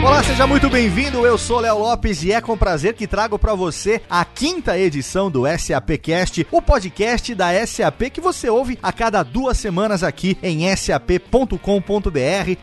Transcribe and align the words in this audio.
Olá, 0.00 0.22
seja 0.22 0.46
muito 0.46 0.70
bem-vindo. 0.70 1.26
Eu 1.26 1.36
sou 1.36 1.58
Léo 1.58 1.76
Lopes 1.76 2.22
e 2.22 2.30
é 2.30 2.40
com 2.40 2.56
prazer 2.56 2.94
que 2.94 3.04
trago 3.04 3.36
para 3.36 3.52
você 3.56 4.00
a 4.08 4.24
quinta 4.24 4.78
edição 4.78 5.28
do 5.28 5.42
SAPcast, 5.44 6.46
o 6.52 6.62
podcast 6.62 7.34
da 7.34 7.66
SAP 7.66 8.02
que 8.12 8.20
você 8.20 8.48
ouve 8.48 8.78
a 8.80 8.92
cada 8.92 9.24
duas 9.24 9.58
semanas 9.58 10.04
aqui 10.04 10.38
em 10.40 10.74
sap.com.br, 10.76 11.58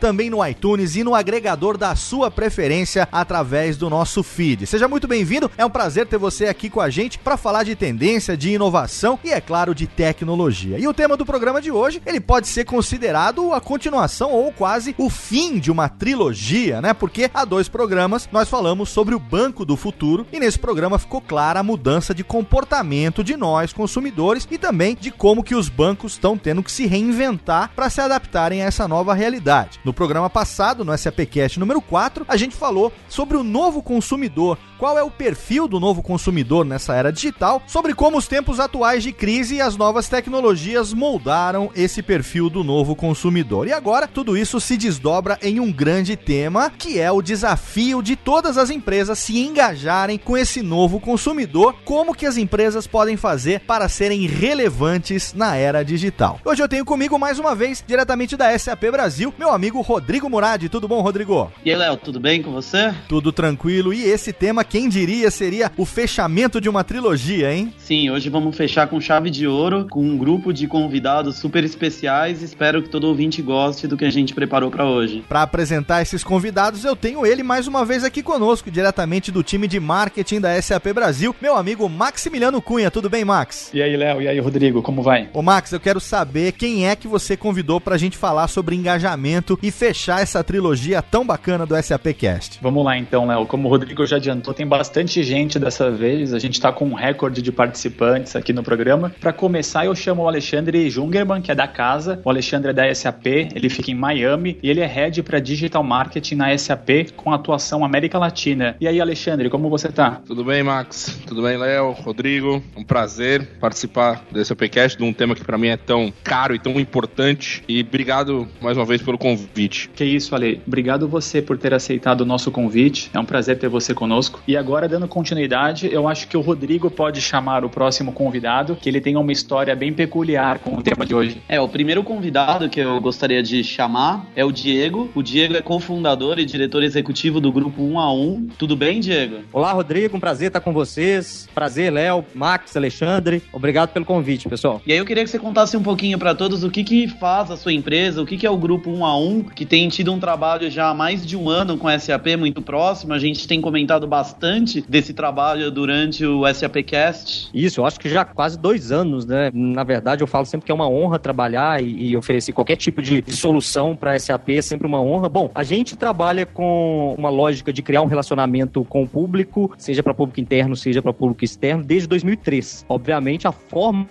também 0.00 0.30
no 0.30 0.44
iTunes 0.46 0.96
e 0.96 1.04
no 1.04 1.14
agregador 1.14 1.76
da 1.76 1.94
sua 1.94 2.30
preferência 2.30 3.06
através 3.12 3.76
do 3.76 3.90
nosso 3.90 4.22
feed. 4.22 4.66
Seja 4.66 4.88
muito 4.88 5.06
bem-vindo. 5.06 5.50
É 5.58 5.64
um 5.64 5.70
prazer 5.70 6.06
ter 6.06 6.16
você 6.16 6.46
aqui 6.46 6.70
com 6.70 6.80
a 6.80 6.88
gente 6.88 7.18
para 7.18 7.36
falar 7.36 7.64
de 7.64 7.76
tendência, 7.76 8.34
de 8.34 8.52
inovação 8.52 9.18
e 9.22 9.30
é 9.30 9.42
claro 9.42 9.74
de 9.74 9.86
tecnologia. 9.86 10.78
E 10.78 10.88
o 10.88 10.94
tema 10.94 11.18
do 11.18 11.26
programa 11.26 11.60
de 11.60 11.70
hoje, 11.70 12.00
ele 12.06 12.18
pode 12.18 12.48
ser 12.48 12.64
considerado 12.64 13.52
a 13.52 13.60
continuação 13.60 14.32
ou 14.32 14.50
quase 14.50 14.94
o 14.96 15.10
fim 15.10 15.58
de 15.58 15.70
uma 15.70 15.86
trilogia, 15.86 16.80
né? 16.80 16.94
Porque 16.94 17.25
há 17.32 17.44
dois 17.44 17.68
programas 17.68 18.28
nós 18.32 18.48
falamos 18.48 18.88
sobre 18.88 19.14
o 19.14 19.18
Banco 19.18 19.64
do 19.64 19.76
Futuro 19.76 20.26
e 20.32 20.38
nesse 20.38 20.58
programa 20.58 20.98
ficou 20.98 21.20
clara 21.20 21.60
a 21.60 21.62
mudança 21.62 22.14
de 22.14 22.24
comportamento 22.24 23.22
de 23.22 23.36
nós 23.36 23.72
consumidores 23.72 24.46
e 24.50 24.58
também 24.58 24.96
de 24.98 25.10
como 25.10 25.42
que 25.42 25.54
os 25.54 25.68
bancos 25.68 26.12
estão 26.12 26.36
tendo 26.36 26.62
que 26.62 26.72
se 26.72 26.86
reinventar 26.86 27.70
para 27.74 27.90
se 27.90 28.00
adaptarem 28.00 28.62
a 28.62 28.66
essa 28.66 28.88
nova 28.88 29.14
realidade. 29.14 29.80
No 29.84 29.92
programa 29.92 30.28
passado, 30.28 30.84
no 30.84 30.96
SAPcast 30.96 31.58
número 31.58 31.80
4, 31.80 32.24
a 32.28 32.36
gente 32.36 32.54
falou 32.54 32.92
sobre 33.08 33.36
o 33.36 33.42
novo 33.42 33.82
consumidor, 33.82 34.58
qual 34.78 34.98
é 34.98 35.02
o 35.02 35.10
perfil 35.10 35.66
do 35.66 35.80
novo 35.80 36.02
consumidor 36.02 36.64
nessa 36.64 36.94
era 36.94 37.12
digital, 37.12 37.62
sobre 37.66 37.94
como 37.94 38.18
os 38.18 38.28
tempos 38.28 38.60
atuais 38.60 39.02
de 39.02 39.12
crise 39.12 39.56
e 39.56 39.60
as 39.60 39.76
novas 39.76 40.08
tecnologias 40.08 40.92
moldaram 40.92 41.70
esse 41.74 42.02
perfil 42.02 42.50
do 42.50 42.62
novo 42.62 42.94
consumidor. 42.94 43.66
E 43.66 43.72
agora 43.72 44.06
tudo 44.06 44.36
isso 44.36 44.60
se 44.60 44.76
desdobra 44.76 45.38
em 45.42 45.60
um 45.60 45.72
grande 45.72 46.16
tema 46.16 46.70
que 46.70 46.98
é 46.98 47.10
desafio 47.22 48.02
de 48.02 48.16
todas 48.16 48.58
as 48.58 48.70
empresas 48.70 49.18
se 49.18 49.38
engajarem 49.38 50.18
com 50.18 50.36
esse 50.36 50.62
novo 50.62 51.00
consumidor, 51.00 51.74
como 51.84 52.14
que 52.14 52.26
as 52.26 52.36
empresas 52.36 52.86
podem 52.86 53.16
fazer 53.16 53.60
para 53.60 53.88
serem 53.88 54.26
relevantes 54.26 55.32
na 55.34 55.56
era 55.56 55.84
digital. 55.84 56.40
Hoje 56.44 56.62
eu 56.62 56.68
tenho 56.68 56.84
comigo 56.84 57.18
mais 57.18 57.38
uma 57.38 57.54
vez, 57.54 57.84
diretamente 57.86 58.36
da 58.36 58.56
SAP 58.58 58.84
Brasil, 58.90 59.32
meu 59.38 59.50
amigo 59.50 59.80
Rodrigo 59.80 60.28
Murad. 60.28 60.68
Tudo 60.68 60.88
bom, 60.88 61.00
Rodrigo? 61.00 61.52
E 61.64 61.70
aí, 61.70 61.76
Léo, 61.76 61.96
tudo 61.96 62.18
bem 62.18 62.42
com 62.42 62.50
você? 62.50 62.92
Tudo 63.08 63.32
tranquilo. 63.32 63.92
E 63.92 64.04
esse 64.04 64.32
tema, 64.32 64.64
quem 64.64 64.88
diria, 64.88 65.30
seria 65.30 65.70
o 65.76 65.84
fechamento 65.84 66.60
de 66.60 66.68
uma 66.68 66.82
trilogia, 66.82 67.54
hein? 67.54 67.72
Sim, 67.78 68.10
hoje 68.10 68.28
vamos 68.28 68.56
fechar 68.56 68.88
com 68.88 69.00
chave 69.00 69.30
de 69.30 69.46
ouro, 69.46 69.86
com 69.88 70.02
um 70.02 70.18
grupo 70.18 70.52
de 70.52 70.66
convidados 70.66 71.36
super 71.36 71.62
especiais. 71.64 72.42
Espero 72.42 72.82
que 72.82 72.88
todo 72.88 73.04
ouvinte 73.04 73.40
goste 73.40 73.86
do 73.86 73.96
que 73.96 74.04
a 74.04 74.10
gente 74.10 74.34
preparou 74.34 74.70
para 74.70 74.84
hoje. 74.84 75.24
Para 75.28 75.42
apresentar 75.42 76.02
esses 76.02 76.24
convidados, 76.24 76.84
eu 76.84 76.96
tenho 76.96 77.05
ele 77.14 77.42
mais 77.42 77.68
uma 77.68 77.84
vez 77.84 78.02
aqui 78.02 78.22
conosco, 78.22 78.70
diretamente 78.70 79.30
do 79.30 79.42
time 79.42 79.68
de 79.68 79.78
marketing 79.78 80.40
da 80.40 80.60
SAP 80.60 80.86
Brasil, 80.94 81.36
meu 81.40 81.54
amigo 81.54 81.88
Maximiliano 81.88 82.60
Cunha. 82.60 82.90
Tudo 82.90 83.08
bem, 83.08 83.24
Max? 83.24 83.70
E 83.72 83.80
aí, 83.80 83.96
Léo? 83.96 84.22
E 84.22 84.28
aí, 84.28 84.40
Rodrigo? 84.40 84.82
Como 84.82 85.02
vai? 85.02 85.28
Ô, 85.32 85.42
Max, 85.42 85.70
eu 85.72 85.78
quero 85.78 86.00
saber 86.00 86.52
quem 86.52 86.88
é 86.88 86.96
que 86.96 87.06
você 87.06 87.36
convidou 87.36 87.80
pra 87.80 87.96
gente 87.96 88.16
falar 88.16 88.48
sobre 88.48 88.74
engajamento 88.74 89.58
e 89.62 89.70
fechar 89.70 90.22
essa 90.22 90.42
trilogia 90.42 91.00
tão 91.00 91.24
bacana 91.24 91.64
do 91.64 91.80
SAP 91.80 92.06
Cast. 92.18 92.58
Vamos 92.60 92.84
lá 92.84 92.98
então, 92.98 93.26
Léo. 93.26 93.46
Como 93.46 93.68
o 93.68 93.70
Rodrigo 93.70 94.04
já 94.04 94.16
adiantou, 94.16 94.52
tem 94.52 94.66
bastante 94.66 95.22
gente 95.22 95.58
dessa 95.58 95.90
vez. 95.90 96.34
A 96.34 96.38
gente 96.38 96.60
tá 96.60 96.72
com 96.72 96.86
um 96.86 96.94
recorde 96.94 97.40
de 97.40 97.52
participantes 97.52 98.34
aqui 98.34 98.52
no 98.52 98.62
programa. 98.62 99.14
Para 99.20 99.32
começar, 99.32 99.84
eu 99.86 99.94
chamo 99.94 100.22
o 100.22 100.28
Alexandre 100.28 100.90
Jungerman, 100.90 101.40
que 101.40 101.52
é 101.52 101.54
da 101.54 101.68
casa. 101.68 102.20
O 102.24 102.30
Alexandre 102.30 102.70
é 102.70 102.72
da 102.72 102.94
SAP, 102.94 103.26
ele 103.54 103.68
fica 103.68 103.90
em 103.90 103.94
Miami 103.94 104.58
e 104.62 104.70
ele 104.70 104.80
é 104.80 104.86
head 104.86 105.22
para 105.22 105.38
digital 105.38 105.82
marketing 105.82 106.34
na 106.34 106.56
SAP 106.56 106.95
com 107.04 107.32
atuação 107.32 107.84
América 107.84 108.18
Latina. 108.18 108.76
E 108.80 108.88
aí, 108.88 109.00
Alexandre, 109.00 109.50
como 109.50 109.68
você 109.68 109.88
tá? 109.88 110.22
Tudo 110.26 110.44
bem, 110.44 110.62
Max? 110.62 111.20
Tudo 111.26 111.42
bem, 111.42 111.56
Léo? 111.56 111.92
Rodrigo? 111.92 112.62
Um 112.76 112.84
prazer 112.84 113.46
participar 113.60 114.24
desse 114.30 114.52
APcast, 114.52 114.96
de 114.98 115.04
um 115.04 115.12
tema 115.12 115.34
que 115.34 115.44
para 115.44 115.58
mim 115.58 115.68
é 115.68 115.76
tão 115.76 116.12
caro 116.22 116.54
e 116.54 116.58
tão 116.58 116.78
importante. 116.80 117.62
E 117.68 117.80
obrigado 117.80 118.48
mais 118.60 118.76
uma 118.76 118.84
vez 118.84 119.02
pelo 119.02 119.18
convite. 119.18 119.90
Que 119.94 120.04
isso, 120.04 120.34
Ale. 120.34 120.60
Obrigado 120.66 121.08
você 121.08 121.42
por 121.42 121.58
ter 121.58 121.74
aceitado 121.74 122.22
o 122.22 122.26
nosso 122.26 122.50
convite. 122.50 123.10
É 123.12 123.18
um 123.18 123.24
prazer 123.24 123.58
ter 123.58 123.68
você 123.68 123.94
conosco. 123.94 124.40
E 124.46 124.56
agora, 124.56 124.88
dando 124.88 125.08
continuidade, 125.08 125.88
eu 125.92 126.08
acho 126.08 126.28
que 126.28 126.36
o 126.36 126.40
Rodrigo 126.40 126.90
pode 126.90 127.20
chamar 127.20 127.64
o 127.64 127.70
próximo 127.70 128.12
convidado, 128.12 128.76
que 128.76 128.88
ele 128.88 129.00
tem 129.00 129.16
uma 129.16 129.32
história 129.32 129.74
bem 129.74 129.92
peculiar 129.92 130.58
com 130.58 130.76
o 130.76 130.82
tema 130.82 131.04
de 131.04 131.14
hoje. 131.14 131.42
É, 131.48 131.60
o 131.60 131.68
primeiro 131.68 132.02
convidado 132.02 132.68
que 132.68 132.80
eu 132.80 133.00
gostaria 133.00 133.42
de 133.42 133.62
chamar 133.62 134.26
é 134.34 134.44
o 134.44 134.52
Diego. 134.52 135.10
O 135.14 135.22
Diego 135.22 135.54
é 135.56 135.62
cofundador 135.62 136.38
e 136.38 136.44
diretor 136.44 136.82
executivo 136.86 137.40
do 137.40 137.52
grupo 137.52 137.82
1 137.82 137.98
a 137.98 138.12
1. 138.12 138.48
Tudo 138.58 138.76
bem, 138.76 139.00
Diego? 139.00 139.38
Olá, 139.52 139.72
Rodrigo. 139.72 140.16
Um 140.16 140.20
prazer 140.20 140.48
estar 140.48 140.60
com 140.60 140.72
vocês. 140.72 141.48
Prazer, 141.54 141.92
Léo, 141.92 142.24
Max, 142.34 142.76
Alexandre. 142.76 143.42
Obrigado 143.52 143.90
pelo 143.90 144.04
convite, 144.04 144.48
pessoal. 144.48 144.80
E 144.86 144.92
aí 144.92 144.98
eu 144.98 145.04
queria 145.04 145.24
que 145.24 145.30
você 145.30 145.38
contasse 145.38 145.76
um 145.76 145.82
pouquinho 145.82 146.18
para 146.18 146.34
todos 146.34 146.64
o 146.64 146.70
que 146.70 146.84
que 146.84 147.08
faz 147.08 147.50
a 147.50 147.56
sua 147.56 147.72
empresa, 147.72 148.22
o 148.22 148.26
que 148.26 148.36
que 148.36 148.46
é 148.46 148.50
o 148.50 148.56
grupo 148.56 148.90
1 148.90 149.04
a 149.04 149.18
1, 149.18 149.42
que 149.44 149.66
tem 149.66 149.88
tido 149.88 150.12
um 150.12 150.18
trabalho 150.18 150.70
já 150.70 150.88
há 150.88 150.94
mais 150.94 151.26
de 151.26 151.36
um 151.36 151.48
ano 151.48 151.76
com 151.76 151.88
a 151.88 151.98
SAP 151.98 152.28
muito 152.38 152.62
próximo. 152.62 153.12
A 153.12 153.18
gente 153.18 153.46
tem 153.46 153.60
comentado 153.60 154.06
bastante 154.06 154.84
desse 154.88 155.12
trabalho 155.12 155.70
durante 155.70 156.24
o 156.24 156.42
SAPcast. 156.52 157.50
Isso, 157.52 157.80
eu 157.80 157.86
acho 157.86 157.98
que 157.98 158.08
já 158.08 158.22
há 158.22 158.24
quase 158.24 158.58
dois 158.58 158.92
anos, 158.92 159.26
né? 159.26 159.50
Na 159.52 159.84
verdade, 159.84 160.22
eu 160.22 160.26
falo 160.26 160.46
sempre 160.46 160.66
que 160.66 160.72
é 160.72 160.74
uma 160.74 160.88
honra 160.88 161.18
trabalhar 161.18 161.82
e, 161.82 162.10
e 162.10 162.16
oferecer 162.16 162.52
qualquer 162.52 162.76
tipo 162.76 163.02
de, 163.02 163.22
de 163.22 163.36
solução 163.36 163.96
para 163.96 164.18
SAP, 164.18 164.50
é 164.50 164.62
sempre 164.62 164.86
uma 164.86 165.00
honra. 165.00 165.28
Bom, 165.28 165.50
a 165.54 165.62
gente 165.62 165.96
trabalha 165.96 166.46
com 166.46 166.75
uma 167.16 167.28
lógica 167.28 167.72
de 167.72 167.82
criar 167.82 168.02
um 168.02 168.06
relacionamento 168.06 168.84
com 168.84 169.02
o 169.02 169.08
público, 169.08 169.72
seja 169.78 170.02
para 170.02 170.14
público 170.14 170.40
interno, 170.40 170.76
seja 170.76 171.02
para 171.02 171.12
público 171.12 171.44
externo, 171.44 171.82
desde 171.84 172.08
2003. 172.08 172.84
Obviamente, 172.88 173.46
a 173.46 173.52
forma 173.52 174.06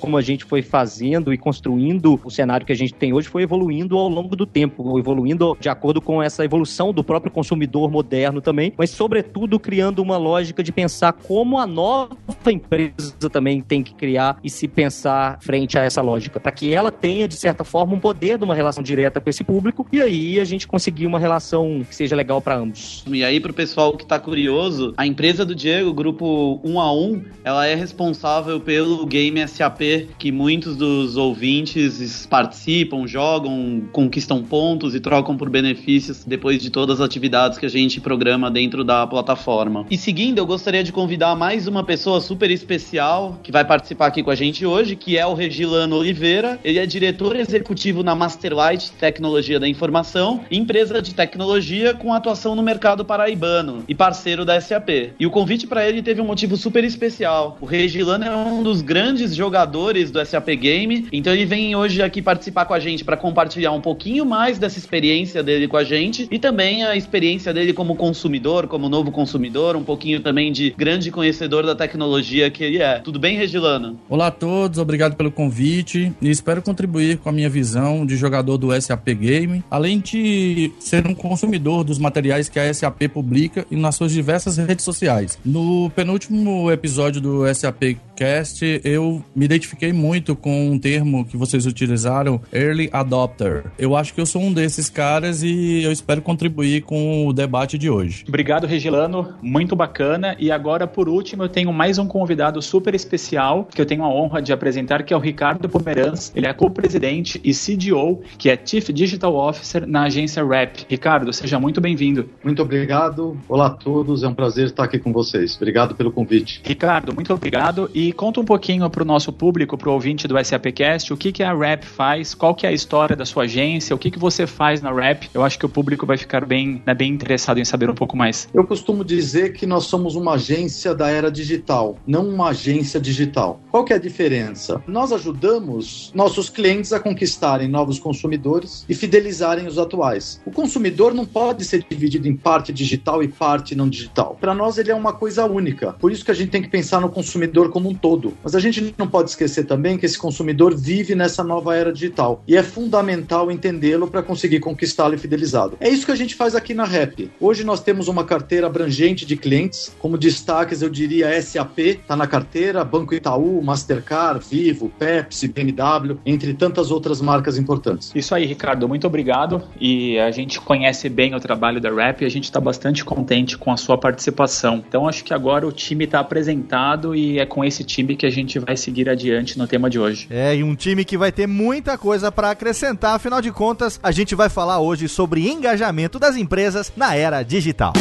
como 0.00 0.16
a 0.16 0.22
gente 0.22 0.44
foi 0.44 0.62
fazendo 0.62 1.32
e 1.32 1.38
construindo 1.38 2.20
o 2.24 2.30
cenário 2.30 2.66
que 2.66 2.72
a 2.72 2.76
gente 2.76 2.94
tem 2.94 3.12
hoje 3.12 3.28
foi 3.28 3.42
evoluindo 3.42 3.96
ao 3.98 4.08
longo 4.08 4.36
do 4.36 4.46
tempo, 4.46 4.98
evoluindo 4.98 5.56
de 5.60 5.68
acordo 5.68 6.00
com 6.00 6.22
essa 6.22 6.44
evolução 6.44 6.92
do 6.92 7.02
próprio 7.02 7.32
consumidor 7.32 7.90
moderno 7.90 8.40
também, 8.40 8.72
mas 8.76 8.90
sobretudo 8.90 9.58
criando 9.58 10.00
uma 10.00 10.16
lógica 10.16 10.62
de 10.62 10.72
pensar 10.72 11.12
como 11.12 11.58
a 11.58 11.66
nova 11.66 12.16
empresa 12.50 13.28
também 13.30 13.60
tem 13.60 13.82
que 13.82 13.94
criar 13.94 14.38
e 14.42 14.50
se 14.50 14.68
pensar 14.68 15.38
frente 15.40 15.78
a 15.78 15.82
essa 15.82 16.02
lógica, 16.02 16.38
para 16.38 16.52
que 16.52 16.72
ela 16.72 16.90
tenha 16.90 17.26
de 17.26 17.36
certa 17.36 17.64
forma 17.64 17.94
um 17.94 18.00
poder 18.00 18.38
de 18.38 18.44
uma 18.44 18.54
relação 18.54 18.82
direta 18.82 19.20
com 19.20 19.30
esse 19.30 19.42
público 19.42 19.86
e 19.92 20.00
aí 20.00 20.40
a 20.40 20.44
gente 20.44 20.66
conseguir 20.66 21.06
uma 21.06 21.18
relação 21.18 21.82
que 21.88 21.94
seja 21.94 22.03
legal 22.12 22.40
para 22.40 22.56
ambos. 22.56 23.04
E 23.06 23.24
aí, 23.24 23.40
pro 23.40 23.52
pessoal 23.52 23.96
que 23.96 24.04
tá 24.04 24.18
curioso, 24.18 24.92
a 24.96 25.06
empresa 25.06 25.44
do 25.44 25.54
Diego, 25.54 25.92
grupo 25.92 26.60
1 26.64 26.80
a 26.80 26.92
1, 26.92 27.22
ela 27.44 27.66
é 27.66 27.74
responsável 27.74 28.60
pelo 28.60 29.06
game 29.06 29.46
SAP, 29.46 29.80
que 30.18 30.32
muitos 30.32 30.76
dos 30.76 31.16
ouvintes 31.16 32.26
participam, 32.26 33.06
jogam, 33.06 33.84
conquistam 33.92 34.42
pontos 34.42 34.94
e 34.94 35.00
trocam 35.00 35.36
por 35.36 35.48
benefícios 35.48 36.24
depois 36.24 36.60
de 36.60 36.70
todas 36.70 37.00
as 37.00 37.06
atividades 37.06 37.58
que 37.58 37.66
a 37.66 37.70
gente 37.70 38.00
programa 38.00 38.50
dentro 38.50 38.84
da 38.84 39.06
plataforma. 39.06 39.86
E 39.90 39.96
seguindo, 39.96 40.38
eu 40.38 40.46
gostaria 40.46 40.82
de 40.82 40.92
convidar 40.92 41.34
mais 41.36 41.66
uma 41.66 41.84
pessoa 41.84 42.20
super 42.20 42.50
especial 42.50 43.38
que 43.42 43.52
vai 43.52 43.64
participar 43.64 44.06
aqui 44.06 44.22
com 44.22 44.30
a 44.30 44.34
gente 44.34 44.66
hoje, 44.66 44.96
que 44.96 45.16
é 45.16 45.26
o 45.26 45.34
Regilano 45.34 45.96
Oliveira. 45.96 46.58
Ele 46.64 46.78
é 46.78 46.86
diretor 46.86 47.36
executivo 47.36 48.02
na 48.02 48.14
Masterlight 48.14 48.92
Tecnologia 48.92 49.60
da 49.60 49.68
Informação, 49.68 50.44
empresa 50.50 51.00
de 51.00 51.14
tecnologia 51.14 51.93
com 51.94 52.12
atuação 52.12 52.54
no 52.54 52.62
mercado 52.62 53.04
paraibano 53.04 53.84
e 53.88 53.94
parceiro 53.94 54.44
da 54.44 54.60
SAP. 54.60 55.12
E 55.18 55.26
o 55.26 55.30
convite 55.30 55.66
para 55.66 55.88
ele 55.88 56.02
teve 56.02 56.20
um 56.20 56.26
motivo 56.26 56.56
super 56.56 56.84
especial. 56.84 57.58
O 57.60 57.66
Regilano 57.66 58.24
é 58.24 58.36
um 58.36 58.62
dos 58.62 58.82
grandes 58.82 59.34
jogadores 59.34 60.10
do 60.10 60.24
SAP 60.24 60.48
Game, 60.56 61.08
então 61.12 61.32
ele 61.32 61.44
vem 61.44 61.74
hoje 61.74 62.02
aqui 62.02 62.22
participar 62.22 62.64
com 62.64 62.74
a 62.74 62.80
gente 62.80 63.04
para 63.04 63.16
compartilhar 63.16 63.72
um 63.72 63.80
pouquinho 63.80 64.24
mais 64.24 64.58
dessa 64.58 64.78
experiência 64.78 65.42
dele 65.42 65.66
com 65.66 65.76
a 65.76 65.84
gente 65.84 66.28
e 66.30 66.38
também 66.38 66.84
a 66.84 66.96
experiência 66.96 67.52
dele 67.52 67.72
como 67.72 67.96
consumidor, 67.96 68.66
como 68.66 68.88
novo 68.88 69.10
consumidor, 69.10 69.76
um 69.76 69.84
pouquinho 69.84 70.20
também 70.20 70.52
de 70.52 70.70
grande 70.76 71.10
conhecedor 71.10 71.64
da 71.64 71.74
tecnologia 71.74 72.50
que 72.50 72.62
ele 72.62 72.78
é. 72.78 73.00
Tudo 73.00 73.18
bem, 73.18 73.36
Regilano? 73.36 73.98
Olá 74.08 74.28
a 74.28 74.30
todos, 74.30 74.78
obrigado 74.78 75.16
pelo 75.16 75.30
convite 75.30 76.12
e 76.20 76.30
espero 76.30 76.62
contribuir 76.62 77.18
com 77.18 77.28
a 77.28 77.32
minha 77.32 77.48
visão 77.48 78.06
de 78.06 78.16
jogador 78.16 78.56
do 78.56 78.80
SAP 78.80 79.08
Game, 79.08 79.64
além 79.70 80.00
de 80.00 80.72
ser 80.78 81.06
um 81.06 81.14
consumidor 81.14 81.73
dos 81.82 81.98
materiais 81.98 82.48
que 82.48 82.58
a 82.58 82.72
SAP 82.72 83.08
publica 83.12 83.66
e 83.70 83.76
nas 83.76 83.96
suas 83.96 84.12
diversas 84.12 84.56
redes 84.58 84.84
sociais. 84.84 85.38
No 85.44 85.90
penúltimo 85.90 86.70
episódio 86.70 87.20
do 87.20 87.54
SAP 87.54 87.96
podcast, 88.14 88.80
eu 88.84 89.22
me 89.34 89.44
identifiquei 89.44 89.92
muito 89.92 90.36
com 90.36 90.70
um 90.70 90.78
termo 90.78 91.24
que 91.24 91.36
vocês 91.36 91.66
utilizaram, 91.66 92.40
early 92.52 92.88
adopter. 92.92 93.64
Eu 93.76 93.96
acho 93.96 94.14
que 94.14 94.20
eu 94.20 94.26
sou 94.26 94.40
um 94.40 94.52
desses 94.52 94.88
caras 94.88 95.42
e 95.42 95.82
eu 95.82 95.90
espero 95.90 96.22
contribuir 96.22 96.82
com 96.82 97.26
o 97.26 97.32
debate 97.32 97.76
de 97.76 97.90
hoje. 97.90 98.24
Obrigado, 98.28 98.68
Regilano. 98.68 99.34
Muito 99.42 99.74
bacana. 99.74 100.36
E 100.38 100.52
agora, 100.52 100.86
por 100.86 101.08
último, 101.08 101.42
eu 101.42 101.48
tenho 101.48 101.72
mais 101.72 101.98
um 101.98 102.06
convidado 102.06 102.62
super 102.62 102.94
especial 102.94 103.64
que 103.64 103.80
eu 103.80 103.86
tenho 103.86 104.04
a 104.04 104.08
honra 104.08 104.40
de 104.40 104.52
apresentar, 104.52 105.02
que 105.02 105.12
é 105.12 105.16
o 105.16 105.20
Ricardo 105.20 105.68
Pomeranz. 105.68 106.32
Ele 106.36 106.46
é 106.46 106.52
co-presidente 106.52 107.40
e 107.42 107.52
CDO, 107.52 108.22
que 108.38 108.48
é 108.48 108.56
Chief 108.64 108.90
Digital 108.90 109.34
Officer 109.34 109.88
na 109.88 110.04
agência 110.04 110.44
Rap. 110.44 110.86
Ricardo, 110.88 111.32
seja 111.32 111.58
muito 111.58 111.80
bem-vindo. 111.80 112.30
Muito 112.44 112.62
obrigado. 112.62 113.36
Olá 113.48 113.66
a 113.66 113.70
todos. 113.70 114.22
É 114.22 114.28
um 114.28 114.34
prazer 114.34 114.66
estar 114.66 114.84
aqui 114.84 115.00
com 115.00 115.12
vocês. 115.12 115.56
Obrigado 115.56 115.96
pelo 115.96 116.12
convite. 116.12 116.60
Ricardo, 116.64 117.12
muito 117.12 117.34
obrigado. 117.34 117.90
E 117.92 118.03
conta 118.12 118.40
um 118.40 118.44
pouquinho 118.44 118.88
para 118.90 119.02
o 119.02 119.06
nosso 119.06 119.32
público, 119.32 119.76
para 119.76 119.88
o 119.88 119.92
ouvinte 119.92 120.26
do 120.26 120.42
SAPcast, 120.42 121.12
o 121.12 121.16
que, 121.16 121.32
que 121.32 121.42
a 121.42 121.54
Rap 121.54 121.84
faz, 121.84 122.34
qual 122.34 122.54
que 122.54 122.66
é 122.66 122.70
a 122.70 122.72
história 122.72 123.16
da 123.16 123.24
sua 123.24 123.44
agência, 123.44 123.94
o 123.94 123.98
que, 123.98 124.10
que 124.10 124.18
você 124.18 124.46
faz 124.46 124.80
na 124.80 124.92
Rap. 124.92 125.28
Eu 125.32 125.42
acho 125.42 125.58
que 125.58 125.66
o 125.66 125.68
público 125.68 126.06
vai 126.06 126.16
ficar 126.16 126.44
bem, 126.44 126.82
né, 126.86 126.94
bem 126.94 127.12
interessado 127.12 127.58
em 127.58 127.64
saber 127.64 127.90
um 127.90 127.94
pouco 127.94 128.16
mais. 128.16 128.48
Eu 128.52 128.64
costumo 128.64 129.04
dizer 129.04 129.52
que 129.52 129.66
nós 129.66 129.84
somos 129.84 130.14
uma 130.14 130.34
agência 130.34 130.94
da 130.94 131.08
era 131.08 131.30
digital, 131.30 131.96
não 132.06 132.28
uma 132.28 132.48
agência 132.48 133.00
digital. 133.00 133.60
Qual 133.70 133.84
que 133.84 133.92
é 133.92 133.96
a 133.96 134.00
diferença? 134.00 134.82
Nós 134.86 135.12
ajudamos 135.12 136.12
nossos 136.14 136.48
clientes 136.48 136.92
a 136.92 137.00
conquistarem 137.00 137.68
novos 137.68 137.98
consumidores 137.98 138.84
e 138.88 138.94
fidelizarem 138.94 139.66
os 139.66 139.78
atuais. 139.78 140.40
O 140.44 140.50
consumidor 140.50 141.14
não 141.14 141.24
pode 141.24 141.64
ser 141.64 141.84
dividido 141.88 142.28
em 142.28 142.36
parte 142.36 142.72
digital 142.72 143.22
e 143.22 143.28
parte 143.28 143.74
não 143.74 143.88
digital. 143.88 144.36
Para 144.40 144.54
nós 144.54 144.78
ele 144.78 144.90
é 144.90 144.94
uma 144.94 145.12
coisa 145.12 145.44
única. 145.44 145.92
Por 145.94 146.12
isso 146.12 146.24
que 146.24 146.30
a 146.30 146.34
gente 146.34 146.50
tem 146.50 146.62
que 146.62 146.68
pensar 146.68 147.00
no 147.00 147.08
consumidor 147.08 147.70
como 147.70 147.88
um 147.88 147.93
todo. 147.94 148.34
Mas 148.42 148.54
a 148.54 148.60
gente 148.60 148.94
não 148.98 149.08
pode 149.08 149.30
esquecer 149.30 149.64
também 149.64 149.96
que 149.96 150.06
esse 150.06 150.18
consumidor 150.18 150.76
vive 150.76 151.14
nessa 151.14 151.42
nova 151.42 151.76
era 151.76 151.92
digital 151.92 152.42
e 152.46 152.56
é 152.56 152.62
fundamental 152.62 153.50
entendê-lo 153.50 154.06
para 154.06 154.22
conseguir 154.22 154.60
conquistá-lo 154.60 155.14
e 155.14 155.18
fidelizá-lo. 155.18 155.76
É 155.80 155.88
isso 155.88 156.06
que 156.06 156.12
a 156.12 156.16
gente 156.16 156.34
faz 156.34 156.54
aqui 156.54 156.74
na 156.74 156.84
Rap. 156.84 157.30
Hoje 157.40 157.64
nós 157.64 157.80
temos 157.80 158.08
uma 158.08 158.24
carteira 158.24 158.66
abrangente 158.66 159.26
de 159.26 159.36
clientes, 159.36 159.94
como 159.98 160.18
destaques 160.18 160.82
eu 160.82 160.88
diria 160.88 161.40
SAP 161.40 161.78
está 161.78 162.16
na 162.16 162.26
carteira, 162.26 162.84
Banco 162.84 163.14
Itaú, 163.14 163.62
Mastercard, 163.62 164.44
Vivo, 164.48 164.90
Pepsi, 164.98 165.48
BMW, 165.48 166.18
entre 166.24 166.54
tantas 166.54 166.90
outras 166.90 167.20
marcas 167.20 167.58
importantes. 167.58 168.12
Isso 168.14 168.34
aí, 168.34 168.44
Ricardo, 168.44 168.88
muito 168.88 169.06
obrigado. 169.06 169.62
E 169.80 170.18
a 170.18 170.30
gente 170.30 170.60
conhece 170.60 171.08
bem 171.08 171.34
o 171.34 171.40
trabalho 171.40 171.80
da 171.80 171.90
Rap 171.90 172.22
e 172.22 172.24
a 172.24 172.30
gente 172.30 172.44
está 172.44 172.60
bastante 172.60 173.04
contente 173.04 173.56
com 173.58 173.70
a 173.70 173.76
sua 173.76 173.98
participação. 173.98 174.82
Então 174.86 175.08
acho 175.08 175.24
que 175.24 175.34
agora 175.34 175.66
o 175.66 175.72
time 175.72 176.04
está 176.04 176.20
apresentado 176.20 177.14
e 177.14 177.38
é 177.38 177.46
com 177.46 177.64
esse 177.64 177.83
time 177.84 178.16
que 178.16 178.26
a 178.26 178.30
gente 178.30 178.58
vai 178.58 178.76
seguir 178.76 179.08
adiante 179.08 179.58
no 179.58 179.66
tema 179.66 179.88
de 179.88 179.98
hoje. 179.98 180.26
É, 180.30 180.56
e 180.56 180.62
um 180.62 180.74
time 180.74 181.04
que 181.04 181.16
vai 181.16 181.30
ter 181.30 181.46
muita 181.46 181.96
coisa 181.98 182.32
para 182.32 182.50
acrescentar, 182.50 183.14
afinal 183.14 183.40
de 183.40 183.52
contas, 183.52 184.00
a 184.02 184.10
gente 184.10 184.34
vai 184.34 184.48
falar 184.48 184.80
hoje 184.80 185.08
sobre 185.08 185.48
engajamento 185.48 186.18
das 186.18 186.36
empresas 186.36 186.92
na 186.96 187.14
era 187.14 187.42
digital. 187.42 187.92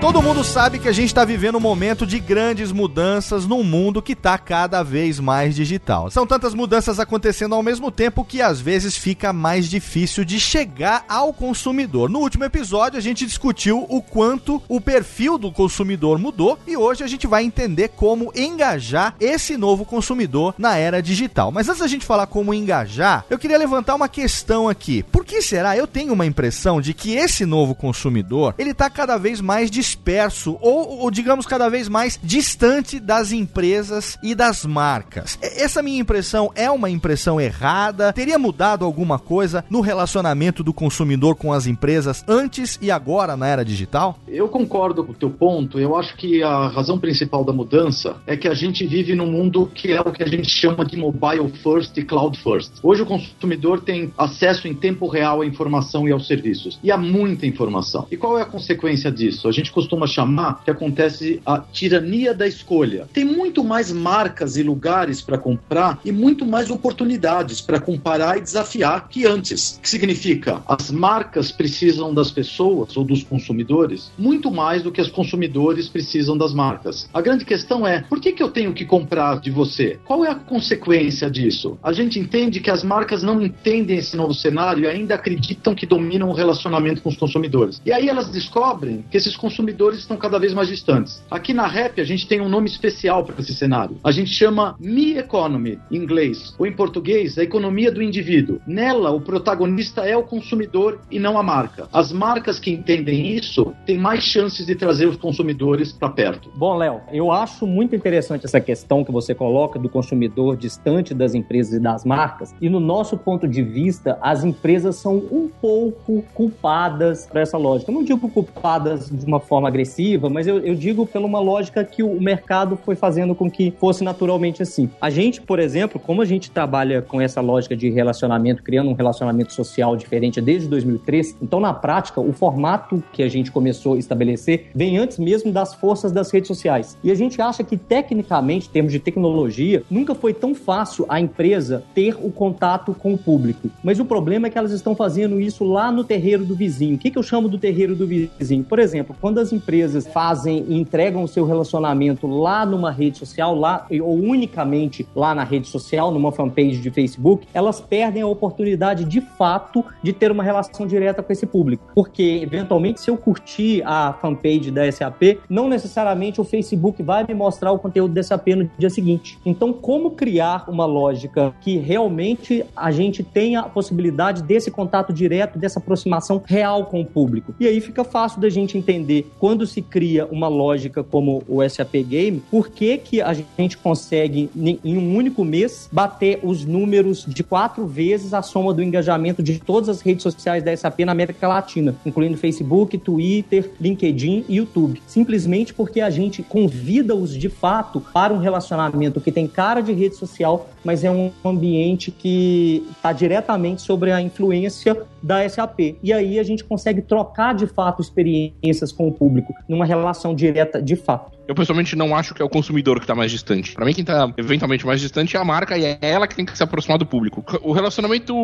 Todo 0.06 0.22
mundo 0.22 0.44
sabe 0.44 0.78
que 0.78 0.88
a 0.88 0.92
gente 0.92 1.08
está 1.08 1.24
vivendo 1.24 1.56
um 1.56 1.60
momento 1.60 2.06
de 2.06 2.20
grandes 2.20 2.70
mudanças 2.70 3.44
num 3.44 3.64
mundo 3.64 4.00
que 4.00 4.12
está 4.12 4.38
cada 4.38 4.80
vez 4.84 5.18
mais 5.18 5.56
digital. 5.56 6.12
São 6.12 6.24
tantas 6.24 6.54
mudanças 6.54 7.00
acontecendo 7.00 7.56
ao 7.56 7.62
mesmo 7.62 7.90
tempo 7.90 8.24
que 8.24 8.40
às 8.40 8.60
vezes 8.60 8.96
fica 8.96 9.32
mais 9.32 9.68
difícil 9.68 10.24
de 10.24 10.38
chegar 10.38 11.04
ao 11.08 11.32
consumidor. 11.32 12.08
No 12.08 12.20
último 12.20 12.44
episódio 12.44 12.96
a 12.96 13.02
gente 13.02 13.26
discutiu 13.26 13.84
o 13.88 14.00
quanto 14.00 14.62
o 14.68 14.80
perfil 14.80 15.36
do 15.36 15.50
consumidor 15.50 16.20
mudou 16.20 16.56
e 16.68 16.76
hoje 16.76 17.02
a 17.02 17.08
gente 17.08 17.26
vai 17.26 17.42
entender 17.42 17.88
como 17.88 18.30
engajar 18.32 19.16
esse 19.18 19.56
novo 19.56 19.84
consumidor 19.84 20.54
na 20.56 20.76
era 20.76 21.02
digital. 21.02 21.50
Mas 21.50 21.68
antes 21.68 21.80
da 21.80 21.88
gente 21.88 22.06
falar 22.06 22.28
como 22.28 22.54
engajar, 22.54 23.24
eu 23.28 23.40
queria 23.40 23.58
levantar 23.58 23.96
uma 23.96 24.08
questão 24.08 24.68
aqui. 24.68 25.02
Por 25.02 25.24
que 25.24 25.42
será? 25.42 25.76
Eu 25.76 25.88
tenho 25.88 26.12
uma 26.12 26.24
impressão 26.24 26.80
de 26.80 26.94
que 26.94 27.16
esse 27.16 27.44
novo 27.44 27.74
consumidor 27.74 28.54
ele 28.56 28.70
está 28.70 28.88
cada 28.88 29.18
vez 29.18 29.40
mais 29.40 29.68
disperso 29.68 29.95
disperso 29.96 30.58
ou, 30.60 31.00
ou, 31.00 31.10
digamos, 31.10 31.46
cada 31.46 31.68
vez 31.68 31.88
mais 31.88 32.20
distante 32.22 33.00
das 33.00 33.32
empresas 33.32 34.18
e 34.22 34.34
das 34.34 34.64
marcas. 34.64 35.38
Essa 35.40 35.82
minha 35.82 36.00
impressão 36.00 36.52
é 36.54 36.70
uma 36.70 36.90
impressão 36.90 37.40
errada? 37.40 38.12
Teria 38.12 38.38
mudado 38.38 38.84
alguma 38.84 39.18
coisa 39.18 39.64
no 39.70 39.80
relacionamento 39.80 40.62
do 40.62 40.72
consumidor 40.72 41.34
com 41.36 41.52
as 41.52 41.66
empresas 41.66 42.24
antes 42.28 42.78
e 42.80 42.90
agora 42.90 43.36
na 43.36 43.46
era 43.46 43.64
digital? 43.64 44.18
Eu 44.28 44.48
concordo 44.48 45.04
com 45.04 45.12
o 45.12 45.14
teu 45.14 45.30
ponto. 45.30 45.78
Eu 45.78 45.96
acho 45.96 46.16
que 46.16 46.42
a 46.42 46.68
razão 46.68 46.98
principal 46.98 47.44
da 47.44 47.52
mudança 47.52 48.16
é 48.26 48.36
que 48.36 48.48
a 48.48 48.54
gente 48.54 48.86
vive 48.86 49.14
num 49.14 49.30
mundo 49.30 49.70
que 49.74 49.92
é 49.92 50.00
o 50.00 50.12
que 50.12 50.22
a 50.22 50.28
gente 50.28 50.48
chama 50.48 50.84
de 50.84 50.96
mobile 50.96 51.50
first 51.62 51.96
e 51.96 52.02
cloud 52.02 52.38
first. 52.38 52.72
Hoje 52.82 53.02
o 53.02 53.06
consumidor 53.06 53.80
tem 53.80 54.12
acesso 54.18 54.68
em 54.68 54.74
tempo 54.74 55.08
real 55.08 55.40
à 55.40 55.46
informação 55.46 56.06
e 56.06 56.12
aos 56.12 56.26
serviços. 56.26 56.78
E 56.82 56.90
há 56.90 56.98
muita 56.98 57.46
informação. 57.46 58.06
E 58.10 58.16
qual 58.16 58.38
é 58.38 58.42
a 58.42 58.46
consequência 58.46 59.10
disso? 59.10 59.48
A 59.48 59.52
gente 59.52 59.72
costuma 59.76 60.06
chamar, 60.06 60.64
que 60.64 60.70
acontece 60.70 61.42
a 61.44 61.58
tirania 61.58 62.32
da 62.32 62.48
escolha. 62.48 63.06
Tem 63.12 63.26
muito 63.26 63.62
mais 63.62 63.92
marcas 63.92 64.56
e 64.56 64.62
lugares 64.62 65.20
para 65.20 65.36
comprar 65.36 66.00
e 66.02 66.10
muito 66.10 66.46
mais 66.46 66.70
oportunidades 66.70 67.60
para 67.60 67.78
comparar 67.78 68.38
e 68.38 68.40
desafiar 68.40 69.06
que 69.10 69.26
antes. 69.26 69.76
O 69.76 69.82
que 69.82 69.90
significa? 69.90 70.62
As 70.66 70.90
marcas 70.90 71.52
precisam 71.52 72.14
das 72.14 72.30
pessoas 72.30 72.96
ou 72.96 73.04
dos 73.04 73.22
consumidores 73.22 74.10
muito 74.16 74.50
mais 74.50 74.82
do 74.82 74.90
que 74.90 75.00
os 75.00 75.10
consumidores 75.10 75.90
precisam 75.90 76.38
das 76.38 76.54
marcas. 76.54 77.06
A 77.12 77.20
grande 77.20 77.44
questão 77.44 77.86
é, 77.86 78.00
por 78.08 78.18
que, 78.18 78.32
que 78.32 78.42
eu 78.42 78.48
tenho 78.48 78.72
que 78.72 78.86
comprar 78.86 79.40
de 79.40 79.50
você? 79.50 79.98
Qual 80.06 80.24
é 80.24 80.30
a 80.30 80.34
consequência 80.34 81.30
disso? 81.30 81.78
A 81.82 81.92
gente 81.92 82.18
entende 82.18 82.60
que 82.60 82.70
as 82.70 82.82
marcas 82.82 83.22
não 83.22 83.42
entendem 83.42 83.98
esse 83.98 84.16
novo 84.16 84.32
cenário 84.32 84.84
e 84.84 84.86
ainda 84.86 85.16
acreditam 85.16 85.74
que 85.74 85.84
dominam 85.84 86.30
o 86.30 86.32
relacionamento 86.32 87.02
com 87.02 87.10
os 87.10 87.16
consumidores. 87.16 87.82
E 87.84 87.92
aí 87.92 88.08
elas 88.08 88.30
descobrem 88.30 89.04
que 89.10 89.18
esses 89.18 89.36
consumidores 89.36 89.65
consumidores 89.66 89.98
estão 89.98 90.16
cada 90.16 90.38
vez 90.38 90.54
mais 90.54 90.68
distantes. 90.68 91.22
Aqui 91.28 91.52
na 91.52 91.66
Rap, 91.66 92.00
a 92.00 92.04
gente 92.04 92.28
tem 92.28 92.40
um 92.40 92.48
nome 92.48 92.68
especial 92.68 93.24
para 93.24 93.40
esse 93.40 93.52
cenário. 93.52 93.96
A 94.04 94.12
gente 94.12 94.30
chama 94.30 94.76
Me 94.78 95.16
Economy, 95.18 95.78
em 95.90 95.96
inglês, 95.96 96.54
ou 96.56 96.66
em 96.66 96.72
português, 96.72 97.36
a 97.36 97.42
economia 97.42 97.90
do 97.90 98.00
indivíduo. 98.00 98.60
Nela, 98.66 99.10
o 99.10 99.20
protagonista 99.20 100.02
é 100.02 100.16
o 100.16 100.22
consumidor 100.22 101.00
e 101.10 101.18
não 101.18 101.36
a 101.36 101.42
marca. 101.42 101.88
As 101.92 102.12
marcas 102.12 102.60
que 102.60 102.70
entendem 102.70 103.34
isso 103.34 103.74
têm 103.84 103.98
mais 103.98 104.22
chances 104.22 104.64
de 104.66 104.74
trazer 104.76 105.06
os 105.06 105.16
consumidores 105.16 105.92
para 105.92 106.10
perto. 106.10 106.50
Bom, 106.54 106.76
Léo, 106.76 107.00
eu 107.12 107.32
acho 107.32 107.66
muito 107.66 107.96
interessante 107.96 108.46
essa 108.46 108.60
questão 108.60 109.04
que 109.04 109.10
você 109.10 109.34
coloca 109.34 109.78
do 109.78 109.88
consumidor 109.88 110.56
distante 110.56 111.12
das 111.12 111.34
empresas 111.34 111.74
e 111.74 111.80
das 111.80 112.04
marcas. 112.04 112.54
E 112.60 112.68
no 112.68 112.78
nosso 112.78 113.16
ponto 113.16 113.48
de 113.48 113.62
vista, 113.62 114.16
as 114.22 114.44
empresas 114.44 114.96
são 114.96 115.16
um 115.16 115.50
pouco 115.60 116.22
culpadas 116.34 117.26
para 117.26 117.40
essa 117.40 117.58
lógica. 117.58 117.90
Eu 117.90 117.96
não 117.96 118.04
digo 118.04 118.28
culpadas 118.28 119.10
de 119.10 119.26
uma 119.26 119.40
forma 119.40 119.55
agressiva, 119.64 120.28
mas 120.28 120.46
eu, 120.46 120.58
eu 120.58 120.74
digo 120.74 121.06
pela 121.06 121.26
uma 121.26 121.40
lógica 121.40 121.84
que 121.84 122.02
o 122.02 122.20
mercado 122.20 122.76
foi 122.84 122.94
fazendo 122.94 123.34
com 123.34 123.50
que 123.50 123.72
fosse 123.78 124.02
naturalmente 124.02 124.62
assim. 124.62 124.90
A 125.00 125.10
gente, 125.10 125.40
por 125.40 125.58
exemplo, 125.58 126.00
como 126.00 126.22
a 126.22 126.24
gente 126.24 126.50
trabalha 126.50 127.02
com 127.02 127.20
essa 127.20 127.40
lógica 127.40 127.76
de 127.76 127.90
relacionamento, 127.90 128.62
criando 128.62 128.90
um 128.90 128.94
relacionamento 128.94 129.52
social 129.52 129.96
diferente 129.96 130.40
desde 130.40 130.68
2003, 130.68 131.36
então 131.42 131.60
na 131.60 131.72
prática, 131.72 132.20
o 132.20 132.32
formato 132.32 133.02
que 133.12 133.22
a 133.22 133.28
gente 133.28 133.50
começou 133.50 133.94
a 133.94 133.98
estabelecer 133.98 134.70
vem 134.74 134.98
antes 134.98 135.18
mesmo 135.18 135.52
das 135.52 135.74
forças 135.74 136.12
das 136.12 136.30
redes 136.30 136.48
sociais. 136.48 136.96
E 137.02 137.10
a 137.10 137.14
gente 137.14 137.40
acha 137.40 137.62
que 137.62 137.76
tecnicamente, 137.76 138.68
em 138.68 138.70
termos 138.70 138.92
de 138.92 138.98
tecnologia, 138.98 139.82
nunca 139.90 140.14
foi 140.14 140.32
tão 140.32 140.54
fácil 140.54 141.04
a 141.08 141.20
empresa 141.20 141.84
ter 141.94 142.16
o 142.20 142.30
contato 142.30 142.94
com 142.94 143.14
o 143.14 143.18
público. 143.18 143.68
Mas 143.82 143.98
o 144.00 144.04
problema 144.04 144.46
é 144.46 144.50
que 144.50 144.58
elas 144.58 144.72
estão 144.72 144.94
fazendo 144.94 145.40
isso 145.40 145.64
lá 145.64 145.90
no 145.90 146.04
terreiro 146.04 146.44
do 146.44 146.54
vizinho. 146.54 146.96
O 146.96 146.98
que, 146.98 147.10
que 147.10 147.18
eu 147.18 147.22
chamo 147.22 147.48
do 147.48 147.58
terreiro 147.58 147.94
do 147.94 148.06
vizinho? 148.06 148.64
Por 148.64 148.78
exemplo, 148.78 149.16
quando 149.20 149.38
as 149.46 149.52
empresas 149.52 150.06
fazem 150.06 150.64
e 150.68 150.76
entregam 150.76 151.22
o 151.22 151.28
seu 151.28 151.44
relacionamento 151.44 152.26
lá 152.26 152.66
numa 152.66 152.90
rede 152.90 153.18
social, 153.18 153.54
lá 153.54 153.86
ou 154.00 154.14
unicamente 154.14 155.06
lá 155.14 155.34
na 155.34 155.44
rede 155.44 155.68
social, 155.68 156.10
numa 156.10 156.32
fanpage 156.32 156.78
de 156.78 156.90
Facebook, 156.90 157.46
elas 157.54 157.80
perdem 157.80 158.22
a 158.22 158.26
oportunidade 158.26 159.04
de 159.04 159.20
fato 159.20 159.84
de 160.02 160.12
ter 160.12 160.32
uma 160.32 160.42
relação 160.42 160.86
direta 160.86 161.22
com 161.22 161.32
esse 161.32 161.46
público. 161.46 161.86
Porque, 161.94 162.40
eventualmente, 162.42 163.00
se 163.00 163.10
eu 163.10 163.16
curtir 163.16 163.82
a 163.84 164.12
fanpage 164.14 164.70
da 164.70 164.90
SAP, 164.90 165.38
não 165.48 165.68
necessariamente 165.68 166.40
o 166.40 166.44
Facebook 166.44 167.02
vai 167.02 167.24
me 167.26 167.34
mostrar 167.34 167.70
o 167.72 167.78
conteúdo 167.78 168.14
da 168.14 168.22
SAP 168.22 168.48
no 168.48 168.70
dia 168.76 168.90
seguinte. 168.90 169.38
Então, 169.44 169.72
como 169.72 170.12
criar 170.12 170.64
uma 170.68 170.86
lógica 170.86 171.54
que 171.60 171.76
realmente 171.78 172.64
a 172.76 172.90
gente 172.90 173.22
tenha 173.22 173.60
a 173.60 173.68
possibilidade 173.68 174.42
desse 174.42 174.70
contato 174.70 175.12
direto, 175.12 175.58
dessa 175.58 175.78
aproximação 175.78 176.42
real 176.44 176.86
com 176.86 177.00
o 177.00 177.06
público? 177.06 177.54
E 177.60 177.66
aí 177.66 177.80
fica 177.80 178.02
fácil 178.02 178.40
da 178.40 178.48
gente 178.48 178.76
entender 178.76 179.30
quando 179.38 179.66
se 179.66 179.82
cria 179.82 180.26
uma 180.26 180.48
lógica 180.48 181.02
como 181.02 181.42
o 181.48 181.66
SAP 181.68 181.94
Game, 182.06 182.42
por 182.50 182.68
que, 182.68 182.98
que 182.98 183.20
a 183.20 183.32
gente 183.32 183.76
consegue, 183.76 184.50
em 184.56 184.96
um 184.96 185.16
único 185.16 185.44
mês, 185.44 185.88
bater 185.92 186.40
os 186.42 186.64
números 186.64 187.24
de 187.26 187.42
quatro 187.42 187.86
vezes 187.86 188.32
a 188.32 188.42
soma 188.42 188.72
do 188.72 188.82
engajamento 188.82 189.42
de 189.42 189.58
todas 189.58 189.88
as 189.88 190.00
redes 190.00 190.22
sociais 190.22 190.62
da 190.62 190.76
SAP 190.76 191.00
na 191.00 191.12
América 191.12 191.46
Latina, 191.46 191.94
incluindo 192.04 192.36
Facebook, 192.36 192.96
Twitter, 192.98 193.70
LinkedIn 193.80 194.44
e 194.48 194.56
YouTube. 194.56 195.02
Simplesmente 195.06 195.74
porque 195.74 196.00
a 196.00 196.10
gente 196.10 196.42
convida-os 196.42 197.36
de 197.36 197.48
fato 197.48 198.00
para 198.12 198.32
um 198.32 198.38
relacionamento 198.38 199.20
que 199.20 199.30
tem 199.30 199.46
cara 199.46 199.80
de 199.80 199.92
rede 199.92 200.16
social, 200.16 200.68
mas 200.82 201.04
é 201.04 201.10
um 201.10 201.30
ambiente 201.44 202.10
que 202.10 202.86
está 202.92 203.12
diretamente 203.12 203.82
sobre 203.82 204.12
a 204.12 204.20
influência 204.20 204.96
da 205.22 205.46
SAP. 205.48 205.96
E 206.02 206.12
aí 206.12 206.38
a 206.38 206.42
gente 206.42 206.62
consegue 206.64 207.02
trocar 207.02 207.54
de 207.54 207.66
fato 207.66 208.00
experiências 208.00 208.92
com 208.92 209.08
o 209.08 209.12
público 209.12 209.25
numa 209.68 209.84
relação 209.84 210.34
direta 210.34 210.80
de 210.80 210.96
fato. 210.96 211.35
Eu 211.48 211.54
pessoalmente 211.54 211.94
não 211.94 212.14
acho 212.14 212.34
que 212.34 212.42
é 212.42 212.44
o 212.44 212.48
consumidor 212.48 212.98
que 212.98 213.04
está 213.04 213.14
mais 213.14 213.30
distante. 213.30 213.72
Para 213.72 213.84
mim, 213.84 213.92
quem 213.92 214.02
está 214.02 214.32
eventualmente 214.36 214.84
mais 214.84 215.00
distante 215.00 215.36
é 215.36 215.40
a 215.40 215.44
marca 215.44 215.78
e 215.78 215.84
é 215.84 215.98
ela 216.00 216.26
que 216.26 216.34
tem 216.34 216.44
que 216.44 216.56
se 216.56 216.62
aproximar 216.62 216.98
do 216.98 217.06
público. 217.06 217.44
O 217.62 217.72
relacionamento 217.72 218.34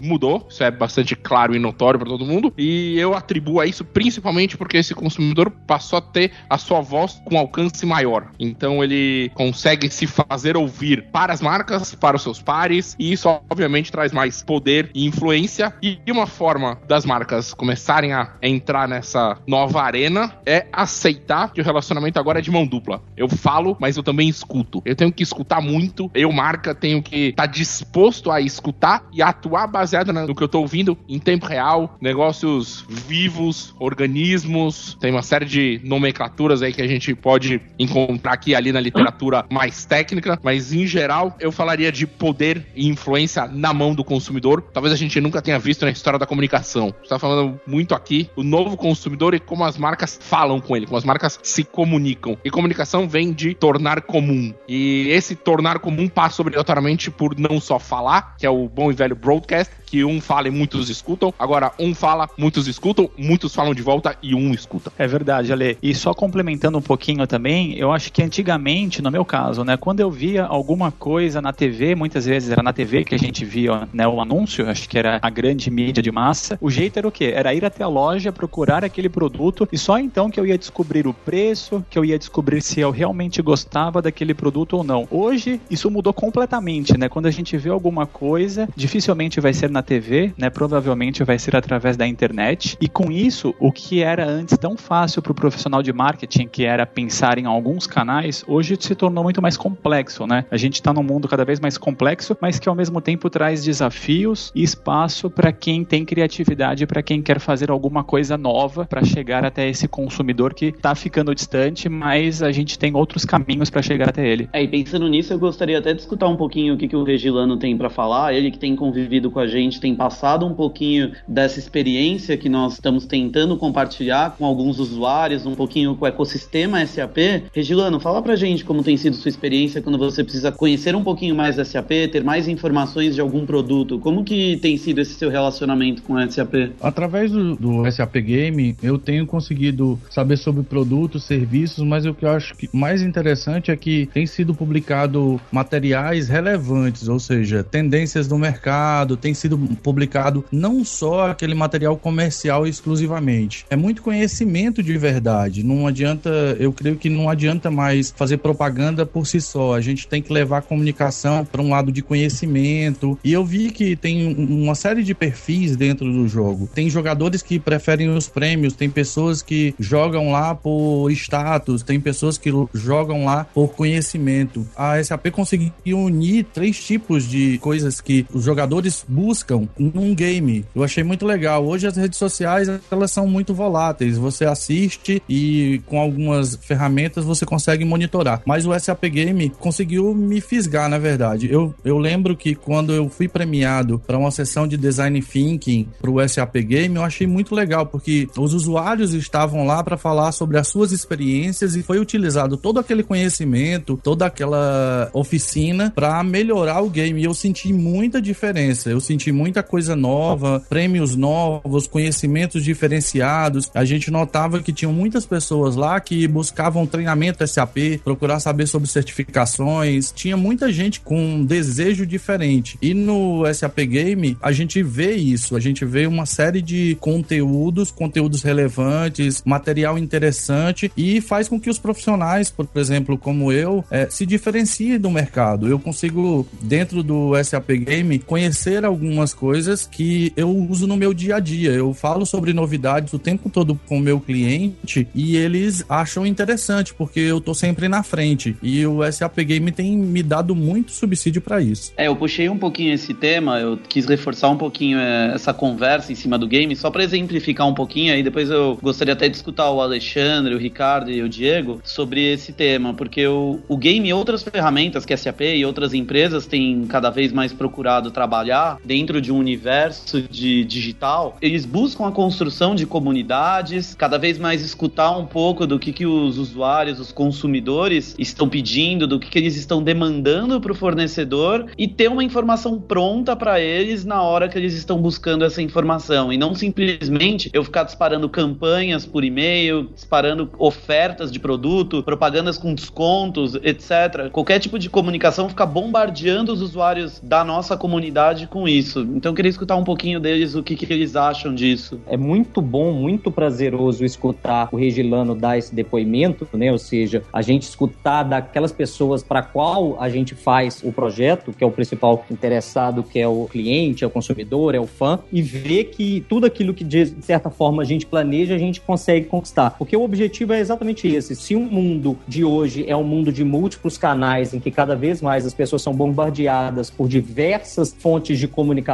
mudou, 0.00 0.46
isso 0.48 0.62
é 0.62 0.70
bastante 0.70 1.16
claro 1.16 1.54
e 1.54 1.58
notório 1.58 1.98
para 1.98 2.08
todo 2.08 2.24
mundo, 2.24 2.52
e 2.56 2.98
eu 2.98 3.14
atribuo 3.14 3.60
a 3.60 3.66
isso 3.66 3.84
principalmente 3.84 4.56
porque 4.56 4.76
esse 4.76 4.94
consumidor 4.94 5.50
passou 5.66 5.98
a 5.98 6.02
ter 6.02 6.32
a 6.48 6.56
sua 6.56 6.80
voz 6.80 7.20
com 7.24 7.36
alcance 7.36 7.84
maior. 7.84 8.30
Então 8.38 8.82
ele 8.82 9.30
consegue 9.34 9.90
se 9.90 10.06
fazer 10.06 10.56
ouvir 10.56 11.08
para 11.10 11.32
as 11.32 11.40
marcas, 11.40 11.94
para 11.94 12.16
os 12.16 12.22
seus 12.22 12.40
pares, 12.40 12.94
e 12.98 13.12
isso 13.12 13.28
obviamente 13.50 13.90
traz 13.90 14.12
mais 14.12 14.42
poder 14.42 14.90
e 14.94 15.04
influência. 15.04 15.74
E 15.82 15.98
uma 16.08 16.26
forma 16.26 16.78
das 16.86 17.04
marcas 17.04 17.52
começarem 17.52 18.12
a 18.12 18.34
entrar 18.40 18.86
nessa 18.86 19.36
nova 19.46 19.82
arena 19.82 20.32
é 20.46 20.66
aceitar 20.72 21.52
que 21.52 21.60
o 21.60 21.64
relacionamento 21.64 22.20
agora 22.20 22.38
é 22.38 22.42
de 22.42 22.51
mão 22.52 22.66
dupla. 22.66 23.02
Eu 23.16 23.28
falo, 23.28 23.76
mas 23.80 23.96
eu 23.96 24.02
também 24.02 24.28
escuto. 24.28 24.82
Eu 24.84 24.94
tenho 24.94 25.12
que 25.12 25.22
escutar 25.22 25.60
muito. 25.60 26.10
Eu, 26.14 26.30
marca, 26.32 26.74
tenho 26.74 27.02
que 27.02 27.28
estar 27.28 27.46
tá 27.46 27.52
disposto 27.52 28.30
a 28.30 28.40
escutar 28.40 29.04
e 29.12 29.22
atuar 29.22 29.66
baseado 29.66 30.12
no 30.12 30.34
que 30.34 30.42
eu 30.42 30.48
tô 30.48 30.60
ouvindo 30.60 30.96
em 31.08 31.18
tempo 31.18 31.46
real. 31.46 31.96
Negócios 32.00 32.84
vivos, 32.88 33.74
organismos. 33.78 34.96
Tem 35.00 35.10
uma 35.10 35.22
série 35.22 35.44
de 35.44 35.80
nomenclaturas 35.84 36.62
aí 36.62 36.72
que 36.72 36.82
a 36.82 36.86
gente 36.86 37.14
pode 37.14 37.60
encontrar 37.78 38.32
aqui 38.32 38.54
ali 38.54 38.72
na 38.72 38.80
literatura 38.80 39.44
mais 39.50 39.84
técnica, 39.84 40.38
mas 40.42 40.72
em 40.72 40.86
geral 40.86 41.36
eu 41.40 41.50
falaria 41.50 41.90
de 41.90 42.06
poder 42.06 42.66
e 42.74 42.86
influência 42.88 43.46
na 43.46 43.72
mão 43.72 43.94
do 43.94 44.04
consumidor. 44.04 44.62
Talvez 44.72 44.92
a 44.92 44.96
gente 44.96 45.20
nunca 45.20 45.40
tenha 45.40 45.58
visto 45.58 45.84
na 45.84 45.90
história 45.90 46.18
da 46.18 46.26
comunicação. 46.26 46.94
Está 47.02 47.18
falando 47.18 47.60
muito 47.66 47.94
aqui 47.94 48.28
o 48.36 48.42
novo 48.42 48.76
consumidor 48.76 49.34
e 49.34 49.40
como 49.40 49.64
as 49.64 49.76
marcas 49.76 50.18
falam 50.20 50.60
com 50.60 50.76
ele, 50.76 50.86
como 50.86 50.98
as 50.98 51.04
marcas 51.04 51.38
se 51.42 51.64
comunicam. 51.64 52.36
E 52.44 52.50
comunicação 52.50 53.08
vem 53.08 53.32
de 53.32 53.54
tornar 53.54 54.02
comum. 54.02 54.52
E 54.66 55.08
esse 55.10 55.34
tornar 55.36 55.78
comum 55.78 56.08
passa 56.08 56.42
obrigatoriamente 56.42 57.10
por 57.10 57.38
não 57.38 57.60
só 57.60 57.78
falar, 57.78 58.36
que 58.36 58.44
é 58.44 58.50
o 58.50 58.68
bom 58.68 58.90
e 58.90 58.94
velho 58.94 59.14
broadcast, 59.14 59.72
que 59.92 60.02
um 60.02 60.22
fala 60.22 60.48
e 60.48 60.50
muitos 60.50 60.88
escutam. 60.88 61.34
Agora, 61.38 61.70
um 61.78 61.94
fala, 61.94 62.26
muitos 62.38 62.66
escutam, 62.66 63.10
muitos 63.18 63.54
falam 63.54 63.74
de 63.74 63.82
volta 63.82 64.16
e 64.22 64.34
um 64.34 64.54
escuta. 64.54 64.90
É 64.98 65.06
verdade, 65.06 65.52
Ale. 65.52 65.76
E 65.82 65.94
só 65.94 66.14
complementando 66.14 66.78
um 66.78 66.80
pouquinho 66.80 67.26
também, 67.26 67.76
eu 67.76 67.92
acho 67.92 68.10
que 68.10 68.22
antigamente, 68.22 69.02
no 69.02 69.10
meu 69.10 69.22
caso, 69.22 69.62
né, 69.64 69.76
quando 69.76 70.00
eu 70.00 70.10
via 70.10 70.46
alguma 70.46 70.90
coisa 70.90 71.42
na 71.42 71.52
TV, 71.52 71.94
muitas 71.94 72.24
vezes 72.24 72.50
era 72.50 72.62
na 72.62 72.72
TV 72.72 73.04
que 73.04 73.14
a 73.14 73.18
gente 73.18 73.44
via 73.44 73.86
né, 73.92 74.08
o 74.08 74.18
anúncio, 74.18 74.66
acho 74.66 74.88
que 74.88 74.96
era 74.96 75.18
a 75.20 75.28
grande 75.28 75.70
mídia 75.70 76.02
de 76.02 76.10
massa, 76.10 76.56
o 76.58 76.70
jeito 76.70 76.96
era 76.96 77.06
o 77.06 77.12
quê? 77.12 77.30
Era 77.34 77.52
ir 77.52 77.62
até 77.62 77.84
a 77.84 77.88
loja, 77.88 78.32
procurar 78.32 78.86
aquele 78.86 79.10
produto 79.10 79.68
e 79.70 79.76
só 79.76 79.98
então 79.98 80.30
que 80.30 80.40
eu 80.40 80.46
ia 80.46 80.56
descobrir 80.56 81.06
o 81.06 81.12
preço, 81.12 81.84
que 81.90 81.98
eu 81.98 82.04
ia 82.04 82.18
descobrir 82.18 82.62
se 82.62 82.80
eu 82.80 82.90
realmente 82.90 83.42
gostava 83.42 84.00
daquele 84.00 84.32
produto 84.32 84.78
ou 84.78 84.82
não. 84.82 85.06
Hoje, 85.10 85.60
isso 85.68 85.90
mudou 85.90 86.14
completamente, 86.14 86.96
né? 86.96 87.10
Quando 87.10 87.26
a 87.26 87.30
gente 87.30 87.58
vê 87.58 87.68
alguma 87.68 88.06
coisa, 88.06 88.66
dificilmente 88.74 89.38
vai 89.38 89.52
ser 89.52 89.68
na 89.68 89.81
TV, 89.82 90.32
né? 90.36 90.50
Provavelmente 90.50 91.24
vai 91.24 91.38
ser 91.38 91.56
através 91.56 91.96
da 91.96 92.06
internet. 92.06 92.76
E 92.80 92.88
com 92.88 93.10
isso, 93.10 93.54
o 93.58 93.72
que 93.72 94.02
era 94.02 94.26
antes 94.26 94.56
tão 94.56 94.76
fácil 94.76 95.22
para 95.22 95.32
o 95.32 95.34
profissional 95.34 95.82
de 95.82 95.92
marketing, 95.92 96.46
que 96.46 96.64
era 96.64 96.86
pensar 96.86 97.38
em 97.38 97.46
alguns 97.46 97.86
canais, 97.86 98.44
hoje 98.46 98.76
se 98.78 98.94
tornou 98.94 99.24
muito 99.24 99.42
mais 99.42 99.56
complexo, 99.56 100.26
né? 100.26 100.44
A 100.50 100.56
gente 100.56 100.74
está 100.74 100.92
num 100.92 101.02
mundo 101.02 101.28
cada 101.28 101.44
vez 101.44 101.60
mais 101.60 101.76
complexo, 101.76 102.36
mas 102.40 102.58
que 102.58 102.68
ao 102.68 102.74
mesmo 102.74 103.00
tempo 103.00 103.28
traz 103.28 103.64
desafios 103.64 104.52
e 104.54 104.62
espaço 104.62 105.30
para 105.30 105.52
quem 105.52 105.84
tem 105.84 106.04
criatividade, 106.04 106.86
para 106.86 107.02
quem 107.02 107.22
quer 107.22 107.40
fazer 107.40 107.70
alguma 107.70 108.04
coisa 108.04 108.36
nova 108.36 108.84
para 108.84 109.04
chegar 109.04 109.44
até 109.44 109.68
esse 109.68 109.88
consumidor 109.88 110.54
que 110.54 110.66
está 110.66 110.94
ficando 110.94 111.34
distante, 111.34 111.88
mas 111.88 112.42
a 112.42 112.52
gente 112.52 112.78
tem 112.78 112.94
outros 112.94 113.24
caminhos 113.24 113.70
para 113.70 113.82
chegar 113.82 114.08
até 114.08 114.26
ele. 114.26 114.48
É, 114.52 114.62
e 114.62 114.68
pensando 114.68 115.08
nisso, 115.08 115.32
eu 115.32 115.38
gostaria 115.38 115.78
até 115.78 115.92
de 115.92 116.00
escutar 116.00 116.28
um 116.28 116.36
pouquinho 116.36 116.74
o 116.74 116.76
que, 116.76 116.88
que 116.88 116.96
o 116.96 117.04
Regilano 117.04 117.56
tem 117.56 117.76
para 117.76 117.90
falar, 117.90 118.34
ele 118.34 118.50
que 118.50 118.58
tem 118.58 118.74
convivido 118.76 119.30
com 119.30 119.38
a 119.38 119.46
gente 119.46 119.71
gente 119.72 119.80
tem 119.80 119.94
passado 119.94 120.46
um 120.46 120.54
pouquinho 120.54 121.12
dessa 121.26 121.58
experiência 121.58 122.36
que 122.36 122.48
nós 122.48 122.74
estamos 122.74 123.06
tentando 123.06 123.56
compartilhar 123.56 124.36
com 124.36 124.44
alguns 124.44 124.78
usuários, 124.78 125.46
um 125.46 125.54
pouquinho 125.54 125.96
com 125.96 126.04
o 126.04 126.08
ecossistema 126.08 126.84
SAP. 126.84 127.16
Regilano, 127.54 127.98
fala 127.98 128.20
pra 128.20 128.36
gente 128.36 128.64
como 128.64 128.82
tem 128.82 128.96
sido 128.96 129.16
sua 129.16 129.30
experiência 129.30 129.80
quando 129.80 129.98
você 129.98 130.22
precisa 130.22 130.52
conhecer 130.52 130.94
um 130.94 131.02
pouquinho 131.02 131.34
mais 131.34 131.56
da 131.56 131.64
SAP, 131.64 131.90
ter 132.10 132.22
mais 132.22 132.46
informações 132.46 133.14
de 133.14 133.20
algum 133.20 133.46
produto. 133.46 133.98
Como 133.98 134.22
que 134.22 134.58
tem 134.58 134.76
sido 134.76 135.00
esse 135.00 135.14
seu 135.14 135.30
relacionamento 135.30 136.02
com 136.02 136.16
a 136.16 136.28
SAP? 136.28 136.72
Através 136.80 137.30
do, 137.30 137.56
do 137.56 137.90
SAP 137.90 138.16
Game, 138.16 138.76
eu 138.82 138.98
tenho 138.98 139.26
conseguido 139.26 139.98
saber 140.10 140.36
sobre 140.36 140.62
produtos, 140.62 141.24
serviços, 141.24 141.84
mas 141.84 142.04
o 142.04 142.12
que 142.12 142.24
eu 142.24 142.30
acho 142.30 142.54
que 142.54 142.68
mais 142.72 143.02
interessante 143.02 143.70
é 143.70 143.76
que 143.76 144.08
tem 144.12 144.26
sido 144.26 144.54
publicado 144.54 145.40
materiais 145.50 146.28
relevantes, 146.28 147.08
ou 147.08 147.18
seja, 147.18 147.64
tendências 147.64 148.28
do 148.28 148.36
mercado, 148.36 149.16
tem 149.16 149.32
sido 149.32 149.56
publicado 149.82 150.44
não 150.50 150.84
só 150.84 151.30
aquele 151.30 151.54
material 151.54 151.96
comercial 151.96 152.66
exclusivamente, 152.66 153.64
é 153.70 153.76
muito 153.76 154.02
conhecimento 154.02 154.82
de 154.82 154.96
verdade. 154.96 155.62
Não 155.62 155.86
adianta, 155.86 156.56
eu 156.58 156.72
creio 156.72 156.96
que 156.96 157.08
não 157.08 157.28
adianta 157.28 157.70
mais 157.70 158.12
fazer 158.16 158.38
propaganda 158.38 159.04
por 159.04 159.26
si 159.26 159.40
só. 159.40 159.74
A 159.74 159.80
gente 159.80 160.06
tem 160.06 160.22
que 160.22 160.32
levar 160.32 160.58
a 160.58 160.62
comunicação 160.62 161.44
para 161.44 161.62
um 161.62 161.70
lado 161.70 161.92
de 161.92 162.02
conhecimento. 162.02 163.18
E 163.22 163.32
eu 163.32 163.44
vi 163.44 163.70
que 163.70 163.96
tem 163.96 164.34
uma 164.34 164.74
série 164.74 165.02
de 165.02 165.14
perfis 165.14 165.76
dentro 165.76 166.10
do 166.12 166.28
jogo. 166.28 166.68
Tem 166.74 166.88
jogadores 166.88 167.42
que 167.42 167.58
preferem 167.58 168.08
os 168.08 168.28
prêmios, 168.28 168.74
tem 168.74 168.90
pessoas 168.90 169.42
que 169.42 169.74
jogam 169.78 170.30
lá 170.30 170.54
por 170.54 171.10
status, 171.10 171.82
tem 171.82 172.00
pessoas 172.00 172.38
que 172.38 172.50
jogam 172.74 173.24
lá 173.24 173.44
por 173.44 173.68
conhecimento. 173.68 174.66
A 174.76 175.02
SAP 175.02 175.28
conseguiu 175.30 175.98
unir 175.98 176.44
três 176.52 176.82
tipos 176.82 177.28
de 177.28 177.58
coisas 177.58 178.00
que 178.00 178.26
os 178.32 178.44
jogadores 178.44 179.04
buscam 179.08 179.41
num 179.78 180.14
game. 180.14 180.64
Eu 180.74 180.82
achei 180.82 181.02
muito 181.02 181.26
legal. 181.26 181.66
Hoje 181.66 181.86
as 181.86 181.96
redes 181.96 182.18
sociais 182.18 182.68
elas 182.90 183.10
são 183.10 183.26
muito 183.26 183.54
voláteis. 183.54 184.16
Você 184.16 184.44
assiste 184.44 185.22
e 185.28 185.80
com 185.86 186.00
algumas 186.00 186.56
ferramentas 186.56 187.24
você 187.24 187.44
consegue 187.44 187.84
monitorar. 187.84 188.42
Mas 188.46 188.66
o 188.66 188.78
SAP 188.78 189.04
Game 189.04 189.50
conseguiu 189.58 190.14
me 190.14 190.40
fisgar, 190.40 190.88
na 190.88 190.98
verdade. 190.98 191.50
Eu, 191.50 191.74
eu 191.84 191.98
lembro 191.98 192.36
que 192.36 192.54
quando 192.54 192.92
eu 192.92 193.08
fui 193.08 193.28
premiado 193.28 193.98
para 193.98 194.18
uma 194.18 194.30
sessão 194.30 194.66
de 194.66 194.76
design 194.76 195.20
thinking 195.20 195.88
para 196.00 196.10
o 196.10 196.28
SAP 196.28 196.56
Game, 196.56 196.96
eu 196.96 197.02
achei 197.02 197.26
muito 197.26 197.54
legal 197.54 197.86
porque 197.86 198.28
os 198.36 198.54
usuários 198.54 199.14
estavam 199.14 199.66
lá 199.66 199.82
para 199.82 199.96
falar 199.96 200.32
sobre 200.32 200.58
as 200.58 200.68
suas 200.68 200.92
experiências 200.92 201.74
e 201.74 201.82
foi 201.82 201.98
utilizado 201.98 202.56
todo 202.56 202.78
aquele 202.78 203.02
conhecimento, 203.02 203.98
toda 204.02 204.26
aquela 204.26 205.10
oficina 205.12 205.92
para 205.94 206.22
melhorar 206.22 206.80
o 206.82 206.90
game. 206.90 207.20
E 207.20 207.24
eu 207.24 207.34
senti 207.34 207.72
muita 207.72 208.20
diferença. 208.20 208.90
Eu 208.90 209.00
senti 209.00 209.31
muita 209.32 209.62
coisa 209.62 209.96
nova, 209.96 210.62
prêmios 210.68 211.16
novos, 211.16 211.86
conhecimentos 211.86 212.62
diferenciados. 212.64 213.70
A 213.74 213.84
gente 213.84 214.10
notava 214.10 214.62
que 214.62 214.72
tinham 214.72 214.92
muitas 214.92 215.26
pessoas 215.26 215.76
lá 215.76 216.00
que 216.00 216.26
buscavam 216.28 216.86
treinamento 216.86 217.46
SAP, 217.46 218.00
procurar 218.04 218.40
saber 218.40 218.66
sobre 218.66 218.88
certificações. 218.88 220.12
Tinha 220.14 220.36
muita 220.36 220.72
gente 220.72 221.00
com 221.00 221.18
um 221.18 221.44
desejo 221.44 222.06
diferente. 222.06 222.78
E 222.80 222.94
no 222.94 223.42
SAP 223.52 223.78
Game, 223.80 224.36
a 224.40 224.52
gente 224.52 224.82
vê 224.82 225.14
isso. 225.14 225.56
A 225.56 225.60
gente 225.60 225.84
vê 225.84 226.06
uma 226.06 226.26
série 226.26 226.60
de 226.62 226.96
conteúdos, 227.00 227.90
conteúdos 227.90 228.42
relevantes, 228.42 229.42
material 229.44 229.98
interessante 229.98 230.90
e 230.96 231.20
faz 231.20 231.48
com 231.48 231.60
que 231.60 231.70
os 231.70 231.78
profissionais, 231.78 232.50
por 232.50 232.68
exemplo, 232.74 233.16
como 233.16 233.52
eu, 233.52 233.84
é, 233.90 234.08
se 234.10 234.26
diferenciem 234.26 234.98
do 234.98 235.10
mercado. 235.10 235.68
Eu 235.68 235.78
consigo, 235.78 236.46
dentro 236.60 237.02
do 237.02 237.32
SAP 237.42 237.70
Game, 237.70 238.18
conhecer 238.18 238.84
algumas 238.84 239.21
coisas 239.32 239.86
que 239.86 240.32
eu 240.36 240.50
uso 240.50 240.86
no 240.86 240.96
meu 240.96 241.12
dia 241.12 241.36
a 241.36 241.40
dia. 241.40 241.70
Eu 241.70 241.92
falo 241.92 242.24
sobre 242.24 242.52
novidades 242.52 243.12
o 243.12 243.18
tempo 243.18 243.50
todo 243.50 243.78
com 243.86 243.98
o 243.98 244.00
meu 244.00 244.18
cliente 244.18 245.06
e 245.14 245.36
eles 245.36 245.84
acham 245.88 246.26
interessante, 246.26 246.94
porque 246.94 247.20
eu 247.20 247.40
tô 247.40 247.54
sempre 247.54 247.88
na 247.88 248.02
frente. 248.02 248.56
E 248.62 248.86
o 248.86 249.00
SAP 249.12 249.38
Game 249.40 249.70
tem 249.70 249.96
me 249.96 250.22
dado 250.22 250.54
muito 250.54 250.92
subsídio 250.92 251.42
para 251.42 251.60
isso. 251.60 251.92
É, 251.96 252.08
eu 252.08 252.16
puxei 252.16 252.48
um 252.48 252.56
pouquinho 252.56 252.94
esse 252.94 253.12
tema, 253.12 253.60
eu 253.60 253.78
quis 253.88 254.06
reforçar 254.06 254.48
um 254.48 254.56
pouquinho 254.56 254.98
é, 254.98 255.32
essa 255.34 255.52
conversa 255.52 256.12
em 256.12 256.14
cima 256.14 256.38
do 256.38 256.46
game, 256.46 256.74
só 256.74 256.90
para 256.90 257.04
exemplificar 257.04 257.68
um 257.68 257.74
pouquinho, 257.74 258.12
aí 258.12 258.22
depois 258.22 258.50
eu 258.50 258.78
gostaria 258.82 259.12
até 259.12 259.28
de 259.28 259.36
escutar 259.36 259.70
o 259.70 259.80
Alexandre, 259.80 260.54
o 260.54 260.58
Ricardo 260.58 261.10
e 261.10 261.22
o 261.22 261.28
Diego 261.28 261.80
sobre 261.84 262.32
esse 262.32 262.52
tema, 262.52 262.94
porque 262.94 263.26
o, 263.26 263.60
o 263.68 263.76
game 263.76 264.08
e 264.08 264.12
outras 264.12 264.42
ferramentas 264.42 265.04
que 265.04 265.12
a 265.12 265.16
SAP 265.16 265.42
e 265.42 265.64
outras 265.64 265.92
empresas 265.92 266.46
têm 266.46 266.84
cada 266.86 267.10
vez 267.10 267.32
mais 267.32 267.52
procurado 267.52 268.10
trabalhar 268.10 268.78
dentro 268.84 269.11
de 269.20 269.32
um 269.32 269.38
universo 269.38 270.22
de 270.22 270.64
digital, 270.64 271.36
eles 271.40 271.64
buscam 271.64 272.06
a 272.06 272.12
construção 272.12 272.74
de 272.74 272.86
comunidades, 272.86 273.94
cada 273.94 274.18
vez 274.18 274.38
mais 274.38 274.62
escutar 274.62 275.16
um 275.16 275.26
pouco 275.26 275.66
do 275.66 275.78
que, 275.78 275.92
que 275.92 276.06
os 276.06 276.38
usuários, 276.38 277.00
os 277.00 277.12
consumidores 277.12 278.14
estão 278.18 278.48
pedindo, 278.48 279.06
do 279.06 279.18
que, 279.18 279.28
que 279.28 279.38
eles 279.38 279.56
estão 279.56 279.82
demandando 279.82 280.60
para 280.60 280.72
o 280.72 280.74
fornecedor 280.74 281.66
e 281.76 281.88
ter 281.88 282.08
uma 282.08 282.24
informação 282.24 282.80
pronta 282.80 283.34
para 283.36 283.60
eles 283.60 284.04
na 284.04 284.22
hora 284.22 284.48
que 284.48 284.58
eles 284.58 284.74
estão 284.74 285.00
buscando 285.00 285.44
essa 285.44 285.62
informação 285.62 286.32
e 286.32 286.38
não 286.38 286.54
simplesmente 286.54 287.50
eu 287.52 287.64
ficar 287.64 287.84
disparando 287.84 288.28
campanhas 288.28 289.06
por 289.06 289.24
e-mail, 289.24 289.90
disparando 289.94 290.50
ofertas 290.58 291.30
de 291.30 291.38
produto, 291.38 292.02
propagandas 292.02 292.58
com 292.58 292.74
descontos, 292.74 293.54
etc. 293.56 294.30
Qualquer 294.30 294.58
tipo 294.58 294.78
de 294.78 294.88
comunicação 294.88 295.48
ficar 295.48 295.66
bombardeando 295.66 296.52
os 296.52 296.60
usuários 296.60 297.20
da 297.20 297.44
nossa 297.44 297.76
comunidade 297.76 298.46
com 298.46 298.68
isso. 298.68 299.01
Então 299.14 299.32
eu 299.32 299.36
queria 299.36 299.50
escutar 299.50 299.76
um 299.76 299.84
pouquinho 299.84 300.20
deles 300.20 300.54
o 300.54 300.62
que, 300.62 300.76
que 300.76 300.92
eles 300.92 301.16
acham 301.16 301.54
disso. 301.54 302.00
É 302.06 302.16
muito 302.16 302.60
bom, 302.60 302.92
muito 302.92 303.30
prazeroso 303.30 304.04
escutar 304.04 304.68
o 304.72 304.76
Regilano 304.76 305.34
dar 305.34 305.58
esse 305.58 305.74
depoimento, 305.74 306.48
né? 306.52 306.70
Ou 306.72 306.78
seja, 306.78 307.22
a 307.32 307.42
gente 307.42 307.62
escutar 307.62 308.22
daquelas 308.22 308.72
pessoas 308.72 309.22
para 309.22 309.42
qual 309.42 309.96
a 310.00 310.08
gente 310.08 310.34
faz 310.34 310.82
o 310.84 310.92
projeto, 310.92 311.52
que 311.52 311.62
é 311.62 311.66
o 311.66 311.70
principal 311.70 312.24
interessado, 312.30 313.02
que 313.02 313.18
é 313.18 313.28
o 313.28 313.46
cliente, 313.50 314.04
é 314.04 314.06
o 314.06 314.10
consumidor, 314.10 314.74
é 314.74 314.80
o 314.80 314.86
fã, 314.86 315.18
e 315.32 315.42
ver 315.42 315.84
que 315.84 316.24
tudo 316.28 316.46
aquilo 316.46 316.74
que 316.74 316.84
de 316.84 317.06
certa 317.20 317.50
forma 317.50 317.82
a 317.82 317.84
gente 317.84 318.06
planeja, 318.06 318.54
a 318.54 318.58
gente 318.58 318.80
consegue 318.80 319.26
conquistar. 319.26 319.70
Porque 319.70 319.96
o 319.96 320.02
objetivo 320.02 320.52
é 320.52 320.60
exatamente 320.60 321.08
esse. 321.08 321.34
Se 321.34 321.54
o 321.54 321.60
mundo 321.60 322.18
de 322.26 322.44
hoje 322.44 322.84
é 322.86 322.96
um 322.96 323.04
mundo 323.04 323.32
de 323.32 323.44
múltiplos 323.44 323.98
canais, 323.98 324.54
em 324.54 324.60
que 324.60 324.70
cada 324.70 324.94
vez 324.94 325.20
mais 325.20 325.46
as 325.46 325.54
pessoas 325.54 325.82
são 325.82 325.94
bombardeadas 325.94 326.90
por 326.90 327.08
diversas 327.08 327.94
fontes 327.98 328.38
de 328.38 328.48
comunicação, 328.48 328.91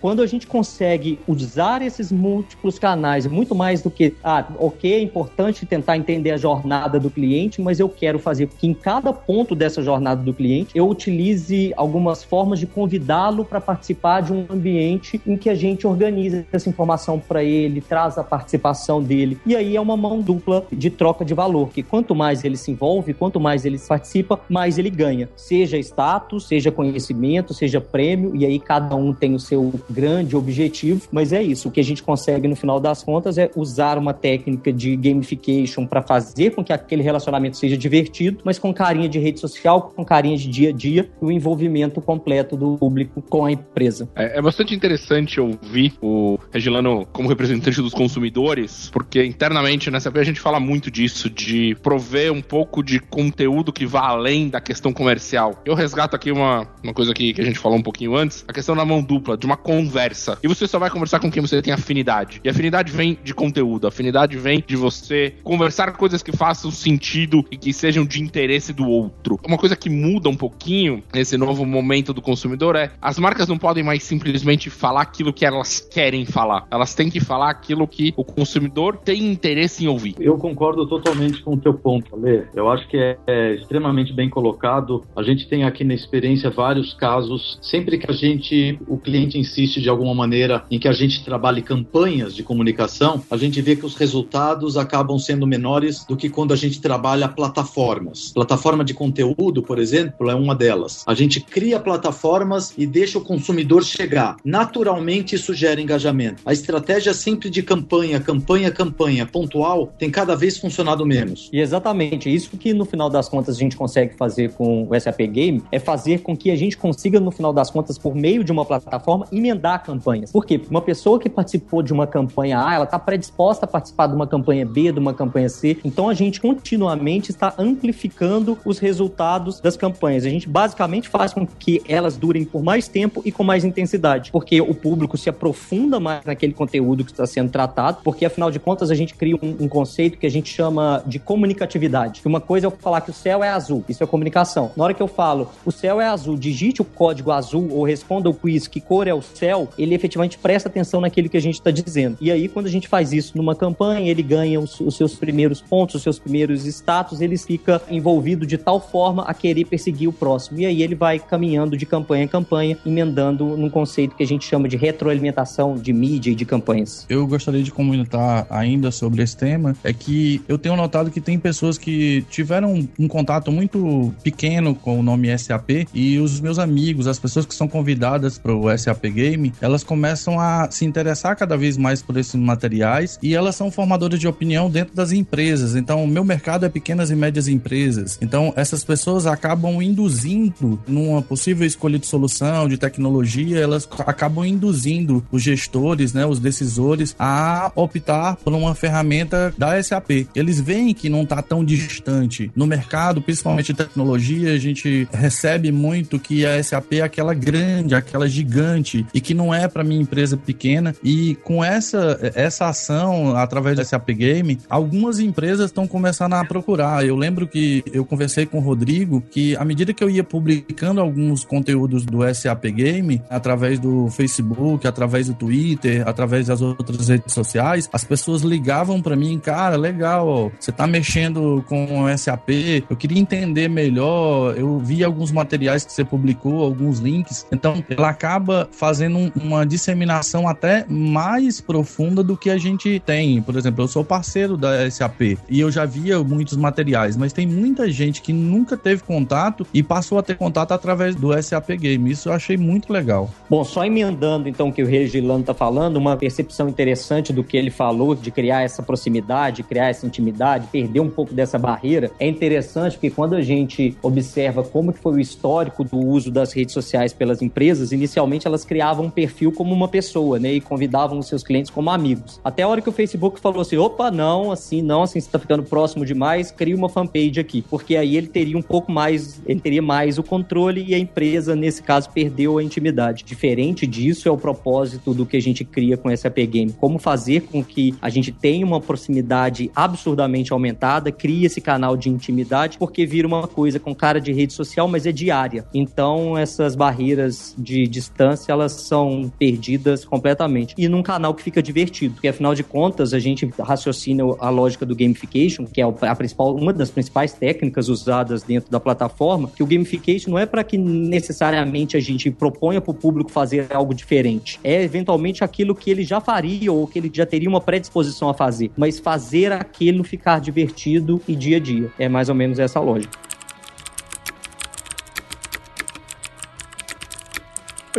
quando 0.00 0.22
a 0.22 0.26
gente 0.26 0.46
consegue 0.46 1.18
usar 1.26 1.82
esses 1.82 2.12
múltiplos 2.12 2.78
canais, 2.78 3.26
muito 3.26 3.54
mais 3.54 3.82
do 3.82 3.90
que, 3.90 4.14
ah, 4.22 4.46
ok, 4.58 4.92
é 4.92 5.00
importante 5.00 5.66
tentar 5.66 5.96
entender 5.96 6.30
a 6.32 6.36
jornada 6.36 6.98
do 6.98 7.10
cliente, 7.10 7.60
mas 7.60 7.80
eu 7.80 7.88
quero 7.88 8.18
fazer 8.18 8.48
que 8.48 8.66
em 8.66 8.74
cada 8.74 9.12
ponto 9.12 9.54
dessa 9.54 9.82
jornada 9.82 10.22
do 10.22 10.32
cliente 10.32 10.70
eu 10.74 10.88
utilize 10.88 11.72
algumas 11.76 12.22
formas 12.22 12.58
de 12.58 12.66
convidá-lo 12.66 13.44
para 13.44 13.60
participar 13.60 14.22
de 14.22 14.32
um 14.32 14.46
ambiente 14.48 15.20
em 15.26 15.36
que 15.36 15.48
a 15.48 15.54
gente 15.54 15.86
organiza 15.86 16.46
essa 16.52 16.68
informação 16.68 17.18
para 17.18 17.42
ele, 17.42 17.80
traz 17.80 18.18
a 18.18 18.24
participação 18.24 19.02
dele. 19.02 19.38
E 19.46 19.56
aí 19.56 19.76
é 19.76 19.80
uma 19.80 19.96
mão 19.96 20.20
dupla 20.20 20.66
de 20.70 20.90
troca 20.90 21.24
de 21.24 21.34
valor, 21.34 21.70
que 21.70 21.82
quanto 21.82 22.14
mais 22.14 22.44
ele 22.44 22.56
se 22.56 22.70
envolve, 22.70 23.14
quanto 23.14 23.40
mais 23.40 23.64
ele 23.64 23.78
participa, 23.78 24.40
mais 24.48 24.78
ele 24.78 24.90
ganha. 24.90 25.28
Seja 25.36 25.78
status, 25.78 26.46
seja 26.46 26.70
conhecimento, 26.70 27.54
seja 27.54 27.80
prêmio, 27.80 28.34
e 28.34 28.44
aí 28.44 28.58
cada 28.58 28.94
um 28.94 29.12
tem 29.12 29.34
o 29.34 29.39
seu 29.40 29.72
grande 29.88 30.36
objetivo, 30.36 31.02
mas 31.10 31.32
é 31.32 31.42
isso. 31.42 31.68
O 31.68 31.70
que 31.70 31.80
a 31.80 31.84
gente 31.84 32.02
consegue 32.02 32.46
no 32.46 32.56
final 32.56 32.78
das 32.78 33.02
contas 33.02 33.38
é 33.38 33.50
usar 33.56 33.98
uma 33.98 34.12
técnica 34.12 34.72
de 34.72 34.96
gamification 34.96 35.86
para 35.86 36.02
fazer 36.02 36.50
com 36.50 36.62
que 36.62 36.72
aquele 36.72 37.02
relacionamento 37.02 37.56
seja 37.56 37.76
divertido, 37.76 38.40
mas 38.44 38.58
com 38.58 38.72
carinha 38.72 39.08
de 39.08 39.18
rede 39.18 39.40
social, 39.40 39.92
com 39.94 40.04
carinha 40.04 40.36
de 40.36 40.48
dia 40.48 40.70
a 40.70 40.72
dia, 40.72 41.10
e 41.20 41.24
o 41.24 41.30
envolvimento 41.30 42.00
completo 42.00 42.56
do 42.56 42.76
público 42.76 43.22
com 43.22 43.44
a 43.44 43.52
empresa. 43.52 44.08
É, 44.14 44.38
é 44.38 44.42
bastante 44.42 44.74
interessante 44.74 45.40
ouvir 45.40 45.94
o 46.00 46.38
Regilano 46.52 47.06
como 47.12 47.28
representante 47.28 47.80
dos 47.80 47.92
consumidores, 47.92 48.90
porque 48.92 49.24
internamente 49.24 49.90
nessa 49.90 50.10
a 50.10 50.24
gente 50.24 50.40
fala 50.40 50.58
muito 50.58 50.90
disso, 50.90 51.30
de 51.30 51.76
prover 51.82 52.32
um 52.32 52.42
pouco 52.42 52.82
de 52.82 52.98
conteúdo 52.98 53.72
que 53.72 53.86
vá 53.86 54.08
além 54.08 54.48
da 54.48 54.60
questão 54.60 54.92
comercial. 54.92 55.60
Eu 55.64 55.74
resgato 55.74 56.14
aqui 56.14 56.32
uma, 56.32 56.66
uma 56.82 56.92
coisa 56.92 57.14
que, 57.14 57.32
que 57.32 57.40
a 57.40 57.44
gente 57.44 57.58
falou 57.58 57.78
um 57.78 57.82
pouquinho 57.82 58.16
antes, 58.16 58.44
a 58.46 58.52
questão 58.52 58.74
da 58.74 58.84
mão 58.84 59.00
dupla, 59.00 59.29
de 59.36 59.46
uma 59.46 59.56
conversa. 59.56 60.38
E 60.42 60.48
você 60.48 60.66
só 60.66 60.78
vai 60.78 60.90
conversar 60.90 61.20
com 61.20 61.30
quem 61.30 61.42
você 61.42 61.60
tem 61.62 61.72
afinidade. 61.72 62.40
E 62.44 62.48
afinidade 62.48 62.92
vem 62.92 63.18
de 63.22 63.34
conteúdo, 63.34 63.86
afinidade 63.86 64.36
vem 64.36 64.62
de 64.66 64.76
você 64.76 65.34
conversar 65.42 65.92
coisas 65.96 66.22
que 66.22 66.32
façam 66.32 66.70
sentido 66.70 67.44
e 67.50 67.56
que 67.56 67.72
sejam 67.72 68.04
de 68.04 68.22
interesse 68.22 68.72
do 68.72 68.86
outro. 68.86 69.38
Uma 69.46 69.58
coisa 69.58 69.76
que 69.76 69.90
muda 69.90 70.28
um 70.28 70.36
pouquinho 70.36 71.02
nesse 71.12 71.36
novo 71.36 71.64
momento 71.64 72.12
do 72.12 72.22
consumidor 72.22 72.76
é 72.76 72.90
as 73.00 73.18
marcas 73.18 73.48
não 73.48 73.58
podem 73.58 73.82
mais 73.82 74.02
simplesmente 74.02 74.70
falar 74.70 75.02
aquilo 75.02 75.32
que 75.32 75.44
elas 75.44 75.80
querem 75.80 76.24
falar. 76.24 76.66
Elas 76.70 76.94
têm 76.94 77.10
que 77.10 77.20
falar 77.20 77.50
aquilo 77.50 77.86
que 77.86 78.12
o 78.16 78.24
consumidor 78.24 78.96
tem 78.96 79.30
interesse 79.30 79.84
em 79.84 79.88
ouvir. 79.88 80.14
Eu 80.18 80.36
concordo 80.38 80.86
totalmente 80.86 81.42
com 81.42 81.54
o 81.54 81.56
teu 81.58 81.74
ponto, 81.74 82.14
Ale. 82.14 82.46
Eu 82.54 82.70
acho 82.70 82.88
que 82.88 82.96
é, 82.96 83.18
é 83.26 83.54
extremamente 83.54 84.12
bem 84.12 84.28
colocado. 84.28 85.04
A 85.16 85.22
gente 85.22 85.48
tem 85.48 85.64
aqui 85.64 85.84
na 85.84 85.94
experiência 85.94 86.50
vários 86.50 86.94
casos. 86.94 87.58
Sempre 87.62 87.98
que 87.98 88.10
a 88.10 88.14
gente, 88.14 88.78
o 88.86 88.96
cliente 88.96 89.09
insiste 89.18 89.80
de 89.80 89.88
alguma 89.88 90.14
maneira 90.14 90.64
em 90.70 90.78
que 90.78 90.88
a 90.88 90.92
gente 90.92 91.24
trabalhe 91.24 91.62
campanhas 91.62 92.34
de 92.34 92.42
comunicação, 92.42 93.22
a 93.30 93.36
gente 93.36 93.60
vê 93.60 93.76
que 93.76 93.86
os 93.86 93.94
resultados 93.94 94.76
acabam 94.76 95.18
sendo 95.18 95.46
menores 95.46 96.04
do 96.04 96.16
que 96.16 96.28
quando 96.28 96.52
a 96.52 96.56
gente 96.56 96.80
trabalha 96.80 97.28
plataformas. 97.28 98.32
Plataforma 98.32 98.84
de 98.84 98.94
conteúdo, 98.94 99.62
por 99.62 99.78
exemplo, 99.78 100.30
é 100.30 100.34
uma 100.34 100.54
delas. 100.54 101.04
A 101.06 101.14
gente 101.14 101.40
cria 101.40 101.80
plataformas 101.80 102.74
e 102.76 102.86
deixa 102.86 103.18
o 103.18 103.20
consumidor 103.20 103.84
chegar. 103.84 104.36
Naturalmente, 104.44 105.34
isso 105.34 105.54
gera 105.54 105.80
engajamento. 105.80 106.42
A 106.44 106.52
estratégia 106.52 107.14
sempre 107.14 107.50
de 107.50 107.62
campanha, 107.62 108.20
campanha, 108.20 108.70
campanha, 108.70 109.26
pontual, 109.26 109.92
tem 109.98 110.10
cada 110.10 110.36
vez 110.36 110.58
funcionado 110.58 111.04
menos. 111.04 111.48
E 111.52 111.60
exatamente, 111.60 112.32
isso 112.32 112.56
que 112.56 112.72
no 112.72 112.84
final 112.84 113.10
das 113.10 113.28
contas 113.28 113.56
a 113.56 113.58
gente 113.58 113.76
consegue 113.76 114.16
fazer 114.16 114.52
com 114.52 114.86
o 114.88 115.00
SAP 115.00 115.20
Game 115.22 115.62
é 115.72 115.78
fazer 115.78 116.20
com 116.20 116.36
que 116.36 116.50
a 116.50 116.56
gente 116.56 116.76
consiga, 116.76 117.18
no 117.18 117.30
final 117.30 117.52
das 117.52 117.70
contas, 117.70 117.98
por 117.98 118.14
meio 118.14 118.44
de 118.44 118.52
uma 118.52 118.64
plataforma 118.64 118.99
plataforma 119.00 119.26
emendar 119.32 119.82
campanhas. 119.82 120.30
Por 120.30 120.44
quê? 120.44 120.60
Uma 120.70 120.82
pessoa 120.82 121.18
que 121.18 121.28
participou 121.28 121.82
de 121.82 121.92
uma 121.92 122.06
campanha 122.06 122.64
A, 122.64 122.74
ela 122.74 122.84
está 122.84 122.98
predisposta 122.98 123.64
a 123.64 123.68
participar 123.68 124.06
de 124.06 124.14
uma 124.14 124.26
campanha 124.26 124.64
B, 124.64 124.92
de 124.92 124.98
uma 124.98 125.14
campanha 125.14 125.48
C. 125.48 125.78
Então 125.84 126.08
a 126.08 126.14
gente 126.14 126.40
continuamente 126.40 127.30
está 127.30 127.54
amplificando 127.58 128.58
os 128.64 128.78
resultados 128.78 129.60
das 129.60 129.76
campanhas. 129.76 130.24
A 130.24 130.28
gente 130.28 130.48
basicamente 130.48 131.08
faz 131.08 131.32
com 131.32 131.46
que 131.46 131.82
elas 131.88 132.16
durem 132.16 132.44
por 132.44 132.62
mais 132.62 132.86
tempo 132.86 133.22
e 133.24 133.32
com 133.32 133.42
mais 133.42 133.64
intensidade, 133.64 134.30
porque 134.30 134.60
o 134.60 134.74
público 134.74 135.16
se 135.16 135.28
aprofunda 135.28 135.98
mais 135.98 136.24
naquele 136.24 136.52
conteúdo 136.52 137.04
que 137.04 137.10
está 137.10 137.26
sendo 137.26 137.50
tratado, 137.50 137.98
porque 138.04 138.24
afinal 138.24 138.50
de 138.50 138.58
contas 138.58 138.90
a 138.90 138.94
gente 138.94 139.14
cria 139.14 139.36
um, 139.36 139.64
um 139.64 139.68
conceito 139.68 140.18
que 140.18 140.26
a 140.26 140.30
gente 140.30 140.52
chama 140.52 141.02
de 141.06 141.18
comunicatividade. 141.18 142.20
Uma 142.24 142.40
coisa 142.40 142.66
é 142.66 142.68
eu 142.68 142.70
falar 142.70 143.00
que 143.00 143.10
o 143.10 143.14
céu 143.14 143.42
é 143.42 143.48
azul, 143.48 143.84
isso 143.88 144.02
é 144.02 144.06
comunicação. 144.06 144.72
Na 144.76 144.84
hora 144.84 144.94
que 144.94 145.02
eu 145.02 145.08
falo 145.08 145.48
o 145.64 145.72
céu 145.72 146.00
é 146.00 146.06
azul, 146.06 146.36
digite 146.36 146.82
o 146.82 146.84
código 146.84 147.30
azul 147.30 147.68
ou 147.70 147.84
responda 147.84 148.28
o 148.28 148.34
quiz 148.34 148.66
que 148.66 148.80
cor 148.90 149.06
é 149.06 149.14
o 149.14 149.22
céu, 149.22 149.68
ele 149.78 149.94
efetivamente 149.94 150.36
presta 150.36 150.68
atenção 150.68 151.00
naquilo 151.00 151.28
que 151.28 151.36
a 151.36 151.40
gente 151.40 151.54
está 151.54 151.70
dizendo. 151.70 152.18
E 152.20 152.28
aí, 152.28 152.48
quando 152.48 152.66
a 152.66 152.70
gente 152.70 152.88
faz 152.88 153.12
isso 153.12 153.36
numa 153.36 153.54
campanha, 153.54 154.10
ele 154.10 154.20
ganha 154.20 154.58
os, 154.58 154.80
os 154.80 154.96
seus 154.96 155.14
primeiros 155.14 155.60
pontos, 155.60 155.94
os 155.94 156.02
seus 156.02 156.18
primeiros 156.18 156.66
status, 156.66 157.20
ele 157.20 157.38
fica 157.38 157.80
envolvido 157.88 158.44
de 158.44 158.58
tal 158.58 158.80
forma 158.80 159.22
a 159.22 159.32
querer 159.32 159.66
perseguir 159.66 160.08
o 160.08 160.12
próximo. 160.12 160.58
E 160.58 160.66
aí 160.66 160.82
ele 160.82 160.96
vai 160.96 161.20
caminhando 161.20 161.76
de 161.76 161.86
campanha 161.86 162.24
em 162.24 162.26
campanha, 162.26 162.76
emendando 162.84 163.56
num 163.56 163.70
conceito 163.70 164.16
que 164.16 164.24
a 164.24 164.26
gente 164.26 164.44
chama 164.44 164.66
de 164.66 164.76
retroalimentação 164.76 165.76
de 165.76 165.92
mídia 165.92 166.32
e 166.32 166.34
de 166.34 166.44
campanhas. 166.44 167.06
Eu 167.08 167.24
gostaria 167.28 167.62
de 167.62 167.70
comentar 167.70 168.44
ainda 168.50 168.90
sobre 168.90 169.22
esse 169.22 169.36
tema, 169.36 169.76
é 169.84 169.92
que 169.92 170.42
eu 170.48 170.58
tenho 170.58 170.74
notado 170.74 171.12
que 171.12 171.20
tem 171.20 171.38
pessoas 171.38 171.78
que 171.78 172.22
tiveram 172.28 172.88
um 172.98 173.06
contato 173.06 173.52
muito 173.52 174.12
pequeno 174.20 174.74
com 174.74 174.98
o 174.98 175.02
nome 175.02 175.38
SAP 175.38 175.86
e 175.94 176.18
os 176.18 176.40
meus 176.40 176.58
amigos, 176.58 177.06
as 177.06 177.20
pessoas 177.20 177.46
que 177.46 177.54
são 177.54 177.68
convidadas 177.68 178.36
para 178.36 178.52
o 178.52 178.79
SAP 178.80 179.04
Game, 179.06 179.52
elas 179.60 179.84
começam 179.84 180.40
a 180.40 180.70
se 180.70 180.84
interessar 180.84 181.36
cada 181.36 181.56
vez 181.56 181.76
mais 181.76 182.02
por 182.02 182.16
esses 182.16 182.34
materiais 182.34 183.18
e 183.22 183.34
elas 183.34 183.56
são 183.56 183.70
formadoras 183.70 184.18
de 184.18 184.26
opinião 184.26 184.70
dentro 184.70 184.94
das 184.94 185.12
empresas. 185.12 185.76
Então, 185.76 186.04
o 186.04 186.08
meu 186.08 186.24
mercado 186.24 186.66
é 186.66 186.68
pequenas 186.68 187.10
e 187.10 187.14
médias 187.14 187.48
empresas. 187.48 188.18
Então, 188.20 188.52
essas 188.56 188.84
pessoas 188.84 189.26
acabam 189.26 189.82
induzindo 189.82 190.80
numa 190.86 191.22
possível 191.22 191.66
escolha 191.66 191.98
de 191.98 192.06
solução, 192.06 192.68
de 192.68 192.76
tecnologia, 192.76 193.58
elas 193.58 193.88
acabam 194.06 194.44
induzindo 194.44 195.24
os 195.30 195.42
gestores, 195.42 196.12
né, 196.12 196.24
os 196.26 196.38
decisores 196.38 197.14
a 197.18 197.70
optar 197.74 198.36
por 198.36 198.52
uma 198.52 198.74
ferramenta 198.74 199.52
da 199.56 199.80
SAP. 199.82 200.26
Eles 200.34 200.60
veem 200.60 200.94
que 200.94 201.08
não 201.08 201.22
está 201.22 201.42
tão 201.42 201.64
distante. 201.64 202.50
No 202.54 202.66
mercado, 202.66 203.20
principalmente 203.20 203.74
tecnologia, 203.74 204.52
a 204.52 204.58
gente 204.58 205.08
recebe 205.12 205.72
muito 205.72 206.18
que 206.18 206.46
a 206.46 206.62
SAP 206.62 206.94
é 206.94 207.02
aquela 207.02 207.34
grande, 207.34 207.94
aquela 207.94 208.28
gigante 208.28 208.69
e 209.12 209.20
que 209.20 209.34
não 209.34 209.54
é 209.54 209.68
para 209.68 209.84
minha 209.84 210.00
empresa 210.00 210.36
pequena. 210.36 210.94
E 211.02 211.34
com 211.36 211.64
essa 211.64 212.18
essa 212.34 212.68
ação 212.68 213.36
através 213.36 213.76
da 213.76 213.84
SAP 213.84 214.10
Game, 214.10 214.58
algumas 214.68 215.18
empresas 215.18 215.66
estão 215.66 215.86
começando 215.86 216.34
a 216.34 216.44
procurar. 216.44 217.04
Eu 217.04 217.16
lembro 217.16 217.46
que 217.46 217.82
eu 217.92 218.04
conversei 218.04 218.46
com 218.46 218.58
o 218.58 218.60
Rodrigo 218.60 219.22
que 219.30 219.56
à 219.56 219.64
medida 219.64 219.92
que 219.92 220.02
eu 220.02 220.10
ia 220.10 220.24
publicando 220.24 221.00
alguns 221.00 221.44
conteúdos 221.44 222.04
do 222.04 222.22
SAP 222.34 222.66
Game 222.66 223.22
através 223.28 223.78
do 223.78 224.08
Facebook, 224.10 224.86
através 224.86 225.28
do 225.28 225.34
Twitter, 225.34 226.06
através 226.06 226.46
das 226.46 226.60
outras 226.60 227.08
redes 227.08 227.32
sociais, 227.32 227.88
as 227.92 228.04
pessoas 228.04 228.42
ligavam 228.42 229.00
para 229.00 229.16
mim, 229.16 229.38
cara, 229.38 229.76
legal, 229.76 230.52
você 230.58 230.72
tá 230.72 230.86
mexendo 230.86 231.64
com 231.68 232.04
o 232.04 232.18
SAP, 232.18 232.48
eu 232.88 232.96
queria 232.96 233.18
entender 233.18 233.68
melhor, 233.68 234.56
eu 234.56 234.78
vi 234.78 235.04
alguns 235.04 235.30
materiais 235.32 235.84
que 235.84 235.92
você 235.92 236.04
publicou, 236.04 236.62
alguns 236.62 236.98
links, 236.98 237.46
então 237.50 237.82
ela 237.88 238.10
acaba 238.10 238.59
fazendo 238.70 239.32
uma 239.34 239.64
disseminação 239.64 240.48
até 240.48 240.84
mais 240.88 241.60
profunda 241.60 242.22
do 242.22 242.36
que 242.36 242.50
a 242.50 242.58
gente 242.58 243.00
tem. 243.04 243.40
Por 243.42 243.56
exemplo, 243.56 243.84
eu 243.84 243.88
sou 243.88 244.04
parceiro 244.04 244.56
da 244.56 244.90
SAP 244.90 245.38
e 245.48 245.60
eu 245.60 245.70
já 245.70 245.84
via 245.84 246.22
muitos 246.22 246.56
materiais, 246.56 247.16
mas 247.16 247.32
tem 247.32 247.46
muita 247.46 247.90
gente 247.90 248.22
que 248.22 248.32
nunca 248.32 248.76
teve 248.76 249.02
contato 249.02 249.66
e 249.72 249.82
passou 249.82 250.18
a 250.18 250.22
ter 250.22 250.36
contato 250.36 250.72
através 250.72 251.14
do 251.14 251.30
SAP 251.42 251.70
Game. 251.70 252.10
Isso 252.10 252.28
eu 252.28 252.32
achei 252.32 252.56
muito 252.56 252.92
legal. 252.92 253.30
Bom, 253.48 253.64
só 253.64 253.84
emendando 253.84 254.48
então 254.48 254.68
o 254.68 254.72
que 254.72 254.82
o 254.82 254.86
Regilano 254.86 255.40
está 255.40 255.54
falando, 255.54 255.96
uma 255.96 256.16
percepção 256.16 256.68
interessante 256.68 257.32
do 257.32 257.44
que 257.44 257.56
ele 257.56 257.70
falou 257.70 258.14
de 258.14 258.30
criar 258.30 258.62
essa 258.62 258.82
proximidade, 258.82 259.62
criar 259.62 259.88
essa 259.88 260.06
intimidade, 260.06 260.66
perder 260.70 261.00
um 261.00 261.10
pouco 261.10 261.34
dessa 261.34 261.58
barreira, 261.58 262.10
é 262.18 262.28
interessante 262.28 262.94
porque 262.94 263.10
quando 263.10 263.34
a 263.34 263.42
gente 263.42 263.96
observa 264.02 264.62
como 264.62 264.92
que 264.92 264.98
foi 264.98 265.14
o 265.14 265.20
histórico 265.20 265.84
do 265.84 265.98
uso 265.98 266.30
das 266.30 266.52
redes 266.52 266.72
sociais 266.72 267.12
pelas 267.12 267.42
empresas, 267.42 267.92
inicialmente 267.92 268.46
elas 268.50 268.64
criavam 268.64 269.06
um 269.06 269.10
perfil 269.10 269.52
como 269.52 269.72
uma 269.72 269.88
pessoa, 269.88 270.38
né, 270.38 270.54
e 270.54 270.60
convidavam 270.60 271.18
os 271.18 271.26
seus 271.26 271.42
clientes 271.42 271.70
como 271.70 271.90
amigos. 271.90 272.40
Até 272.44 272.62
a 272.62 272.68
hora 272.68 272.82
que 272.82 272.88
o 272.88 272.92
Facebook 272.92 273.40
falou 273.40 273.62
assim, 273.62 273.76
opa, 273.76 274.10
não, 274.10 274.52
assim, 274.52 274.82
não, 274.82 275.02
assim, 275.02 275.20
você 275.20 275.26
está 275.26 275.38
ficando 275.38 275.62
próximo 275.62 276.04
demais, 276.04 276.50
cria 276.50 276.76
uma 276.76 276.88
fanpage 276.88 277.40
aqui, 277.40 277.62
porque 277.68 277.96
aí 277.96 278.16
ele 278.16 278.26
teria 278.26 278.58
um 278.58 278.62
pouco 278.62 278.90
mais, 278.92 279.40
ele 279.46 279.60
teria 279.60 279.82
mais 279.82 280.18
o 280.18 280.22
controle 280.22 280.84
e 280.86 280.94
a 280.94 280.98
empresa, 280.98 281.54
nesse 281.54 281.82
caso, 281.82 282.10
perdeu 282.10 282.58
a 282.58 282.62
intimidade. 282.62 283.24
Diferente 283.24 283.86
disso 283.86 284.28
é 284.28 284.32
o 284.32 284.36
propósito 284.36 285.14
do 285.14 285.24
que 285.24 285.36
a 285.36 285.42
gente 285.42 285.64
cria 285.64 285.96
com 285.96 286.10
esse 286.10 286.26
AP 286.26 286.38
Game, 286.46 286.72
como 286.72 286.98
fazer 286.98 287.42
com 287.42 287.62
que 287.62 287.94
a 288.02 288.08
gente 288.08 288.32
tenha 288.32 288.66
uma 288.66 288.80
proximidade 288.80 289.70
absurdamente 289.74 290.52
aumentada, 290.52 291.12
cria 291.12 291.46
esse 291.46 291.60
canal 291.60 291.96
de 291.96 292.08
intimidade, 292.08 292.78
porque 292.78 293.06
vira 293.06 293.26
uma 293.26 293.46
coisa 293.46 293.78
com 293.78 293.94
cara 293.94 294.20
de 294.20 294.32
rede 294.32 294.52
social, 294.52 294.88
mas 294.88 295.06
é 295.06 295.12
diária. 295.12 295.64
Então, 295.72 296.36
essas 296.36 296.74
barreiras 296.74 297.54
de 297.56 297.86
distância, 297.86 298.39
elas 298.48 298.72
são 298.72 299.30
perdidas 299.38 300.04
completamente. 300.04 300.74
E 300.76 300.88
num 300.88 301.02
canal 301.02 301.34
que 301.34 301.42
fica 301.42 301.62
divertido, 301.62 302.14
porque 302.14 302.28
afinal 302.28 302.54
de 302.54 302.62
contas, 302.62 303.12
a 303.12 303.18
gente 303.18 303.46
raciocina 303.58 304.22
a 304.38 304.50
lógica 304.50 304.86
do 304.86 304.94
gamification, 304.94 305.64
que 305.66 305.80
é 305.80 305.84
a 305.84 306.14
principal, 306.14 306.54
uma 306.54 306.72
das 306.72 306.90
principais 306.90 307.32
técnicas 307.32 307.88
usadas 307.88 308.42
dentro 308.42 308.70
da 308.70 308.80
plataforma, 308.80 309.50
que 309.54 309.62
o 309.62 309.66
gamification 309.66 310.30
não 310.30 310.38
é 310.38 310.46
para 310.46 310.64
que 310.64 310.78
necessariamente 310.78 311.96
a 311.96 312.00
gente 312.00 312.30
proponha 312.30 312.80
para 312.80 312.90
o 312.90 312.94
público 312.94 313.30
fazer 313.30 313.66
algo 313.70 313.94
diferente. 313.94 314.60
É 314.62 314.82
eventualmente 314.82 315.44
aquilo 315.44 315.74
que 315.74 315.90
ele 315.90 316.04
já 316.04 316.20
faria 316.20 316.72
ou 316.72 316.86
que 316.86 316.98
ele 316.98 317.10
já 317.12 317.26
teria 317.26 317.48
uma 317.48 317.60
predisposição 317.60 318.28
a 318.28 318.34
fazer, 318.34 318.70
mas 318.76 318.98
fazer 318.98 319.52
aquilo 319.52 320.04
ficar 320.04 320.40
divertido 320.40 321.20
e 321.26 321.34
dia 321.34 321.56
a 321.56 321.60
dia. 321.60 321.90
É 321.98 322.08
mais 322.08 322.28
ou 322.28 322.34
menos 322.34 322.58
essa 322.58 322.80
lógica. 322.80 323.29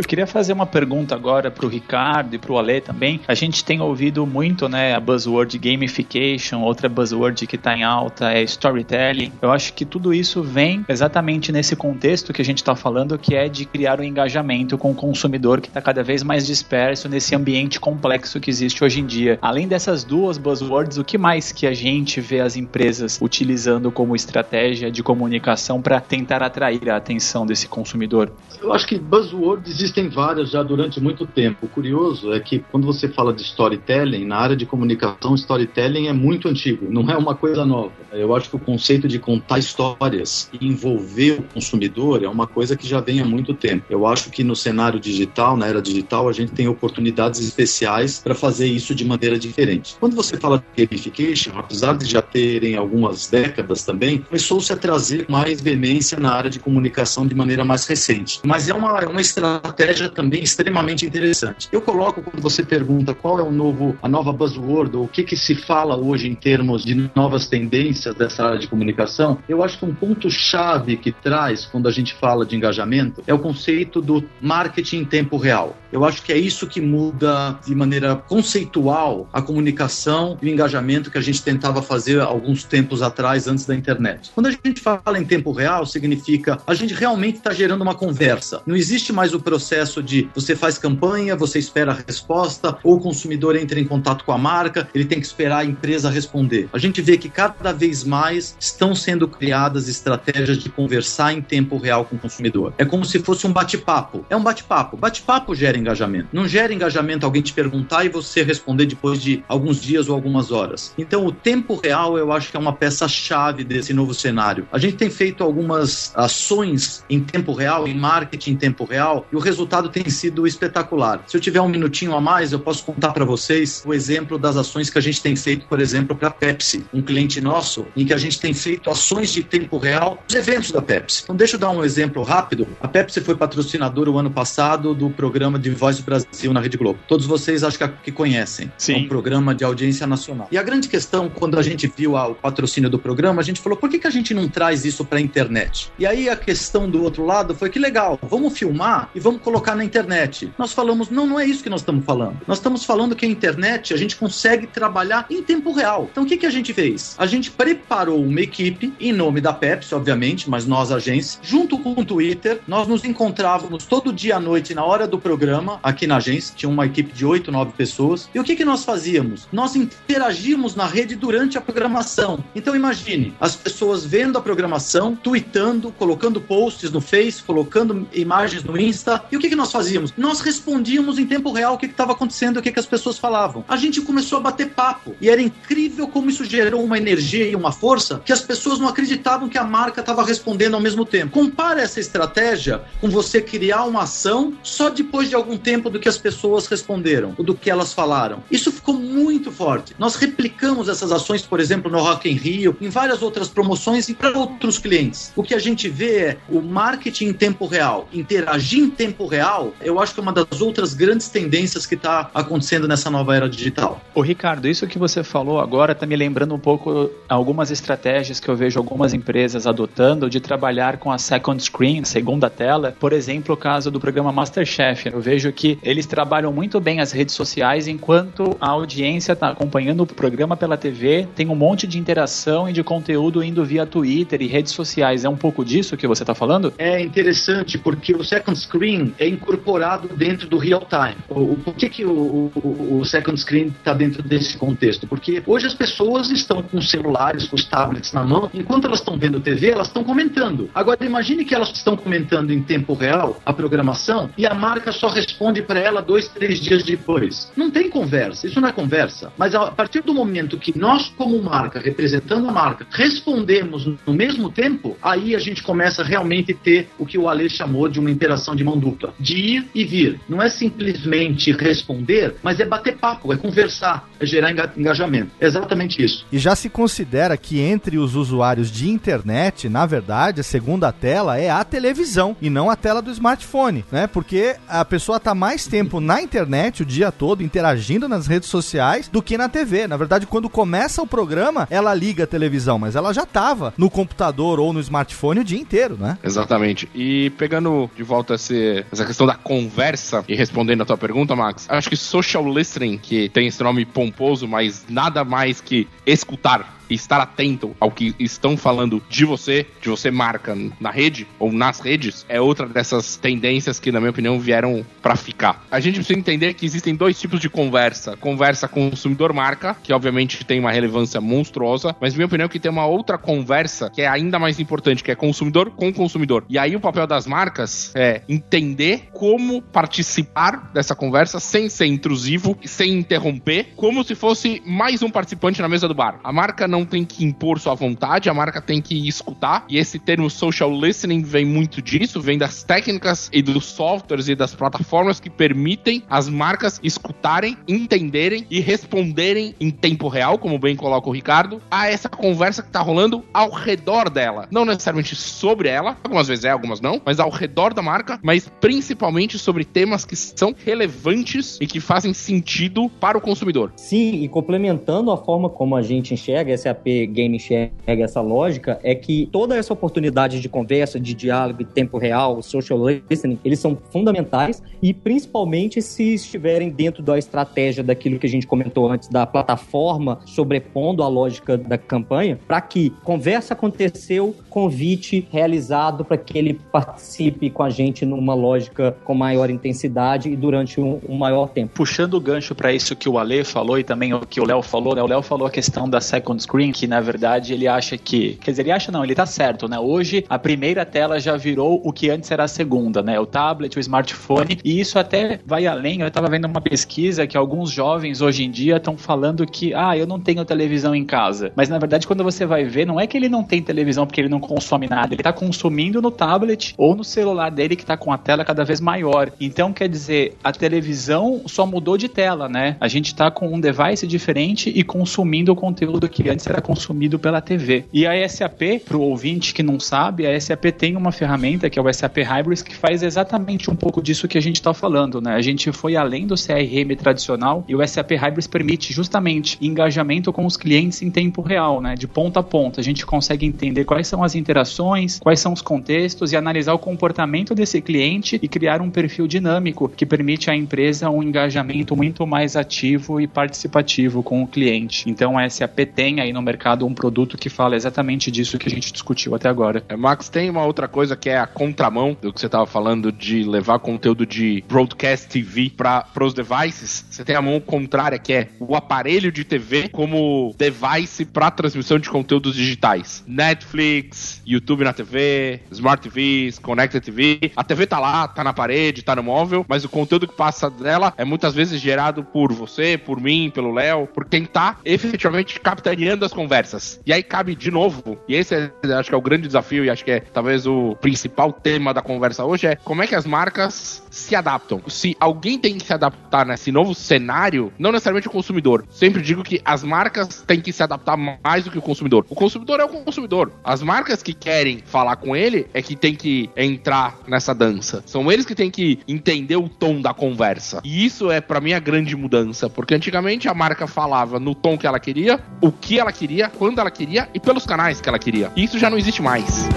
Eu 0.02 0.08
queria 0.08 0.26
fazer 0.26 0.52
uma 0.52 0.66
pergunta 0.66 1.14
agora 1.14 1.48
para 1.48 1.64
o 1.64 1.68
Ricardo 1.68 2.34
e 2.34 2.38
para 2.38 2.52
o 2.52 2.58
Ale 2.58 2.80
também. 2.80 3.20
A 3.28 3.34
gente 3.34 3.64
tem 3.64 3.80
ouvido 3.80 4.26
muito, 4.26 4.68
né, 4.68 4.96
a 4.96 4.98
buzzword 4.98 5.56
gamification, 5.56 6.60
outra 6.60 6.88
buzzword 6.88 7.46
que 7.46 7.54
está 7.54 7.76
em 7.76 7.84
alta 7.84 8.32
é 8.32 8.42
storytelling. 8.42 9.30
Eu 9.40 9.52
acho 9.52 9.72
que 9.72 9.84
tudo 9.84 10.12
isso 10.12 10.42
vem 10.42 10.84
exatamente 10.88 11.52
nesse 11.52 11.76
contexto 11.76 12.32
que 12.32 12.42
a 12.42 12.44
gente 12.44 12.58
está 12.58 12.74
falando, 12.74 13.16
que 13.16 13.36
é 13.36 13.48
de 13.48 13.64
criar 13.64 14.00
um 14.00 14.02
engajamento 14.02 14.76
com 14.76 14.90
o 14.90 14.94
consumidor 14.94 15.60
que 15.60 15.68
está 15.68 15.80
cada 15.80 16.02
vez 16.02 16.24
mais 16.24 16.44
disperso 16.44 17.08
nesse 17.08 17.36
ambiente 17.36 17.78
complexo 17.78 18.40
que 18.40 18.50
existe 18.50 18.82
hoje 18.82 18.98
em 18.98 19.06
dia. 19.06 19.38
Além 19.40 19.68
dessas 19.68 20.02
duas 20.02 20.36
buzzwords, 20.36 20.98
o 20.98 21.04
que 21.04 21.16
mais 21.16 21.52
que 21.52 21.64
a 21.64 21.72
gente 21.72 22.20
vê 22.20 22.40
as 22.40 22.56
empresas 22.56 23.20
utilizando 23.22 23.92
como 23.92 24.16
estratégia 24.16 24.90
de 24.90 25.00
comunicação 25.00 25.80
para 25.80 26.00
tentar 26.00 26.42
atrair 26.42 26.90
a 26.90 26.96
atenção 26.96 27.46
desse 27.46 27.68
consumidor? 27.68 28.32
Eu 28.60 28.72
acho 28.72 28.86
que 28.86 28.98
buzzwords 28.98 29.91
existem 29.92 30.08
várias 30.08 30.50
já 30.50 30.62
durante 30.62 31.00
muito 31.00 31.26
tempo. 31.26 31.66
O 31.66 31.68
curioso 31.68 32.32
é 32.32 32.40
que 32.40 32.58
quando 32.58 32.86
você 32.86 33.08
fala 33.08 33.32
de 33.32 33.42
storytelling, 33.42 34.24
na 34.24 34.36
área 34.36 34.56
de 34.56 34.64
comunicação, 34.64 35.34
storytelling 35.34 36.08
é 36.08 36.12
muito 36.12 36.48
antigo, 36.48 36.86
não 36.90 37.08
é 37.10 37.16
uma 37.16 37.34
coisa 37.34 37.64
nova. 37.64 37.92
Eu 38.12 38.34
acho 38.34 38.48
que 38.48 38.56
o 38.56 38.58
conceito 38.58 39.06
de 39.06 39.18
contar 39.18 39.58
histórias 39.58 40.50
e 40.52 40.66
envolver 40.66 41.40
o 41.40 41.42
consumidor 41.42 42.22
é 42.24 42.28
uma 42.28 42.46
coisa 42.46 42.76
que 42.76 42.86
já 42.86 43.00
vem 43.00 43.20
há 43.20 43.24
muito 43.24 43.54
tempo. 43.54 43.84
Eu 43.90 44.06
acho 44.06 44.30
que 44.30 44.42
no 44.42 44.56
cenário 44.56 44.98
digital, 44.98 45.56
na 45.56 45.66
era 45.66 45.82
digital, 45.82 46.28
a 46.28 46.32
gente 46.32 46.52
tem 46.52 46.68
oportunidades 46.68 47.40
especiais 47.40 48.18
para 48.18 48.34
fazer 48.34 48.66
isso 48.66 48.94
de 48.94 49.04
maneira 49.04 49.38
diferente. 49.38 49.96
Quando 50.00 50.16
você 50.16 50.36
fala 50.36 50.62
de 50.76 50.86
gamification, 50.86 51.52
apesar 51.56 51.96
de 51.96 52.06
já 52.06 52.22
terem 52.22 52.76
algumas 52.76 53.28
décadas 53.28 53.84
também, 53.84 54.18
começou-se 54.18 54.72
a 54.72 54.76
trazer 54.76 55.26
mais 55.28 55.60
veemência 55.60 56.18
na 56.18 56.32
área 56.32 56.50
de 56.50 56.58
comunicação 56.58 57.26
de 57.26 57.34
maneira 57.34 57.64
mais 57.64 57.86
recente. 57.86 58.40
Mas 58.44 58.68
é 58.68 58.74
uma, 58.74 58.98
é 59.00 59.06
uma 59.06 59.20
estratégia 59.20 59.71
estratégia 59.72 60.08
também 60.08 60.42
extremamente 60.42 61.06
interessante. 61.06 61.68
Eu 61.72 61.80
coloco 61.80 62.22
quando 62.22 62.40
você 62.40 62.62
pergunta 62.62 63.14
qual 63.14 63.40
é 63.40 63.42
o 63.42 63.50
novo, 63.50 63.96
a 64.02 64.08
nova 64.08 64.32
buzzword, 64.32 64.96
ou 64.96 65.04
o 65.04 65.08
que, 65.08 65.24
que 65.24 65.36
se 65.36 65.54
fala 65.54 65.96
hoje 65.96 66.28
em 66.28 66.34
termos 66.34 66.84
de 66.84 67.10
novas 67.14 67.46
tendências 67.46 68.14
dessa 68.14 68.44
área 68.44 68.58
de 68.58 68.68
comunicação, 68.68 69.38
eu 69.48 69.62
acho 69.62 69.78
que 69.78 69.84
um 69.84 69.94
ponto-chave 69.94 70.96
que 70.96 71.10
traz 71.10 71.64
quando 71.64 71.88
a 71.88 71.90
gente 71.90 72.14
fala 72.14 72.44
de 72.44 72.54
engajamento 72.54 73.22
é 73.26 73.32
o 73.32 73.38
conceito 73.38 74.00
do 74.00 74.22
marketing 74.40 74.98
em 74.98 75.04
tempo 75.04 75.36
real. 75.36 75.76
Eu 75.90 76.04
acho 76.04 76.22
que 76.22 76.32
é 76.32 76.38
isso 76.38 76.66
que 76.66 76.80
muda 76.80 77.58
de 77.66 77.74
maneira 77.74 78.16
conceitual 78.16 79.28
a 79.32 79.42
comunicação 79.42 80.38
e 80.40 80.46
o 80.46 80.48
engajamento 80.48 81.10
que 81.10 81.18
a 81.18 81.20
gente 81.20 81.42
tentava 81.42 81.82
fazer 81.82 82.20
alguns 82.20 82.64
tempos 82.64 83.02
atrás, 83.02 83.46
antes 83.46 83.66
da 83.66 83.74
internet. 83.74 84.30
Quando 84.34 84.46
a 84.46 84.50
gente 84.50 84.80
fala 84.80 85.18
em 85.18 85.24
tempo 85.24 85.52
real, 85.52 85.84
significa 85.86 86.58
a 86.66 86.74
gente 86.74 86.94
realmente 86.94 87.36
está 87.36 87.52
gerando 87.52 87.82
uma 87.82 87.94
conversa. 87.94 88.62
Não 88.66 88.74
existe 88.74 89.12
mais 89.12 89.34
o 89.34 89.40
processo 89.40 89.61
de 90.04 90.28
você 90.34 90.54
faz 90.54 90.78
campanha, 90.78 91.36
você 91.36 91.58
espera 91.58 91.92
a 91.92 92.04
resposta, 92.06 92.76
ou 92.82 92.96
o 92.96 93.00
consumidor 93.00 93.56
entra 93.56 93.78
em 93.78 93.84
contato 93.84 94.24
com 94.24 94.32
a 94.32 94.38
marca, 94.38 94.88
ele 94.94 95.04
tem 95.04 95.20
que 95.20 95.26
esperar 95.26 95.58
a 95.58 95.64
empresa 95.64 96.10
responder. 96.10 96.68
A 96.72 96.78
gente 96.78 97.00
vê 97.00 97.16
que 97.16 97.28
cada 97.28 97.72
vez 97.72 98.04
mais 98.04 98.56
estão 98.58 98.94
sendo 98.94 99.26
criadas 99.28 99.88
estratégias 99.88 100.58
de 100.58 100.68
conversar 100.68 101.32
em 101.32 101.40
tempo 101.40 101.76
real 101.76 102.04
com 102.04 102.16
o 102.16 102.18
consumidor. 102.18 102.74
É 102.78 102.84
como 102.84 103.04
se 103.04 103.18
fosse 103.18 103.46
um 103.46 103.52
bate-papo. 103.52 104.24
É 104.28 104.36
um 104.36 104.42
bate-papo. 104.42 104.96
Bate-papo 104.96 105.54
gera 105.54 105.78
engajamento. 105.78 106.28
Não 106.32 106.46
gera 106.46 106.72
engajamento 106.72 107.26
alguém 107.26 107.42
te 107.42 107.52
perguntar 107.52 108.04
e 108.04 108.08
você 108.08 108.42
responder 108.42 108.86
depois 108.86 109.20
de 109.20 109.42
alguns 109.48 109.80
dias 109.80 110.08
ou 110.08 110.14
algumas 110.14 110.50
horas. 110.50 110.92
Então, 110.96 111.26
o 111.26 111.32
tempo 111.32 111.74
real 111.74 112.16
eu 112.18 112.32
acho 112.32 112.50
que 112.50 112.56
é 112.56 112.60
uma 112.60 112.72
peça-chave 112.72 113.64
desse 113.64 113.92
novo 113.92 114.14
cenário. 114.14 114.66
A 114.72 114.78
gente 114.78 114.96
tem 114.96 115.10
feito 115.10 115.42
algumas 115.42 116.12
ações 116.14 117.04
em 117.08 117.20
tempo 117.20 117.52
real, 117.52 117.86
em 117.86 117.94
marketing 117.94 118.52
em 118.52 118.56
tempo 118.56 118.84
real, 118.84 119.26
e 119.32 119.36
o 119.36 119.38
resultado 119.52 119.88
tem 119.88 120.08
sido 120.08 120.46
espetacular. 120.46 121.22
Se 121.26 121.36
eu 121.36 121.40
tiver 121.40 121.60
um 121.60 121.68
minutinho 121.68 122.14
a 122.14 122.20
mais, 122.20 122.52
eu 122.52 122.58
posso 122.58 122.84
contar 122.84 123.12
para 123.12 123.24
vocês 123.24 123.82
o 123.86 123.92
exemplo 123.92 124.38
das 124.38 124.56
ações 124.56 124.88
que 124.88 124.98
a 124.98 125.00
gente 125.00 125.22
tem 125.22 125.36
feito, 125.36 125.66
por 125.66 125.80
exemplo, 125.80 126.16
para 126.16 126.28
a 126.28 126.30
Pepsi, 126.30 126.84
um 126.92 127.02
cliente 127.02 127.40
nosso, 127.40 127.86
em 127.96 128.06
que 128.06 128.14
a 128.14 128.18
gente 128.18 128.40
tem 128.40 128.54
feito 128.54 128.90
ações 128.90 129.30
de 129.30 129.42
tempo 129.42 129.76
real 129.76 130.22
nos 130.24 130.34
eventos 130.34 130.72
da 130.72 130.80
Pepsi. 130.80 131.22
Então, 131.24 131.36
deixa 131.36 131.56
eu 131.56 131.60
dar 131.60 131.70
um 131.70 131.84
exemplo 131.84 132.22
rápido. 132.22 132.66
A 132.80 132.88
Pepsi 132.88 133.20
foi 133.20 133.34
patrocinadora 133.34 134.10
o 134.10 134.18
ano 134.18 134.30
passado 134.30 134.94
do 134.94 135.10
programa 135.10 135.58
de 135.58 135.70
Voz 135.70 135.98
do 135.98 136.02
Brasil 136.02 136.52
na 136.52 136.60
Rede 136.60 136.78
Globo. 136.78 136.98
Todos 137.06 137.26
vocês 137.26 137.62
acho 137.62 137.78
que, 137.78 137.88
que 137.88 138.12
conhecem. 138.12 138.72
Sim. 138.78 138.94
É 138.94 138.98
um 138.98 139.08
programa 139.08 139.54
de 139.54 139.64
audiência 139.64 140.06
nacional. 140.06 140.48
E 140.50 140.56
a 140.56 140.62
grande 140.62 140.88
questão, 140.88 141.28
quando 141.28 141.58
a 141.58 141.62
gente 141.62 141.92
viu 141.94 142.14
o 142.14 142.34
patrocínio 142.34 142.88
do 142.88 142.98
programa, 142.98 143.40
a 143.40 143.44
gente 143.44 143.60
falou: 143.60 143.78
por 143.78 143.90
que, 143.90 143.98
que 143.98 144.06
a 144.06 144.10
gente 144.10 144.32
não 144.32 144.48
traz 144.48 144.84
isso 144.84 145.04
para 145.04 145.18
a 145.18 145.20
internet? 145.20 145.92
E 145.98 146.06
aí 146.06 146.28
a 146.28 146.36
questão 146.36 146.88
do 146.88 147.02
outro 147.02 147.24
lado 147.24 147.54
foi 147.54 147.68
que 147.68 147.78
legal, 147.78 148.18
vamos 148.22 148.56
filmar 148.58 149.10
e 149.14 149.20
vamos 149.20 149.41
colocar 149.42 149.74
na 149.74 149.84
internet. 149.84 150.52
Nós 150.58 150.72
falamos: 150.72 151.10
não, 151.10 151.26
não 151.26 151.38
é 151.38 151.44
isso 151.44 151.62
que 151.62 151.70
nós 151.70 151.80
estamos 151.80 152.04
falando. 152.04 152.40
Nós 152.46 152.58
estamos 152.58 152.84
falando 152.84 153.16
que 153.16 153.26
a 153.26 153.28
internet 153.28 153.92
a 153.92 153.96
gente 153.96 154.16
consegue 154.16 154.66
trabalhar 154.66 155.26
em 155.30 155.42
tempo 155.42 155.72
real. 155.72 156.08
Então 156.10 156.24
o 156.24 156.26
que, 156.26 156.36
que 156.36 156.46
a 156.46 156.50
gente 156.50 156.72
fez? 156.72 157.14
A 157.18 157.26
gente 157.26 157.50
preparou 157.50 158.22
uma 158.22 158.40
equipe, 158.40 158.92
em 159.00 159.12
nome 159.12 159.40
da 159.40 159.52
Pepsi, 159.52 159.94
obviamente, 159.94 160.48
mas 160.48 160.66
nós, 160.66 160.90
agência, 160.90 161.40
junto 161.42 161.78
com 161.78 161.92
o 161.92 162.04
Twitter, 162.04 162.60
nós 162.66 162.88
nos 162.88 163.04
encontrávamos 163.04 163.84
todo 163.84 164.12
dia 164.12 164.36
à 164.36 164.40
noite 164.40 164.74
na 164.74 164.84
hora 164.84 165.06
do 165.06 165.18
programa, 165.18 165.78
aqui 165.82 166.06
na 166.06 166.16
agência, 166.16 166.54
tinha 166.56 166.70
uma 166.70 166.86
equipe 166.86 167.12
de 167.12 167.24
oito, 167.24 167.52
nove 167.52 167.72
pessoas. 167.72 168.28
E 168.34 168.38
o 168.38 168.44
que, 168.44 168.56
que 168.56 168.64
nós 168.64 168.84
fazíamos? 168.84 169.48
Nós 169.52 169.76
interagíamos 169.76 170.74
na 170.74 170.86
rede 170.86 171.16
durante 171.16 171.58
a 171.58 171.60
programação. 171.60 172.42
Então 172.54 172.74
imagine, 172.74 173.34
as 173.40 173.56
pessoas 173.56 174.04
vendo 174.04 174.38
a 174.38 174.40
programação, 174.40 175.16
tweetando, 175.16 175.92
colocando 175.92 176.40
posts 176.40 176.90
no 176.90 177.00
Face, 177.00 177.42
colocando 177.42 178.06
imagens 178.12 178.64
no 178.64 178.78
Insta. 178.78 179.22
E 179.32 179.36
o 179.36 179.40
que, 179.40 179.48
que 179.48 179.56
nós 179.56 179.72
fazíamos? 179.72 180.12
Nós 180.14 180.42
respondíamos 180.42 181.18
em 181.18 181.24
tempo 181.24 181.50
real 181.52 181.72
o 181.72 181.78
que 181.78 181.86
estava 181.86 182.12
acontecendo, 182.12 182.58
o 182.58 182.62
que, 182.62 182.70
que 182.70 182.78
as 182.78 182.84
pessoas 182.84 183.18
falavam. 183.18 183.64
A 183.66 183.78
gente 183.78 184.02
começou 184.02 184.36
a 184.36 184.42
bater 184.42 184.68
papo. 184.68 185.16
E 185.22 185.30
era 185.30 185.40
incrível 185.40 186.06
como 186.06 186.28
isso 186.28 186.44
gerou 186.44 186.84
uma 186.84 186.98
energia 186.98 187.48
e 187.48 187.56
uma 187.56 187.72
força 187.72 188.20
que 188.22 188.30
as 188.30 188.42
pessoas 188.42 188.78
não 188.78 188.86
acreditavam 188.86 189.48
que 189.48 189.56
a 189.56 189.64
marca 189.64 190.02
estava 190.02 190.22
respondendo 190.22 190.74
ao 190.74 190.82
mesmo 190.82 191.06
tempo. 191.06 191.32
Compara 191.32 191.80
essa 191.80 191.98
estratégia 191.98 192.82
com 193.00 193.08
você 193.08 193.40
criar 193.40 193.84
uma 193.84 194.02
ação 194.02 194.52
só 194.62 194.90
depois 194.90 195.30
de 195.30 195.34
algum 195.34 195.56
tempo 195.56 195.88
do 195.88 195.98
que 195.98 196.10
as 196.10 196.18
pessoas 196.18 196.66
responderam, 196.66 197.34
ou 197.38 197.42
do 197.42 197.54
que 197.54 197.70
elas 197.70 197.94
falaram. 197.94 198.42
Isso 198.50 198.70
ficou 198.70 198.94
muito 198.94 199.50
forte. 199.50 199.94
Nós 199.98 200.14
replicamos 200.14 200.90
essas 200.90 201.10
ações, 201.10 201.40
por 201.40 201.58
exemplo, 201.58 201.90
no 201.90 202.00
Rock 202.00 202.28
in 202.28 202.34
Rio, 202.34 202.76
em 202.82 202.90
várias 202.90 203.22
outras 203.22 203.48
promoções 203.48 204.10
e 204.10 204.14
para 204.14 204.38
outros 204.38 204.76
clientes. 204.76 205.32
O 205.34 205.42
que 205.42 205.54
a 205.54 205.58
gente 205.58 205.88
vê 205.88 206.16
é 206.18 206.38
o 206.50 206.60
marketing 206.60 207.28
em 207.28 207.32
tempo 207.32 207.64
real, 207.64 208.06
interagir 208.12 208.80
em 208.80 208.90
tempo 208.90 209.21
real, 209.26 209.72
eu 209.80 210.00
acho 210.00 210.14
que 210.14 210.20
é 210.20 210.22
uma 210.22 210.32
das 210.32 210.60
outras 210.60 210.94
grandes 210.94 211.28
tendências 211.28 211.86
que 211.86 211.94
está 211.94 212.30
acontecendo 212.34 212.86
nessa 212.88 213.10
nova 213.10 213.34
era 213.36 213.48
digital. 213.48 214.00
Ô 214.14 214.20
Ricardo, 214.20 214.68
isso 214.68 214.86
que 214.86 214.98
você 214.98 215.22
falou 215.22 215.60
agora 215.60 215.92
está 215.92 216.06
me 216.06 216.16
lembrando 216.16 216.54
um 216.54 216.58
pouco 216.58 217.10
algumas 217.28 217.70
estratégias 217.70 218.40
que 218.40 218.48
eu 218.48 218.56
vejo 218.56 218.78
algumas 218.78 219.14
empresas 219.14 219.66
adotando 219.66 220.28
de 220.28 220.40
trabalhar 220.40 220.98
com 220.98 221.10
a 221.10 221.18
second 221.18 221.62
screen, 221.62 222.04
segunda 222.04 222.48
tela. 222.50 222.94
Por 222.98 223.12
exemplo, 223.12 223.54
o 223.54 223.56
caso 223.56 223.90
do 223.90 224.00
programa 224.00 224.32
Masterchef. 224.32 225.08
Eu 225.12 225.20
vejo 225.20 225.52
que 225.52 225.78
eles 225.82 226.06
trabalham 226.06 226.52
muito 226.52 226.80
bem 226.80 227.00
as 227.00 227.12
redes 227.12 227.34
sociais 227.34 227.86
enquanto 227.88 228.56
a 228.60 228.70
audiência 228.70 229.32
está 229.32 229.50
acompanhando 229.50 230.02
o 230.02 230.06
programa 230.06 230.56
pela 230.56 230.76
TV, 230.76 231.28
tem 231.34 231.48
um 231.48 231.54
monte 231.54 231.86
de 231.86 231.98
interação 231.98 232.68
e 232.68 232.72
de 232.72 232.82
conteúdo 232.82 233.42
indo 233.42 233.64
via 233.64 233.86
Twitter 233.86 234.42
e 234.42 234.46
redes 234.46 234.72
sociais. 234.72 235.24
É 235.24 235.28
um 235.28 235.36
pouco 235.36 235.64
disso 235.64 235.96
que 235.96 236.06
você 236.06 236.22
está 236.22 236.34
falando? 236.34 236.72
É 236.78 237.00
interessante 237.00 237.78
porque 237.78 238.14
o 238.14 238.24
second 238.24 238.58
screen 238.58 239.11
é 239.18 239.28
incorporado 239.28 240.08
dentro 240.16 240.48
do 240.48 240.58
real 240.58 240.86
time. 240.88 241.16
O, 241.28 241.56
por 241.56 241.74
que, 241.74 241.88
que 241.88 242.04
o, 242.04 242.50
o, 242.54 242.98
o 243.00 243.04
second 243.04 243.38
screen 243.40 243.68
está 243.68 243.92
dentro 243.92 244.22
desse 244.22 244.56
contexto? 244.56 245.06
Porque 245.06 245.42
hoje 245.46 245.66
as 245.66 245.74
pessoas 245.74 246.30
estão 246.30 246.62
com 246.62 246.80
celulares, 246.80 247.46
com 247.46 247.56
os 247.56 247.64
tablets 247.64 248.12
na 248.12 248.22
mão, 248.22 248.50
enquanto 248.52 248.86
elas 248.86 249.00
estão 249.00 249.18
vendo 249.18 249.40
TV, 249.40 249.70
elas 249.70 249.88
estão 249.88 250.04
comentando. 250.04 250.70
Agora 250.74 251.04
imagine 251.04 251.44
que 251.44 251.54
elas 251.54 251.70
estão 251.70 251.96
comentando 251.96 252.52
em 252.52 252.62
tempo 252.62 252.94
real 252.94 253.40
a 253.44 253.52
programação 253.52 254.30
e 254.36 254.46
a 254.46 254.54
marca 254.54 254.92
só 254.92 255.08
responde 255.08 255.62
para 255.62 255.80
ela 255.80 256.00
dois, 256.00 256.28
três 256.28 256.60
dias 256.60 256.82
depois. 256.82 257.50
Não 257.56 257.70
tem 257.70 257.88
conversa, 257.88 258.46
isso 258.46 258.60
não 258.60 258.68
é 258.68 258.72
conversa. 258.72 259.32
Mas 259.36 259.54
a 259.54 259.70
partir 259.70 260.02
do 260.02 260.14
momento 260.14 260.58
que 260.58 260.76
nós, 260.78 261.08
como 261.16 261.40
marca, 261.42 261.80
representando 261.80 262.48
a 262.48 262.52
marca, 262.52 262.86
respondemos 262.90 263.86
no 264.06 264.14
mesmo 264.14 264.50
tempo, 264.50 264.96
aí 265.02 265.34
a 265.34 265.38
gente 265.38 265.62
começa 265.62 266.02
realmente 266.02 266.52
a 266.52 266.56
ter 266.56 266.88
o 266.98 267.06
que 267.06 267.18
o 267.18 267.28
Ale 267.28 267.48
chamou 267.48 267.88
de 267.88 267.98
uma 267.98 268.10
interação 268.10 268.54
de 268.54 268.64
mão 268.64 268.78
dupla, 268.78 269.01
de 269.18 269.36
ir 269.36 269.68
e 269.74 269.84
vir. 269.84 270.20
Não 270.28 270.42
é 270.42 270.48
simplesmente 270.48 271.52
responder, 271.52 272.36
mas 272.42 272.60
é 272.60 272.64
bater 272.64 272.96
papo, 272.96 273.32
é 273.32 273.36
conversar, 273.36 274.08
é 274.20 274.26
gerar 274.26 274.52
engajamento. 274.76 275.30
É 275.40 275.46
exatamente 275.46 276.02
isso. 276.02 276.26
E 276.32 276.38
já 276.38 276.54
se 276.54 276.68
considera 276.68 277.36
que 277.36 277.60
entre 277.60 277.98
os 277.98 278.14
usuários 278.14 278.70
de 278.70 278.88
internet, 278.88 279.68
na 279.68 279.86
verdade, 279.86 280.40
a 280.40 280.44
segunda 280.44 280.92
tela 280.92 281.38
é 281.38 281.50
a 281.50 281.64
televisão 281.64 282.36
e 282.40 282.48
não 282.50 282.70
a 282.70 282.76
tela 282.76 283.02
do 283.02 283.10
smartphone, 283.10 283.84
né? 283.90 284.06
Porque 284.06 284.56
a 284.68 284.84
pessoa 284.84 285.20
tá 285.20 285.34
mais 285.34 285.66
tempo 285.66 286.00
na 286.00 286.20
internet 286.22 286.82
o 286.82 286.86
dia 286.86 287.10
todo 287.10 287.42
interagindo 287.42 288.08
nas 288.08 288.26
redes 288.26 288.48
sociais 288.48 289.08
do 289.08 289.22
que 289.22 289.38
na 289.38 289.48
TV. 289.48 289.86
Na 289.86 289.96
verdade, 289.96 290.26
quando 290.26 290.48
começa 290.48 291.02
o 291.02 291.06
programa, 291.06 291.66
ela 291.70 291.94
liga 291.94 292.24
a 292.24 292.26
televisão, 292.26 292.78
mas 292.78 292.96
ela 292.96 293.12
já 293.12 293.26
tava 293.26 293.74
no 293.76 293.90
computador 293.90 294.60
ou 294.60 294.72
no 294.72 294.80
smartphone 294.80 295.40
o 295.40 295.44
dia 295.44 295.58
inteiro, 295.58 295.96
né? 295.98 296.18
Exatamente. 296.22 296.88
E 296.94 297.30
pegando 297.30 297.90
de 297.96 298.02
volta 298.02 298.34
esse, 298.34 298.81
essa 298.90 299.04
questão 299.04 299.26
da 299.26 299.34
conversa. 299.34 300.24
E 300.28 300.34
respondendo 300.34 300.82
a 300.82 300.84
tua 300.84 300.98
pergunta, 300.98 301.36
Max, 301.36 301.66
acho 301.68 301.88
que 301.88 301.96
social 301.96 302.46
listening, 302.52 302.98
que 302.98 303.28
tem 303.28 303.46
esse 303.46 303.62
nome 303.62 303.84
pomposo, 303.84 304.48
mas 304.48 304.84
nada 304.88 305.24
mais 305.24 305.60
que 305.60 305.88
escutar 306.06 306.81
e 306.92 306.94
estar 306.94 307.20
atento 307.20 307.74
ao 307.80 307.90
que 307.90 308.14
estão 308.18 308.54
falando 308.54 309.02
de 309.08 309.24
você, 309.24 309.66
de 309.80 309.88
você 309.88 310.10
marca 310.10 310.54
na 310.78 310.90
rede 310.90 311.26
ou 311.38 311.50
nas 311.50 311.80
redes, 311.80 312.26
é 312.28 312.38
outra 312.38 312.66
dessas 312.66 313.16
tendências 313.16 313.80
que, 313.80 313.90
na 313.90 313.98
minha 313.98 314.10
opinião, 314.10 314.38
vieram 314.38 314.84
para 315.00 315.16
ficar. 315.16 315.64
A 315.70 315.80
gente 315.80 315.96
precisa 315.96 316.18
entender 316.18 316.52
que 316.52 316.66
existem 316.66 316.94
dois 316.94 317.18
tipos 317.18 317.40
de 317.40 317.48
conversa: 317.48 318.14
conversa 318.16 318.68
consumidor-marca, 318.68 319.74
que 319.82 319.92
obviamente 319.92 320.44
tem 320.44 320.60
uma 320.60 320.70
relevância 320.70 321.18
monstruosa, 321.18 321.96
mas, 321.98 322.12
na 322.12 322.18
minha 322.18 322.26
opinião, 322.26 322.48
que 322.48 322.60
tem 322.60 322.70
uma 322.70 322.84
outra 322.84 323.16
conversa 323.16 323.88
que 323.88 324.02
é 324.02 324.08
ainda 324.08 324.38
mais 324.38 324.60
importante, 324.60 325.02
que 325.02 325.10
é 325.10 325.14
consumidor 325.14 325.70
com 325.70 325.90
consumidor. 325.92 326.44
E 326.48 326.58
aí 326.58 326.76
o 326.76 326.80
papel 326.80 327.06
das 327.06 327.26
marcas 327.26 327.90
é 327.94 328.22
entender 328.28 329.08
como 329.14 329.62
participar 329.62 330.70
dessa 330.74 330.94
conversa 330.94 331.40
sem 331.40 331.70
ser 331.70 331.86
intrusivo, 331.86 332.58
sem 332.64 332.92
interromper, 332.92 333.72
como 333.76 334.04
se 334.04 334.14
fosse 334.14 334.62
mais 334.66 335.02
um 335.02 335.10
participante 335.10 335.62
na 335.62 335.68
mesa 335.68 335.88
do 335.88 335.94
bar. 335.94 336.20
A 336.22 336.32
marca 336.32 336.68
não 336.68 336.81
tem 336.84 337.04
que 337.04 337.24
impor 337.24 337.58
sua 337.58 337.74
vontade, 337.74 338.28
a 338.28 338.34
marca 338.34 338.60
tem 338.60 338.80
que 338.80 339.08
escutar. 339.08 339.64
E 339.68 339.78
esse 339.78 339.98
termo 339.98 340.28
social 340.30 340.70
listening 340.70 341.22
vem 341.22 341.44
muito 341.44 341.80
disso, 341.80 342.20
vem 342.20 342.38
das 342.38 342.62
técnicas 342.62 343.30
e 343.32 343.42
dos 343.42 343.64
softwares 343.66 344.28
e 344.28 344.34
das 344.34 344.54
plataformas 344.54 345.20
que 345.20 345.30
permitem 345.30 346.02
as 346.08 346.28
marcas 346.28 346.80
escutarem, 346.82 347.56
entenderem 347.66 348.46
e 348.50 348.60
responderem 348.60 349.54
em 349.60 349.70
tempo 349.70 350.08
real, 350.08 350.38
como 350.38 350.58
bem 350.58 350.76
coloca 350.76 351.08
o 351.08 351.12
Ricardo, 351.12 351.60
a 351.70 351.88
essa 351.88 352.08
conversa 352.08 352.62
que 352.62 352.70
tá 352.70 352.80
rolando 352.80 353.24
ao 353.32 353.50
redor 353.50 354.10
dela. 354.10 354.48
Não 354.50 354.64
necessariamente 354.64 355.14
sobre 355.16 355.68
ela, 355.68 355.96
algumas 356.02 356.28
vezes 356.28 356.44
é, 356.44 356.50
algumas 356.50 356.80
não, 356.80 357.00
mas 357.04 357.20
ao 357.20 357.30
redor 357.30 357.74
da 357.74 357.82
marca, 357.82 358.18
mas 358.22 358.50
principalmente 358.60 359.38
sobre 359.38 359.64
temas 359.64 360.04
que 360.04 360.16
são 360.16 360.54
relevantes 360.64 361.58
e 361.60 361.66
que 361.66 361.80
fazem 361.80 362.12
sentido 362.14 362.88
para 363.00 363.18
o 363.18 363.20
consumidor. 363.20 363.72
Sim, 363.76 364.22
e 364.22 364.28
complementando 364.28 365.10
a 365.10 365.16
forma 365.16 365.48
como 365.48 365.76
a 365.76 365.82
gente 365.82 366.14
enxerga, 366.14 366.52
essa 366.52 366.68
é 366.68 366.71
SAP 366.72 366.86
Game 367.10 367.36
enxerga 367.36 368.04
essa 368.04 368.20
lógica 368.20 368.78
é 368.82 368.94
que 368.94 369.28
toda 369.30 369.56
essa 369.56 369.72
oportunidade 369.72 370.40
de 370.40 370.48
conversa, 370.48 370.98
de 370.98 371.14
diálogo 371.14 371.62
em 371.62 371.66
tempo 371.66 371.98
real, 371.98 372.42
social 372.42 372.78
listening, 373.10 373.38
eles 373.44 373.58
são 373.58 373.78
fundamentais 373.90 374.62
e 374.80 374.92
principalmente 374.92 375.80
se 375.82 376.14
estiverem 376.14 376.70
dentro 376.70 377.02
da 377.02 377.18
estratégia 377.18 377.82
daquilo 377.82 378.18
que 378.18 378.26
a 378.26 378.30
gente 378.30 378.46
comentou 378.46 378.90
antes, 378.90 379.08
da 379.08 379.26
plataforma 379.26 380.20
sobrepondo 380.24 381.02
a 381.02 381.08
lógica 381.08 381.56
da 381.56 381.76
campanha, 381.76 382.38
para 382.46 382.60
que 382.60 382.90
conversa 383.02 383.54
aconteceu, 383.54 384.34
convite 384.48 385.26
realizado 385.30 386.04
para 386.04 386.16
que 386.16 386.38
ele 386.38 386.54
participe 386.72 387.50
com 387.50 387.62
a 387.62 387.70
gente 387.70 388.04
numa 388.06 388.34
lógica 388.34 388.96
com 389.04 389.14
maior 389.14 389.50
intensidade 389.50 390.30
e 390.30 390.36
durante 390.36 390.80
um, 390.80 391.00
um 391.08 391.16
maior 391.16 391.48
tempo. 391.48 391.72
Puxando 391.74 392.14
o 392.14 392.20
gancho 392.20 392.54
para 392.54 392.72
isso 392.72 392.96
que 392.96 393.08
o 393.08 393.18
Ale 393.18 393.44
falou 393.44 393.78
e 393.78 393.84
também 393.84 394.14
o 394.14 394.20
que 394.20 394.40
o 394.40 394.46
Léo 394.46 394.62
falou, 394.62 394.94
né? 394.94 395.02
O 395.02 395.06
Léo 395.06 395.22
falou 395.22 395.46
a 395.46 395.50
questão 395.50 395.88
da 395.88 396.00
second 396.00 396.42
screen, 396.52 396.70
que 396.70 396.86
na 396.86 397.00
verdade 397.00 397.54
ele 397.54 397.66
acha 397.66 397.96
que, 397.96 398.34
quer 398.34 398.50
dizer, 398.50 398.62
ele 398.62 398.72
acha 398.72 398.92
não, 398.92 399.02
ele 399.02 399.14
tá 399.14 399.24
certo, 399.24 399.66
né? 399.66 399.78
Hoje 399.78 400.24
a 400.28 400.38
primeira 400.38 400.84
tela 400.84 401.18
já 401.18 401.36
virou 401.36 401.80
o 401.82 401.92
que 401.92 402.10
antes 402.10 402.30
era 402.30 402.44
a 402.44 402.48
segunda, 402.48 403.02
né? 403.02 403.18
O 403.18 403.24
tablet, 403.24 403.76
o 403.76 403.80
smartphone, 403.80 404.58
e 404.62 404.78
isso 404.78 404.98
até 404.98 405.40
vai 405.46 405.66
além. 405.66 406.02
Eu 406.02 406.08
estava 406.08 406.28
vendo 406.28 406.44
uma 406.44 406.60
pesquisa 406.60 407.26
que 407.26 407.36
alguns 407.36 407.70
jovens 407.70 408.20
hoje 408.20 408.44
em 408.44 408.50
dia 408.50 408.76
estão 408.76 408.98
falando 408.98 409.46
que, 409.46 409.72
ah, 409.72 409.96
eu 409.96 410.06
não 410.06 410.20
tenho 410.20 410.44
televisão 410.44 410.94
em 410.94 411.04
casa. 411.04 411.52
Mas 411.56 411.70
na 411.70 411.78
verdade, 411.78 412.06
quando 412.06 412.22
você 412.22 412.44
vai 412.44 412.64
ver, 412.64 412.86
não 412.86 413.00
é 413.00 413.06
que 413.06 413.16
ele 413.16 413.28
não 413.28 413.42
tem 413.42 413.62
televisão 413.62 414.06
porque 414.06 414.20
ele 414.20 414.28
não 414.28 414.40
consome 414.40 414.86
nada, 414.86 415.14
ele 415.14 415.22
tá 415.22 415.32
consumindo 415.32 416.02
no 416.02 416.10
tablet 416.10 416.74
ou 416.76 416.94
no 416.94 417.04
celular 417.04 417.50
dele 417.50 417.76
que 417.76 417.86
tá 417.86 417.96
com 417.96 418.12
a 418.12 418.18
tela 418.18 418.44
cada 418.44 418.64
vez 418.64 418.80
maior. 418.80 419.32
Então, 419.40 419.72
quer 419.72 419.88
dizer, 419.88 420.36
a 420.44 420.52
televisão 420.52 421.42
só 421.46 421.64
mudou 421.64 421.96
de 421.96 422.08
tela, 422.08 422.48
né? 422.48 422.76
A 422.78 422.88
gente 422.88 423.14
tá 423.14 423.30
com 423.30 423.48
um 423.48 423.60
device 423.60 424.06
diferente 424.06 424.70
e 424.74 424.82
consumindo 424.82 425.52
o 425.52 425.56
conteúdo 425.56 426.08
que 426.08 426.28
antes 426.28 426.41
era 426.48 426.60
consumido 426.60 427.18
pela 427.18 427.40
TV. 427.40 427.84
E 427.92 428.06
a 428.06 428.28
SAP, 428.28 428.84
pro 428.84 429.00
ouvinte 429.00 429.54
que 429.54 429.62
não 429.62 429.78
sabe, 429.78 430.26
a 430.26 430.40
SAP 430.40 430.66
tem 430.76 430.96
uma 430.96 431.12
ferramenta 431.12 431.68
que 431.68 431.78
é 431.78 431.82
o 431.82 431.92
SAP 431.92 432.18
Hybris 432.18 432.62
que 432.62 432.74
faz 432.74 433.02
exatamente 433.02 433.70
um 433.70 433.76
pouco 433.76 434.02
disso 434.02 434.28
que 434.28 434.38
a 434.38 434.42
gente 434.42 434.56
está 434.56 434.72
falando, 434.74 435.20
né? 435.20 435.34
A 435.34 435.40
gente 435.40 435.70
foi 435.72 435.96
além 435.96 436.26
do 436.26 436.34
CRM 436.34 436.96
tradicional 436.96 437.64
e 437.68 437.74
o 437.74 437.86
SAP 437.86 438.12
Hybris 438.12 438.46
permite 438.46 438.92
justamente 438.92 439.58
engajamento 439.60 440.32
com 440.32 440.46
os 440.46 440.56
clientes 440.56 441.02
em 441.02 441.10
tempo 441.10 441.42
real, 441.42 441.80
né? 441.80 441.94
De 441.94 442.06
ponta 442.06 442.40
a 442.40 442.42
ponta. 442.42 442.80
A 442.80 442.84
gente 442.84 443.04
consegue 443.04 443.46
entender 443.46 443.84
quais 443.84 444.06
são 444.06 444.22
as 444.22 444.34
interações, 444.34 445.18
quais 445.18 445.40
são 445.40 445.52
os 445.52 445.62
contextos 445.62 446.32
e 446.32 446.36
analisar 446.36 446.74
o 446.74 446.78
comportamento 446.78 447.54
desse 447.54 447.80
cliente 447.80 448.38
e 448.42 448.48
criar 448.48 448.80
um 448.80 448.90
perfil 448.90 449.26
dinâmico 449.26 449.88
que 449.88 450.06
permite 450.06 450.50
à 450.50 450.56
empresa 450.56 451.10
um 451.10 451.22
engajamento 451.22 451.96
muito 451.96 452.26
mais 452.26 452.56
ativo 452.56 453.20
e 453.20 453.26
participativo 453.26 454.22
com 454.22 454.42
o 454.42 454.46
cliente. 454.46 455.08
Então 455.08 455.38
a 455.38 455.48
SAP 455.48 455.80
tem 455.94 456.20
aí 456.20 456.31
no 456.32 456.42
mercado 456.42 456.86
um 456.86 456.94
produto 456.94 457.36
que 457.36 457.48
fala 457.48 457.76
exatamente 457.76 458.30
disso 458.30 458.58
que 458.58 458.68
a 458.68 458.70
gente 458.70 458.92
discutiu 458.92 459.34
até 459.34 459.48
agora. 459.48 459.84
É, 459.88 459.96
Max, 459.96 460.28
tem 460.28 460.50
uma 460.50 460.64
outra 460.64 460.88
coisa 460.88 461.16
que 461.16 461.28
é 461.28 461.38
a 461.38 461.46
contramão 461.46 462.16
do 462.20 462.32
que 462.32 462.40
você 462.40 462.46
estava 462.46 462.66
falando 462.66 463.12
de 463.12 463.42
levar 463.44 463.78
conteúdo 463.78 464.24
de 464.26 464.64
broadcast 464.68 465.28
TV 465.28 465.70
para 465.76 466.06
os 466.20 466.34
devices. 466.34 467.04
Você 467.10 467.24
tem 467.24 467.36
a 467.36 467.42
mão 467.42 467.60
contrária, 467.60 468.18
que 468.18 468.32
é 468.32 468.48
o 468.58 468.74
aparelho 468.74 469.30
de 469.30 469.44
TV 469.44 469.88
como 469.88 470.54
device 470.56 471.24
para 471.24 471.50
transmissão 471.50 471.98
de 471.98 472.08
conteúdos 472.08 472.54
digitais. 472.54 473.24
Netflix, 473.26 474.42
YouTube 474.46 474.84
na 474.84 474.92
TV, 474.92 475.60
Smart 475.70 476.02
TVs, 476.02 476.58
Connected 476.58 477.04
TV. 477.04 477.52
A 477.56 477.64
TV 477.64 477.86
tá 477.86 477.98
lá, 477.98 478.26
tá 478.28 478.42
na 478.42 478.52
parede, 478.52 479.02
tá 479.02 479.14
no 479.16 479.22
móvel, 479.22 479.64
mas 479.68 479.84
o 479.84 479.88
conteúdo 479.88 480.26
que 480.26 480.34
passa 480.34 480.70
dela 480.70 481.12
é 481.16 481.24
muitas 481.24 481.54
vezes 481.54 481.80
gerado 481.80 482.24
por 482.24 482.52
você, 482.52 482.96
por 482.96 483.20
mim, 483.20 483.50
pelo 483.52 483.72
Léo, 483.72 484.06
por 484.06 484.24
quem 484.24 484.44
tá 484.44 484.78
efetivamente 484.84 485.60
capitaneando 485.60 486.21
as 486.24 486.32
conversas. 486.32 487.00
E 487.04 487.12
aí 487.12 487.22
cabe 487.22 487.54
de 487.54 487.70
novo, 487.70 488.18
e 488.28 488.34
esse 488.34 488.54
é, 488.54 488.70
acho 488.94 489.08
que 489.08 489.14
é 489.14 489.18
o 489.18 489.22
grande 489.22 489.46
desafio 489.46 489.84
e 489.84 489.90
acho 489.90 490.04
que 490.04 490.10
é 490.10 490.20
talvez 490.20 490.66
o 490.66 490.96
principal 491.00 491.52
tema 491.52 491.92
da 491.92 492.02
conversa 492.02 492.44
hoje 492.44 492.66
é 492.66 492.76
como 492.76 493.02
é 493.02 493.06
que 493.06 493.14
as 493.14 493.26
marcas 493.26 494.02
se 494.10 494.34
adaptam. 494.36 494.80
Se 494.88 495.16
alguém 495.18 495.58
tem 495.58 495.78
que 495.78 495.86
se 495.86 495.92
adaptar 495.92 496.46
nesse 496.46 496.70
novo 496.70 496.94
cenário, 496.94 497.72
não 497.78 497.90
necessariamente 497.92 498.28
o 498.28 498.30
consumidor. 498.30 498.84
Sempre 498.90 499.22
digo 499.22 499.42
que 499.42 499.60
as 499.64 499.82
marcas 499.82 500.42
têm 500.46 500.60
que 500.60 500.72
se 500.72 500.82
adaptar 500.82 501.16
mais 501.16 501.64
do 501.64 501.70
que 501.70 501.78
o 501.78 501.82
consumidor. 501.82 502.26
O 502.28 502.34
consumidor 502.34 502.80
é 502.80 502.84
o 502.84 502.88
consumidor. 502.88 503.52
As 503.64 503.82
marcas 503.82 504.22
que 504.22 504.34
querem 504.34 504.82
falar 504.84 505.16
com 505.16 505.34
ele 505.34 505.66
é 505.72 505.80
que 505.80 505.96
tem 505.96 506.14
que 506.14 506.50
entrar 506.56 507.18
nessa 507.26 507.54
dança. 507.54 508.02
São 508.06 508.30
eles 508.30 508.44
que 508.44 508.54
têm 508.54 508.70
que 508.70 509.00
entender 509.08 509.56
o 509.56 509.68
tom 509.68 510.00
da 510.00 510.12
conversa. 510.12 510.80
E 510.84 511.04
isso 511.04 511.30
é 511.30 511.40
para 511.40 511.60
mim 511.60 511.72
a 511.72 511.80
grande 511.80 512.14
mudança, 512.14 512.68
porque 512.68 512.94
antigamente 512.94 513.48
a 513.48 513.54
marca 513.54 513.86
falava 513.86 514.38
no 514.38 514.54
tom 514.54 514.76
que 514.76 514.86
ela 514.86 515.00
queria, 515.00 515.40
o 515.60 515.72
que 515.72 515.98
ela 515.98 516.11
queria, 516.12 516.48
quando 516.48 516.78
ela 516.78 516.90
queria 516.90 517.28
e 517.34 517.40
pelos 517.40 517.66
canais 517.66 518.00
que 518.00 518.08
ela 518.08 518.18
queria. 518.18 518.52
Isso 518.56 518.78
já 518.78 518.88
não 518.88 518.98
existe 518.98 519.22
mais. 519.22 519.68